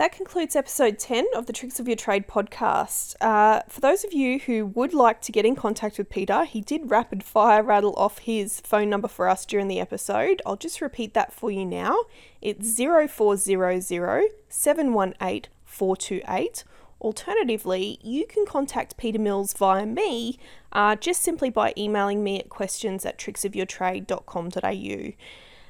That 0.02 0.14
concludes 0.14 0.56
episode 0.56 0.98
10 0.98 1.28
of 1.36 1.46
the 1.46 1.54
Tricks 1.54 1.80
of 1.80 1.88
Your 1.88 1.96
Trade 1.96 2.28
podcast. 2.28 3.14
Uh, 3.22 3.62
for 3.70 3.82
those 3.82 4.04
of 4.04 4.14
you 4.14 4.40
who 4.40 4.66
would 4.66 4.96
like 4.96 5.22
to 5.22 5.32
get 5.32 5.46
in 5.46 5.56
contact 5.56 6.00
with 6.00 6.10
Peter, 6.10 6.44
he 6.44 6.60
did 6.60 6.90
rapid 6.90 7.24
fire 7.24 7.62
rattle 7.62 7.94
off 7.96 8.18
his 8.18 8.62
phone 8.62 8.90
number 8.90 9.08
for 9.08 9.30
us 9.30 9.46
during 9.46 9.68
the 9.68 9.80
episode. 9.80 10.42
I'll 10.44 10.56
just 10.56 10.82
repeat 10.82 11.14
that 11.14 11.32
for 11.32 11.52
you 11.52 11.68
now. 11.68 11.96
It's 12.42 12.76
0400 12.78 14.32
718 14.50 15.52
428. 15.66 16.64
Alternatively, 17.00 18.00
you 18.02 18.26
can 18.26 18.48
contact 18.48 18.98
Peter 18.98 19.20
Mills 19.20 19.54
via 19.54 19.86
me 19.86 20.40
uh, 20.72 20.96
just 20.96 21.22
simply 21.22 21.52
by 21.52 21.76
emailing 21.78 22.24
me 22.24 22.40
at 22.40 22.50
questions 22.50 23.06
at 23.06 23.20
tricksofyourtrade.com.au. 23.20 25.12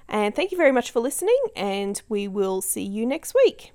And 0.08 0.34
thank 0.34 0.52
you 0.52 0.58
very 0.58 0.72
much 0.72 0.90
for 0.90 1.02
listening, 1.02 1.42
and 1.54 2.02
we 2.08 2.30
will 2.30 2.62
see 2.62 2.84
you 2.84 3.06
next 3.06 3.36
week. 3.36 3.74